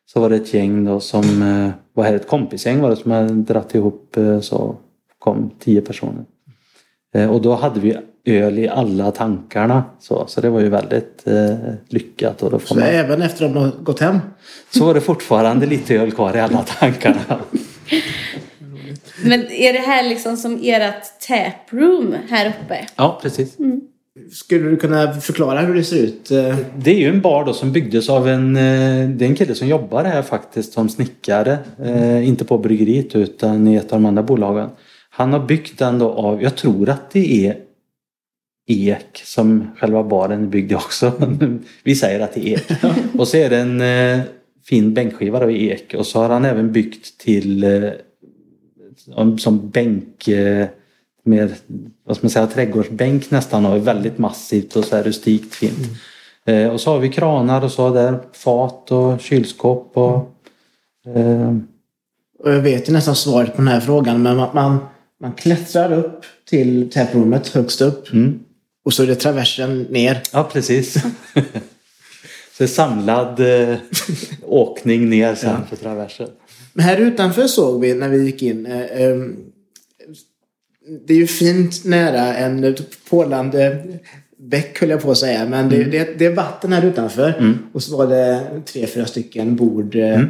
Så 0.07 0.20
var 0.20 0.30
det 0.30 0.36
ett 0.36 0.55
gäng 0.55 0.84
då 0.84 1.01
som 1.01 1.42
eh, 1.42 1.70
var 1.92 2.05
här, 2.05 2.14
ett 2.14 2.28
kompisgäng 2.28 2.80
var 2.80 2.90
det 2.90 2.96
som 2.96 3.11
hade 3.11 3.34
dratt 3.34 3.74
ihop 3.74 4.16
eh, 4.16 4.40
så 4.40 4.76
kom 5.18 5.51
tio 5.59 5.80
personer. 5.80 6.24
Och 7.30 7.42
då 7.42 7.55
hade 7.55 7.80
vi 7.80 7.96
öl 8.24 8.59
i 8.59 8.68
alla 8.68 9.11
tankarna 9.11 9.84
så, 10.01 10.24
så 10.26 10.40
det 10.40 10.51
var 10.51 10.61
ju 10.61 10.68
väldigt 10.68 11.26
eh, 11.26 11.55
lyckat. 11.88 12.42
Och 12.42 12.51
då 12.51 12.59
Så 12.59 12.74
man... 12.74 12.84
även 12.84 13.22
efter 13.22 13.44
att 13.46 13.55
de 13.55 13.62
har 13.62 13.70
gått 13.82 14.01
hem? 14.01 14.18
så 14.70 14.84
var 14.84 14.94
det 14.94 15.01
fortfarande 15.01 15.66
lite 15.66 15.94
öl 15.94 16.12
kvar 16.12 16.36
i 16.36 16.40
alla 16.40 16.62
tankarna. 16.62 17.20
Men 19.25 19.51
är 19.51 19.73
det 19.73 19.79
här 19.79 20.09
liksom 20.09 20.37
som 20.37 20.61
ert 20.62 21.21
taproom 21.29 22.14
här 22.29 22.47
uppe? 22.49 22.87
Ja, 22.97 23.19
precis. 23.23 23.57
Skulle 24.33 24.71
du 24.71 24.77
kunna 24.77 25.12
förklara 25.12 25.61
hur 25.61 25.75
det 25.75 25.85
ser 25.85 25.97
ut? 25.97 26.31
Eh, 26.31 26.57
Det 26.77 26.91
är 26.91 26.99
ju 26.99 27.09
en 27.09 27.21
bar 27.21 27.45
då 27.45 27.53
som 27.53 27.73
byggdes 27.73 28.09
av 28.09 28.29
en, 28.29 28.57
eh, 28.57 29.09
det 29.09 29.25
är 29.25 29.29
en 29.29 29.37
kille 29.37 29.55
som 29.55 29.69
jobbar 29.69 30.05
här 30.05 30.23
faktiskt 30.23 30.73
som 30.73 30.89
snickare. 30.89 31.59
Eh, 31.85 32.29
inte 32.29 32.45
på 32.45 32.59
bryggeriet 32.59 33.16
utan 33.16 33.69
i 33.69 33.77
ett 33.77 33.93
av 33.93 34.01
de 34.01 34.07
andra 34.07 34.23
bolagen. 34.23 34.71
Han 35.11 35.33
har 35.33 35.41
byggt 35.41 35.79
den 35.79 35.99
då 35.99 36.12
av, 36.12 36.43
jag 36.43 36.57
tror 36.57 36.89
att 36.89 37.11
det 37.11 37.47
är 37.47 37.57
ek 38.69 39.23
som 39.25 39.71
själva 39.77 40.03
baren 40.03 40.43
är 40.43 40.47
byggd 40.47 40.73
i 40.73 40.75
också. 40.75 41.12
Vi 41.85 41.95
säger 41.95 42.21
att 42.21 42.35
det 42.35 42.49
är 42.49 42.55
ek. 42.59 42.71
Och 43.19 43.29
så 43.29 43.37
är 43.37 43.51
det 43.51 43.57
en 43.59 43.83
fin 44.64 44.95
bänkskiva 44.95 45.51
i 45.51 45.71
ek 45.71 45.95
och 45.99 46.07
så 46.07 46.21
har 46.21 46.29
han 46.29 46.45
även 46.45 46.73
byggt 46.73 47.19
till 47.19 47.64
som- 49.38 49.70
bänk 49.70 50.28
eh, 50.28 50.66
med 51.24 51.54
vad 52.04 52.16
ska 52.16 52.24
man 52.24 52.30
säga, 52.30 52.46
trädgårdsbänk 52.46 53.30
nästan 53.30 53.66
och 53.66 53.76
är 53.76 53.80
väldigt 53.80 54.18
massivt 54.18 54.76
och 54.76 54.84
så 54.84 54.96
här 54.96 55.02
rustikt 55.02 55.54
fint. 55.54 55.88
Eh, 56.44 56.68
och 56.68 56.80
så 56.80 56.90
har 56.90 56.98
vi 56.98 57.09
kranar 57.09 57.64
och 57.64 57.72
så 57.72 57.90
där, 57.90 58.18
fat 58.32 58.92
och 58.92 59.20
kylskåp 59.20 59.96
och 59.96 60.34
eh, 61.14 61.56
Och 62.38 62.52
jag 62.52 62.61
vet 62.61 62.88
ju 62.88 62.92
nästan 62.92 63.16
svaret 63.16 63.50
på 63.56 63.56
den 63.56 63.68
här 63.68 63.80
frågan 63.80 64.22
men 64.22 64.36
man, 64.36 64.48
man, 64.54 64.78
man 65.20 65.32
klättrar 65.32 65.92
upp 65.92 66.24
till 66.48 66.90
taproomet 66.90 67.48
högst 67.48 67.80
upp. 67.80 68.12
Mm. 68.12 68.40
Och 68.84 68.92
så 68.92 69.02
är 69.02 69.06
det 69.06 69.14
traversen 69.14 69.82
ner. 69.82 70.22
ja 70.32 70.48
precis. 70.52 70.96
så 72.59 72.66
samlad 72.66 73.40
eh, 73.40 73.76
åkning 74.46 75.11
ner 75.11 75.34
sen 75.34 75.61
på 75.70 75.76
traversen. 75.76 76.28
Men 76.73 76.85
här 76.85 76.97
utanför 76.97 77.47
såg 77.47 77.81
vi 77.81 77.95
när 77.95 78.09
vi 78.09 78.25
gick 78.25 78.43
in. 78.43 78.66
Eh, 78.66 79.03
ehm, 79.03 79.37
det 81.07 81.12
är 81.14 81.19
ju 81.19 81.27
fint 81.27 81.85
nära 81.85 82.35
en 82.35 82.77
pålande 83.11 83.85
bäck 84.39 84.81
höll 84.81 84.91
jag 84.91 85.03
på 85.03 85.11
att 85.11 85.19
säga. 85.19 85.47
Men 85.47 85.69
det, 85.69 85.85
det, 85.85 86.19
det 86.19 86.27
är 86.27 86.35
vatten 86.35 86.73
här 86.73 86.85
utanför. 86.85 87.59
Och 87.73 87.83
så 87.83 87.97
var 87.97 88.07
det 88.07 88.41
tre, 88.64 88.87
fyra 88.87 89.07
stycken 89.07 89.57
bord. 89.57 89.95
Eh, 89.95 90.21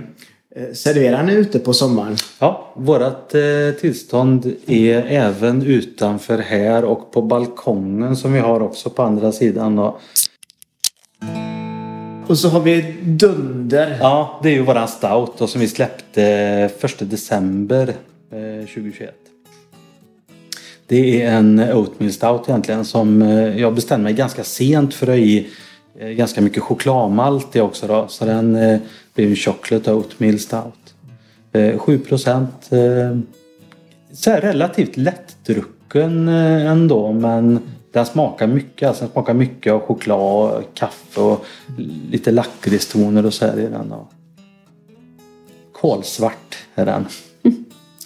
eh, 0.56 0.72
Serverar 0.72 1.22
ni 1.22 1.32
ute 1.32 1.58
på 1.58 1.72
sommaren? 1.72 2.16
Ja, 2.38 2.74
vårat 2.76 3.34
eh, 3.34 3.40
tillstånd 3.80 4.54
är 4.66 5.02
även 5.08 5.62
utanför 5.62 6.38
här 6.38 6.84
och 6.84 7.12
på 7.12 7.22
balkongen 7.22 8.16
som 8.16 8.32
vi 8.32 8.38
har 8.38 8.60
också 8.60 8.90
på 8.90 9.02
andra 9.02 9.32
sidan. 9.32 9.76
Då. 9.76 9.98
Och 12.28 12.38
så 12.38 12.48
har 12.48 12.60
vi 12.60 12.94
Dunder. 13.02 13.98
Ja, 14.00 14.40
det 14.42 14.48
är 14.48 14.52
ju 14.52 14.62
våran 14.62 14.88
stout 14.88 15.40
och 15.40 15.48
som 15.48 15.60
vi 15.60 15.68
släppte 15.68 16.22
1 16.80 17.10
december 17.10 17.88
eh, 18.30 18.66
2021. 18.66 19.14
Det 20.86 21.22
är 21.22 21.32
en 21.32 21.60
oatmeal 21.60 22.12
stout 22.12 22.48
egentligen 22.48 22.84
som 22.84 23.22
eh, 23.22 23.60
jag 23.60 23.74
bestämde 23.74 24.04
mig 24.04 24.12
ganska 24.12 24.44
sent 24.44 24.94
för 24.94 25.06
att 25.06 25.10
ha 25.10 25.16
i 25.16 25.46
eh, 25.98 26.08
ganska 26.08 26.40
mycket 26.40 26.62
chokladmalt 26.62 27.56
i 27.56 27.60
också 27.60 27.86
då. 27.86 28.08
Så 28.08 28.24
den 28.24 28.52
blev 29.14 29.28
en 29.28 29.36
chocolate 29.36 29.92
oatmeal 29.92 30.38
stout. 30.38 30.94
7 31.78 31.98
procent. 31.98 32.70
Så 34.12 34.30
här 34.30 34.40
relativt 34.40 34.96
lättdrucken 34.96 36.28
ändå 36.28 37.12
men 37.12 37.60
den 37.92 38.06
smakar 38.06 38.46
mycket. 38.46 38.88
Alltså 38.88 39.04
den 39.04 39.12
smakar 39.12 39.34
mycket 39.34 39.72
av 39.72 39.80
choklad, 39.80 40.64
kaffe 40.74 41.20
och 41.20 41.44
lite 42.10 42.30
lakritstoner 42.30 43.26
och 43.26 43.34
så 43.34 43.46
här 43.46 43.58
i 43.58 43.62
den. 43.66 43.92
Och 43.92 44.12
kolsvart 45.72 46.58
är 46.74 46.86
den. 46.86 47.06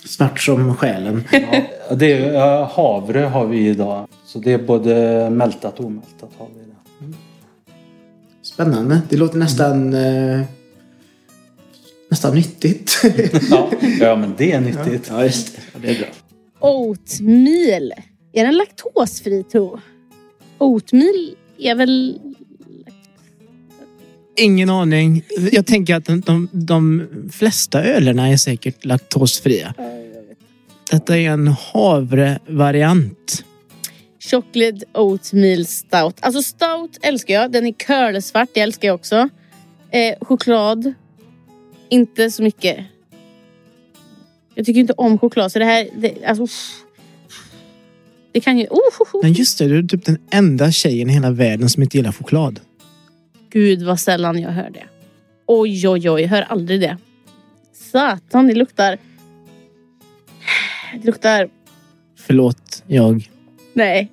Svart 0.06 0.40
som 0.40 0.76
själen. 0.76 1.24
Ja, 1.32 1.94
det 1.94 2.12
är, 2.12 2.32
ja, 2.32 2.70
havre 2.74 3.18
har 3.18 3.46
vi 3.46 3.68
idag. 3.68 4.08
Så 4.24 4.38
det 4.38 4.52
är 4.52 4.58
både 4.58 5.30
mältat 5.30 5.78
och 5.78 5.86
omältat 5.86 6.30
har 6.38 6.48
vi 6.54 6.60
det. 6.60 7.16
Spännande. 8.42 9.00
Det 9.08 9.16
låter 9.16 9.38
nästan... 9.38 9.94
Eh, 9.94 10.40
nästan 12.08 12.34
nyttigt. 12.34 13.02
Ja, 13.50 13.70
ja 14.00 14.16
men 14.16 14.34
det 14.38 14.52
är 14.52 14.60
nyttigt. 14.60 15.08
ja, 15.10 15.24
just 15.24 15.56
det. 15.56 15.62
Ja, 15.72 15.78
det 15.82 15.90
är 15.90 15.98
bra. 15.98 16.08
Oatmeal. 16.70 17.92
Är 18.32 18.44
den 18.44 18.56
laktosfri 18.56 19.44
tro? 19.44 19.80
Oatmeal 20.58 21.36
är 21.58 21.74
väl... 21.74 22.20
Ingen 24.36 24.70
aning. 24.70 25.24
Jag 25.52 25.66
tänker 25.66 25.94
att 25.94 26.04
de, 26.04 26.20
de, 26.20 26.48
de 26.52 27.08
flesta 27.32 27.84
ölerna 27.84 28.28
är 28.28 28.36
säkert 28.36 28.84
laktosfria. 28.84 29.74
Detta 30.90 31.18
är 31.18 31.30
en 31.30 31.48
havrevariant. 31.48 33.44
Chocolate 34.20 34.86
oatmeal 34.94 35.66
stout. 35.66 36.16
Alltså 36.20 36.42
stout 36.42 36.98
älskar 37.02 37.34
jag. 37.34 37.52
Den 37.52 37.66
är 37.66 37.72
curlsvart, 37.72 38.48
det 38.52 38.60
älskar 38.60 38.88
jag 38.88 38.94
också. 38.94 39.28
Eh, 39.90 40.14
choklad. 40.20 40.94
Inte 41.88 42.30
så 42.30 42.42
mycket. 42.42 42.78
Jag 44.54 44.66
tycker 44.66 44.80
inte 44.80 44.92
om 44.92 45.18
choklad 45.18 45.52
så 45.52 45.58
det 45.58 45.64
här... 45.64 45.88
Det, 45.96 46.24
alltså. 46.24 46.46
Det 48.32 48.40
kan 48.40 48.58
ju... 48.58 48.66
Oh, 48.66 48.78
oh, 49.00 49.14
oh. 49.14 49.22
Men 49.22 49.32
just 49.32 49.58
det, 49.58 49.68
du 49.68 49.78
är 49.78 49.82
typ 49.82 50.04
den 50.04 50.18
enda 50.30 50.70
tjejen 50.70 51.10
i 51.10 51.12
hela 51.12 51.30
världen 51.30 51.68
som 51.68 51.82
inte 51.82 51.96
gillar 51.96 52.12
choklad. 52.12 52.60
Gud 53.50 53.82
vad 53.82 54.00
sällan 54.00 54.38
jag 54.38 54.50
hör 54.50 54.70
det. 54.70 54.84
Oj, 55.46 55.88
oj, 55.88 56.10
oj. 56.10 56.22
Jag 56.22 56.28
hör 56.28 56.42
aldrig 56.42 56.80
det. 56.80 56.98
Satan, 57.72 58.46
det 58.46 58.54
luktar... 58.54 58.98
Det 60.92 61.06
luktar... 61.06 61.48
Förlåt, 62.16 62.82
jag. 62.86 63.30
Nej. 63.72 64.12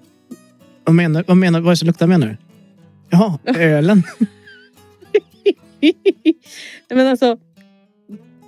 Vad 0.83 0.95
menar, 0.95 1.23
vad 1.27 1.37
menar 1.37 1.59
vad 1.59 1.67
är 1.67 1.71
det 1.71 1.77
som 1.77 1.85
luktar 1.85 2.07
menar 2.07 2.27
du? 2.27 2.37
Jaha, 3.09 3.39
ölen. 3.55 4.03
Men 6.89 7.07
alltså, 7.07 7.37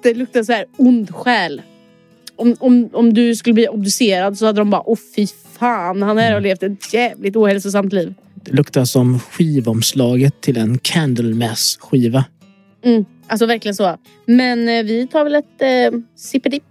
det 0.03 0.13
luktar 0.13 0.43
så 0.43 0.51
här 0.51 0.65
ond 0.77 1.15
själ. 1.15 1.61
Om, 2.41 2.55
om, 2.59 2.89
om 2.93 3.13
du 3.13 3.35
skulle 3.35 3.53
bli 3.53 3.67
obducerad 3.67 4.37
så 4.37 4.45
hade 4.45 4.61
de 4.61 4.69
bara, 4.69 4.89
åh 4.89 4.97
fy 5.15 5.27
fan, 5.59 6.01
han 6.01 6.17
här 6.17 6.33
har 6.33 6.41
levt 6.41 6.63
ett 6.63 6.93
jävligt 6.93 7.35
ohälsosamt 7.35 7.93
liv. 7.93 8.13
Det 8.35 8.51
luktar 8.51 8.85
som 8.85 9.19
skivomslaget 9.19 10.41
till 10.41 10.57
en 10.57 10.79
Candlemass-skiva. 10.79 12.25
Mm, 12.83 13.05
alltså 13.27 13.45
verkligen 13.45 13.75
så. 13.75 13.97
Men 14.25 14.69
eh, 14.69 14.83
vi 14.83 15.07
tar 15.07 15.23
väl 15.23 15.35
ett 15.35 15.61
eh, 15.61 15.99
sippedipp. 16.15 16.63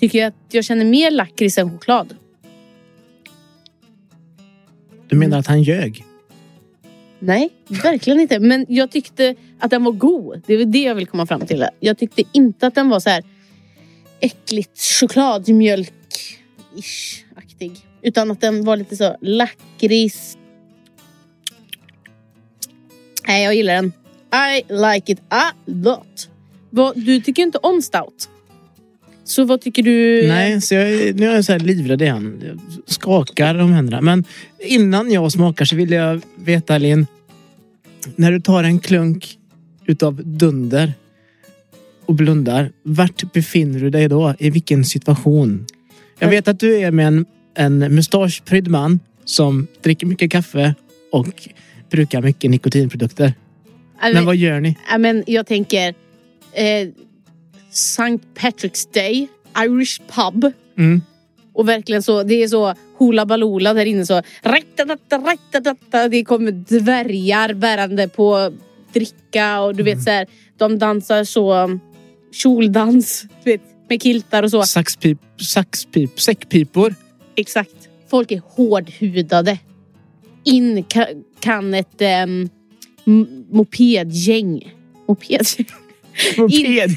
Tycker 0.00 0.18
jag 0.18 0.28
att 0.28 0.54
jag 0.54 0.64
känner 0.64 0.84
mer 0.84 1.10
lakrits 1.10 1.58
än 1.58 1.70
choklad. 1.70 2.14
Du 5.08 5.16
menar 5.16 5.38
att 5.38 5.46
han 5.46 5.62
ljög? 5.62 6.04
Nej, 7.22 7.50
verkligen 7.68 8.20
inte. 8.20 8.40
Men 8.40 8.66
jag 8.68 8.90
tyckte 8.90 9.34
att 9.58 9.70
den 9.70 9.84
var 9.84 9.92
god. 9.92 10.42
Det 10.46 10.54
är 10.54 10.64
det 10.64 10.82
jag 10.82 10.94
vill 10.94 11.06
komma 11.06 11.26
fram 11.26 11.46
till. 11.46 11.66
Jag 11.80 11.98
tyckte 11.98 12.22
inte 12.32 12.66
att 12.66 12.74
den 12.74 12.88
var 12.88 13.00
så 13.00 13.10
här 13.10 13.24
äckligt 14.20 14.78
chokladmjölk-ish-aktig. 14.78 17.76
Utan 18.02 18.30
att 18.30 18.40
den 18.40 18.64
var 18.64 18.76
lite 18.76 18.96
så 18.96 19.16
lakrits. 19.20 20.38
Nej, 23.26 23.44
jag 23.44 23.54
gillar 23.54 23.74
den. 23.74 23.92
I 24.56 24.62
like 24.68 25.12
it 25.12 25.22
a 25.28 25.50
lot. 25.64 26.28
Du 26.94 27.20
tycker 27.20 27.42
inte 27.42 27.58
om 27.58 27.82
stout. 27.82 28.28
Så 29.30 29.44
vad 29.44 29.60
tycker 29.60 29.82
du? 29.82 30.28
Nej, 30.28 30.60
så 30.60 30.74
jag, 30.74 31.16
nu 31.16 31.26
är 31.26 31.34
jag 31.34 31.44
så 31.44 31.52
här 31.52 31.58
livrädd 31.58 32.02
igen. 32.02 32.42
Jag 32.46 32.58
skakar 32.86 33.54
om 33.54 33.72
händerna. 33.72 34.00
Men 34.00 34.24
innan 34.58 35.10
jag 35.10 35.32
smakar 35.32 35.64
så 35.64 35.76
vill 35.76 35.90
jag 35.90 36.20
veta 36.44 36.78
Linn. 36.78 37.06
När 38.16 38.32
du 38.32 38.40
tar 38.40 38.64
en 38.64 38.78
klunk 38.78 39.38
utav 39.86 40.22
dunder 40.24 40.92
och 42.06 42.14
blundar. 42.14 42.72
Vart 42.82 43.32
befinner 43.32 43.80
du 43.80 43.90
dig 43.90 44.08
då? 44.08 44.34
I 44.38 44.50
vilken 44.50 44.84
situation? 44.84 45.66
Jag 46.18 46.28
vet 46.28 46.48
att 46.48 46.60
du 46.60 46.76
är 46.78 46.90
med 46.90 47.06
en, 47.06 47.26
en 47.54 47.94
mustaschprydd 47.94 48.68
man 48.68 49.00
som 49.24 49.66
dricker 49.82 50.06
mycket 50.06 50.30
kaffe 50.30 50.74
och 51.12 51.48
brukar 51.90 52.22
mycket 52.22 52.50
nikotinprodukter. 52.50 53.34
Ja, 54.02 54.10
Men 54.14 54.24
vad 54.24 54.36
gör 54.36 54.60
ni? 54.60 54.76
men 54.98 55.24
jag 55.26 55.46
tänker 55.46 55.94
eh, 56.52 56.88
St. 57.70 58.22
Patrick's 58.34 58.92
Day, 58.92 59.28
Irish 59.58 60.00
pub. 60.08 60.52
Mm. 60.78 61.02
Och 61.52 61.68
verkligen 61.68 62.02
så, 62.02 62.22
det 62.22 62.42
är 62.42 62.48
så 62.48 62.74
hula 62.98 63.26
baloola 63.26 63.74
där 63.74 63.86
inne 63.86 64.06
så. 64.06 64.22
Det 66.10 66.24
kommer 66.24 66.52
dvärgar 66.80 67.54
bärande 67.54 68.08
på 68.08 68.52
dricka 68.92 69.60
och 69.60 69.76
du 69.76 69.82
vet 69.82 70.02
så 70.02 70.10
här, 70.10 70.26
de 70.58 70.78
dansar 70.78 71.24
så 71.24 71.78
kjoldans 72.32 73.26
du 73.44 73.50
vet, 73.50 73.62
med 73.88 74.02
kiltar 74.02 74.42
och 74.42 74.50
så. 74.50 74.62
Saxpip, 74.62 75.18
saxpip, 75.40 76.20
säckpipor. 76.20 76.94
Exakt. 77.36 77.88
Folk 78.10 78.30
är 78.32 78.42
hårdhudade. 78.44 79.58
In 80.44 80.84
ka, 80.84 81.06
kan 81.40 81.74
ett 81.74 82.02
um, 82.26 82.48
mopedgäng. 83.50 84.74
Mopedgäng? 85.08 85.66
Mopedgäng. 86.38 86.96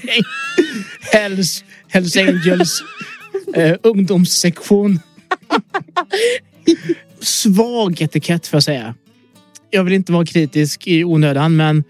Hells, 1.11 1.63
Hells 1.87 2.17
Angels 2.17 2.83
eh, 3.55 3.75
ungdomssektion. 3.83 4.99
Svag 7.19 8.01
etikett 8.01 8.47
får 8.47 8.55
jag 8.57 8.63
säga. 8.63 8.95
Jag 9.69 9.83
vill 9.83 9.93
inte 9.93 10.11
vara 10.11 10.25
kritisk 10.25 10.87
i 10.87 11.03
onödan 11.03 11.55
men 11.55 11.83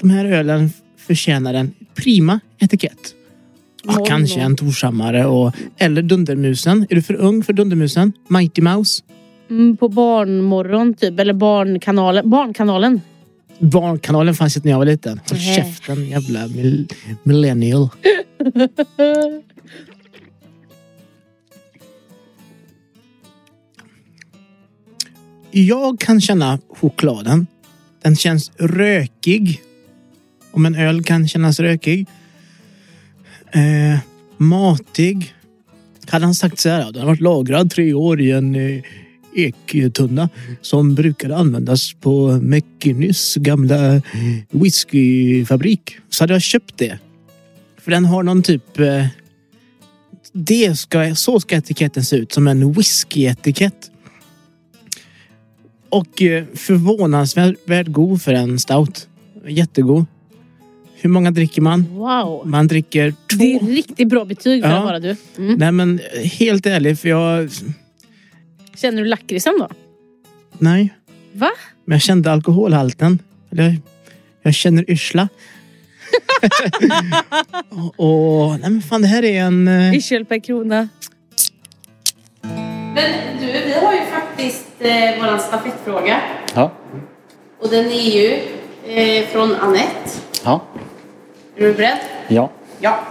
de 0.00 0.10
här 0.10 0.24
ölen 0.24 0.70
förtjänar 1.06 1.54
en 1.54 1.74
prima 1.94 2.40
etikett. 2.58 3.14
Ja, 3.84 3.92
Noll, 3.92 4.06
kanske 4.08 4.36
noll. 4.38 4.46
en 4.46 4.56
Torshammare 4.56 5.26
och 5.26 5.52
eller 5.78 6.02
Dundermusen. 6.02 6.86
Är 6.90 6.94
du 6.94 7.02
för 7.02 7.14
ung 7.14 7.42
för 7.42 7.52
Dundermusen? 7.52 8.12
Mighty 8.28 8.62
Mouse? 8.62 9.02
Mm, 9.50 9.76
på 9.76 9.88
Barnmorgon 9.88 10.94
typ, 10.94 11.20
eller 11.20 11.32
Barnkanalen. 11.32 12.30
Barnkanalen. 12.30 13.00
Barnkanalen 13.58 14.34
fanns 14.34 14.56
inte 14.56 14.68
när 14.68 14.72
jag 14.72 14.78
var 14.78 14.86
liten. 14.86 15.18
Håll 15.30 15.38
Nej. 15.38 15.54
käften 15.56 16.06
jävla 16.06 16.46
mil- 16.48 16.88
millennial. 17.22 17.88
Jag 25.50 26.00
kan 26.00 26.20
känna 26.20 26.58
chokladen. 26.68 27.46
Den 28.02 28.16
känns 28.16 28.52
rökig. 28.58 29.60
Om 30.52 30.66
en 30.66 30.74
öl 30.74 31.04
kan 31.04 31.28
kännas 31.28 31.60
rökig. 31.60 32.06
Eh, 33.52 33.98
matig. 34.36 35.34
Hade 36.08 36.24
han 36.24 36.34
sagt 36.34 36.58
så 36.58 36.68
här, 36.68 36.92
den 36.92 37.00
har 37.02 37.08
varit 37.08 37.20
lagrad 37.20 37.70
tre 37.70 37.92
år 37.94 38.20
i 38.20 38.30
en 38.30 38.54
eh, 38.54 38.82
ektunna 39.34 40.28
som 40.60 40.94
brukade 40.94 41.36
användas 41.36 41.92
på 41.94 42.38
McKinnys 42.42 43.34
gamla 43.34 44.02
whiskyfabrik. 44.50 45.96
Så 46.10 46.22
hade 46.22 46.32
jag 46.32 46.42
köpt 46.42 46.78
det. 46.78 46.98
För 47.80 47.90
den 47.90 48.04
har 48.04 48.22
någon 48.22 48.42
typ... 48.42 48.78
Eh, 48.80 49.06
det 50.32 50.78
ska, 50.78 51.14
så 51.14 51.40
ska 51.40 51.56
etiketten 51.56 52.04
se 52.04 52.16
ut, 52.16 52.32
som 52.32 52.48
en 52.48 52.72
whiskyetikett. 52.72 53.90
Och 55.88 56.22
eh, 56.22 56.44
förvånansvärt 56.54 57.86
god 57.86 58.22
för 58.22 58.32
en 58.32 58.58
stout. 58.58 59.08
Jättegod. 59.48 60.06
Hur 60.96 61.10
många 61.10 61.30
dricker 61.30 61.62
man? 61.62 61.84
Wow. 61.90 62.42
Man 62.48 62.66
dricker 62.68 63.10
två. 63.10 63.36
Det 63.38 63.54
är 63.54 63.66
riktigt 63.66 64.08
bra 64.08 64.24
betyg 64.24 64.62
för 64.62 64.70
Ja. 64.70 64.76
att 64.78 64.84
vara 64.84 65.00
du. 65.00 65.16
Mm. 65.38 65.54
Nej 65.54 65.72
men 65.72 66.00
helt 66.22 66.66
ärligt, 66.66 67.00
för 67.00 67.08
jag... 67.08 67.50
Känner 68.76 69.02
du 69.02 69.08
lakritsen 69.08 69.54
då? 69.58 69.68
Nej. 70.58 70.94
Va? 71.32 71.50
Men 71.84 71.94
jag 71.94 72.02
kände 72.02 72.32
alkoholhalten. 72.32 73.18
Eller, 73.52 73.76
jag 74.42 74.54
känner 74.54 74.90
yrsla. 74.90 75.28
och, 77.70 77.94
och, 78.44 78.60
nej 78.60 78.70
men 78.70 78.82
fan 78.82 79.02
det 79.02 79.08
här 79.08 79.24
är 79.24 79.40
en... 79.42 79.68
eh, 79.68 79.94
Yrsel 79.94 80.24
per 80.24 80.38
krona. 80.44 80.88
Men 82.94 83.12
du, 83.40 83.46
vi 83.46 83.74
har 83.84 83.92
ju 83.92 84.00
faktiskt 84.00 84.66
eh, 84.78 85.18
våran 85.20 85.40
stafettfråga. 85.40 86.20
Ja. 86.54 86.72
Och 87.60 87.68
den 87.70 87.86
är 87.86 88.10
ju 88.16 88.32
eh, 88.94 89.26
från 89.26 89.54
Annette. 89.54 90.10
Ja. 90.44 90.64
Är 91.56 91.62
du 91.66 91.72
beredd? 91.74 91.98
Ja. 92.28 92.50
Ja. 92.80 93.04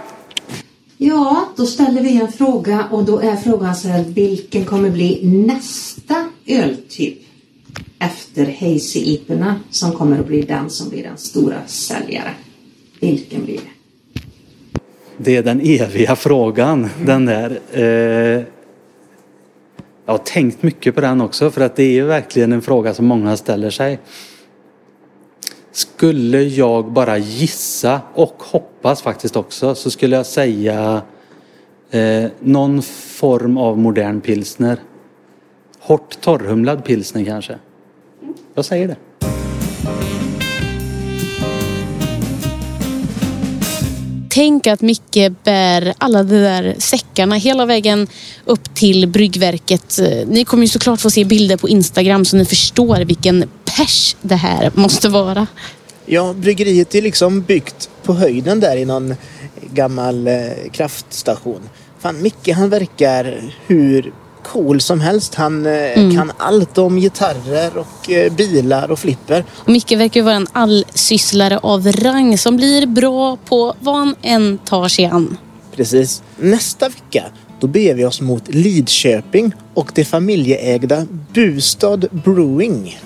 Ja, 1.06 1.48
då 1.56 1.66
ställer 1.66 2.02
vi 2.02 2.20
en 2.20 2.32
fråga 2.32 2.88
och 2.90 3.04
då 3.04 3.18
är 3.20 3.36
frågan 3.36 3.76
så 3.76 3.88
här, 3.88 4.04
vilken 4.04 4.64
kommer 4.64 4.90
bli 4.90 5.20
nästa 5.46 6.28
öltyp 6.46 7.18
efter 7.98 8.46
Hazy 8.60 9.00
iporna 9.00 9.60
som 9.70 9.92
kommer 9.92 10.18
att 10.18 10.26
bli 10.26 10.42
den 10.42 10.70
som 10.70 10.88
blir 10.88 11.02
den 11.02 11.18
stora 11.18 11.56
säljaren? 11.66 12.34
Vilken 13.00 13.44
blir 13.44 13.56
det? 13.56 14.20
Det 15.16 15.36
är 15.36 15.42
den 15.42 15.60
eviga 15.60 16.16
frågan. 16.16 16.88
Den 17.06 17.26
där. 17.26 17.60
Eh, 17.72 17.82
jag 20.06 20.12
har 20.12 20.18
tänkt 20.18 20.62
mycket 20.62 20.94
på 20.94 21.00
den 21.00 21.20
också 21.20 21.50
för 21.50 21.60
att 21.60 21.76
det 21.76 21.98
är 21.98 22.02
verkligen 22.04 22.52
en 22.52 22.62
fråga 22.62 22.94
som 22.94 23.06
många 23.06 23.36
ställer 23.36 23.70
sig. 23.70 23.98
Skulle 25.74 26.42
jag 26.42 26.92
bara 26.92 27.18
gissa 27.18 28.00
och 28.14 28.42
hoppas 28.42 29.02
faktiskt 29.02 29.36
också 29.36 29.74
så 29.74 29.90
skulle 29.90 30.16
jag 30.16 30.26
säga 30.26 31.02
eh, 31.90 32.24
någon 32.40 32.82
form 32.82 33.56
av 33.56 33.78
modern 33.78 34.20
pilsner. 34.20 34.78
Hårt 35.80 36.20
torrhumlad 36.20 36.84
pilsner 36.84 37.24
kanske. 37.24 37.58
Jag 38.54 38.64
säger 38.64 38.88
det. 38.88 38.96
Tänk 44.28 44.66
att 44.66 44.80
Micke 44.80 45.32
bär 45.44 45.94
alla 45.98 46.22
de 46.22 46.36
där 46.36 46.74
säckarna 46.78 47.34
hela 47.34 47.66
vägen 47.66 48.06
upp 48.44 48.74
till 48.74 49.08
bryggverket. 49.08 49.98
Eh, 49.98 50.28
ni 50.28 50.44
kommer 50.44 50.62
ju 50.62 50.68
såklart 50.68 51.00
få 51.00 51.10
se 51.10 51.24
bilder 51.24 51.56
på 51.56 51.68
Instagram 51.68 52.24
så 52.24 52.36
ni 52.36 52.44
förstår 52.44 53.04
vilken 53.04 53.44
pers 53.76 54.16
det 54.22 54.34
här 54.34 54.70
måste 54.74 55.08
vara. 55.08 55.46
Ja, 56.06 56.32
bryggeriet 56.32 56.94
är 56.94 57.02
liksom 57.02 57.42
byggt 57.42 57.90
på 58.02 58.14
höjden 58.14 58.60
där 58.60 58.76
i 58.76 58.84
någon 58.84 59.14
gammal 59.72 60.28
eh, 60.28 60.34
kraftstation. 60.72 61.60
Fan, 61.98 62.22
Micke 62.22 62.48
han 62.48 62.68
verkar 62.68 63.52
hur 63.66 64.12
cool 64.42 64.80
som 64.80 65.00
helst. 65.00 65.34
Han 65.34 65.66
eh, 65.66 66.14
kan 66.14 66.32
allt 66.38 66.78
om 66.78 67.00
gitarrer 67.00 67.76
och 67.76 68.10
eh, 68.10 68.32
bilar 68.32 68.90
och 68.90 68.98
flipper. 68.98 69.44
Och 69.54 69.68
Micke 69.68 69.92
verkar 69.92 70.22
vara 70.22 70.34
en 70.34 70.46
allsysslare 70.52 71.58
av 71.58 71.92
rang 71.92 72.38
som 72.38 72.56
blir 72.56 72.86
bra 72.86 73.36
på 73.36 73.74
vad 73.80 73.94
han 73.94 74.14
än 74.22 74.58
tar 74.58 74.88
sig 74.88 75.04
an. 75.04 75.36
Precis. 75.76 76.22
Nästa 76.36 76.88
vecka 76.88 77.24
då 77.60 77.66
beger 77.66 77.94
vi 77.94 78.04
oss 78.04 78.20
mot 78.20 78.48
Lidköping 78.48 79.52
och 79.74 79.92
det 79.94 80.04
familjeägda 80.04 81.06
Bustad 81.32 81.96
Brewing. 81.96 82.98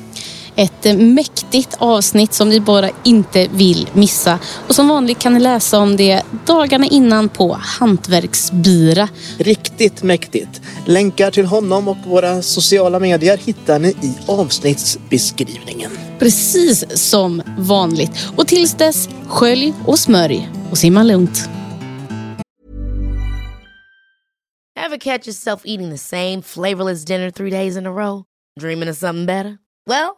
Ett 0.59 0.99
mäktigt 0.99 1.77
avsnitt 1.79 2.35
som 2.35 2.51
vi 2.51 2.61
bara 2.61 2.91
inte 3.05 3.49
vill 3.49 3.91
missa. 3.93 4.39
Och 4.69 4.75
som 4.75 4.89
vanligt 4.89 5.19
kan 5.19 5.35
ni 5.35 5.41
läsa 5.41 5.79
om 5.79 5.97
det 5.97 6.23
dagarna 6.47 6.87
innan 6.87 7.29
på 7.29 7.59
Hantverksbira. 7.61 9.09
Riktigt 9.39 10.03
mäktigt. 10.03 10.61
Länkar 10.87 11.31
till 11.31 11.47
honom 11.47 11.89
och 11.89 11.97
våra 12.07 12.43
sociala 12.43 12.99
medier 12.99 13.37
hittar 13.37 13.79
ni 13.79 13.89
i 13.89 14.15
avsnittsbeskrivningen. 14.27 15.91
Precis 16.19 16.85
som 17.11 17.43
vanligt. 17.59 18.11
Och 18.37 18.47
tills 18.47 18.75
dess, 18.75 19.09
skölj 19.27 19.75
och 19.87 19.99
smörj 19.99 20.51
och 20.71 20.79
simma 20.79 21.03
lugnt. 21.03 21.49
Ever 24.87 24.99
catch 25.01 25.27
yourself 25.27 25.61
eating 25.65 25.91
the 25.91 25.99
same 25.99 26.43
flavorless 26.43 27.05
dinner 27.05 27.31
three 27.31 27.51
days 27.51 27.77
in 27.77 27.87
a 27.87 27.91
row? 27.91 28.25
Dreaming 28.61 28.91
of 28.91 28.97
something 28.97 29.27
better? 29.27 29.59
Well, 29.87 30.18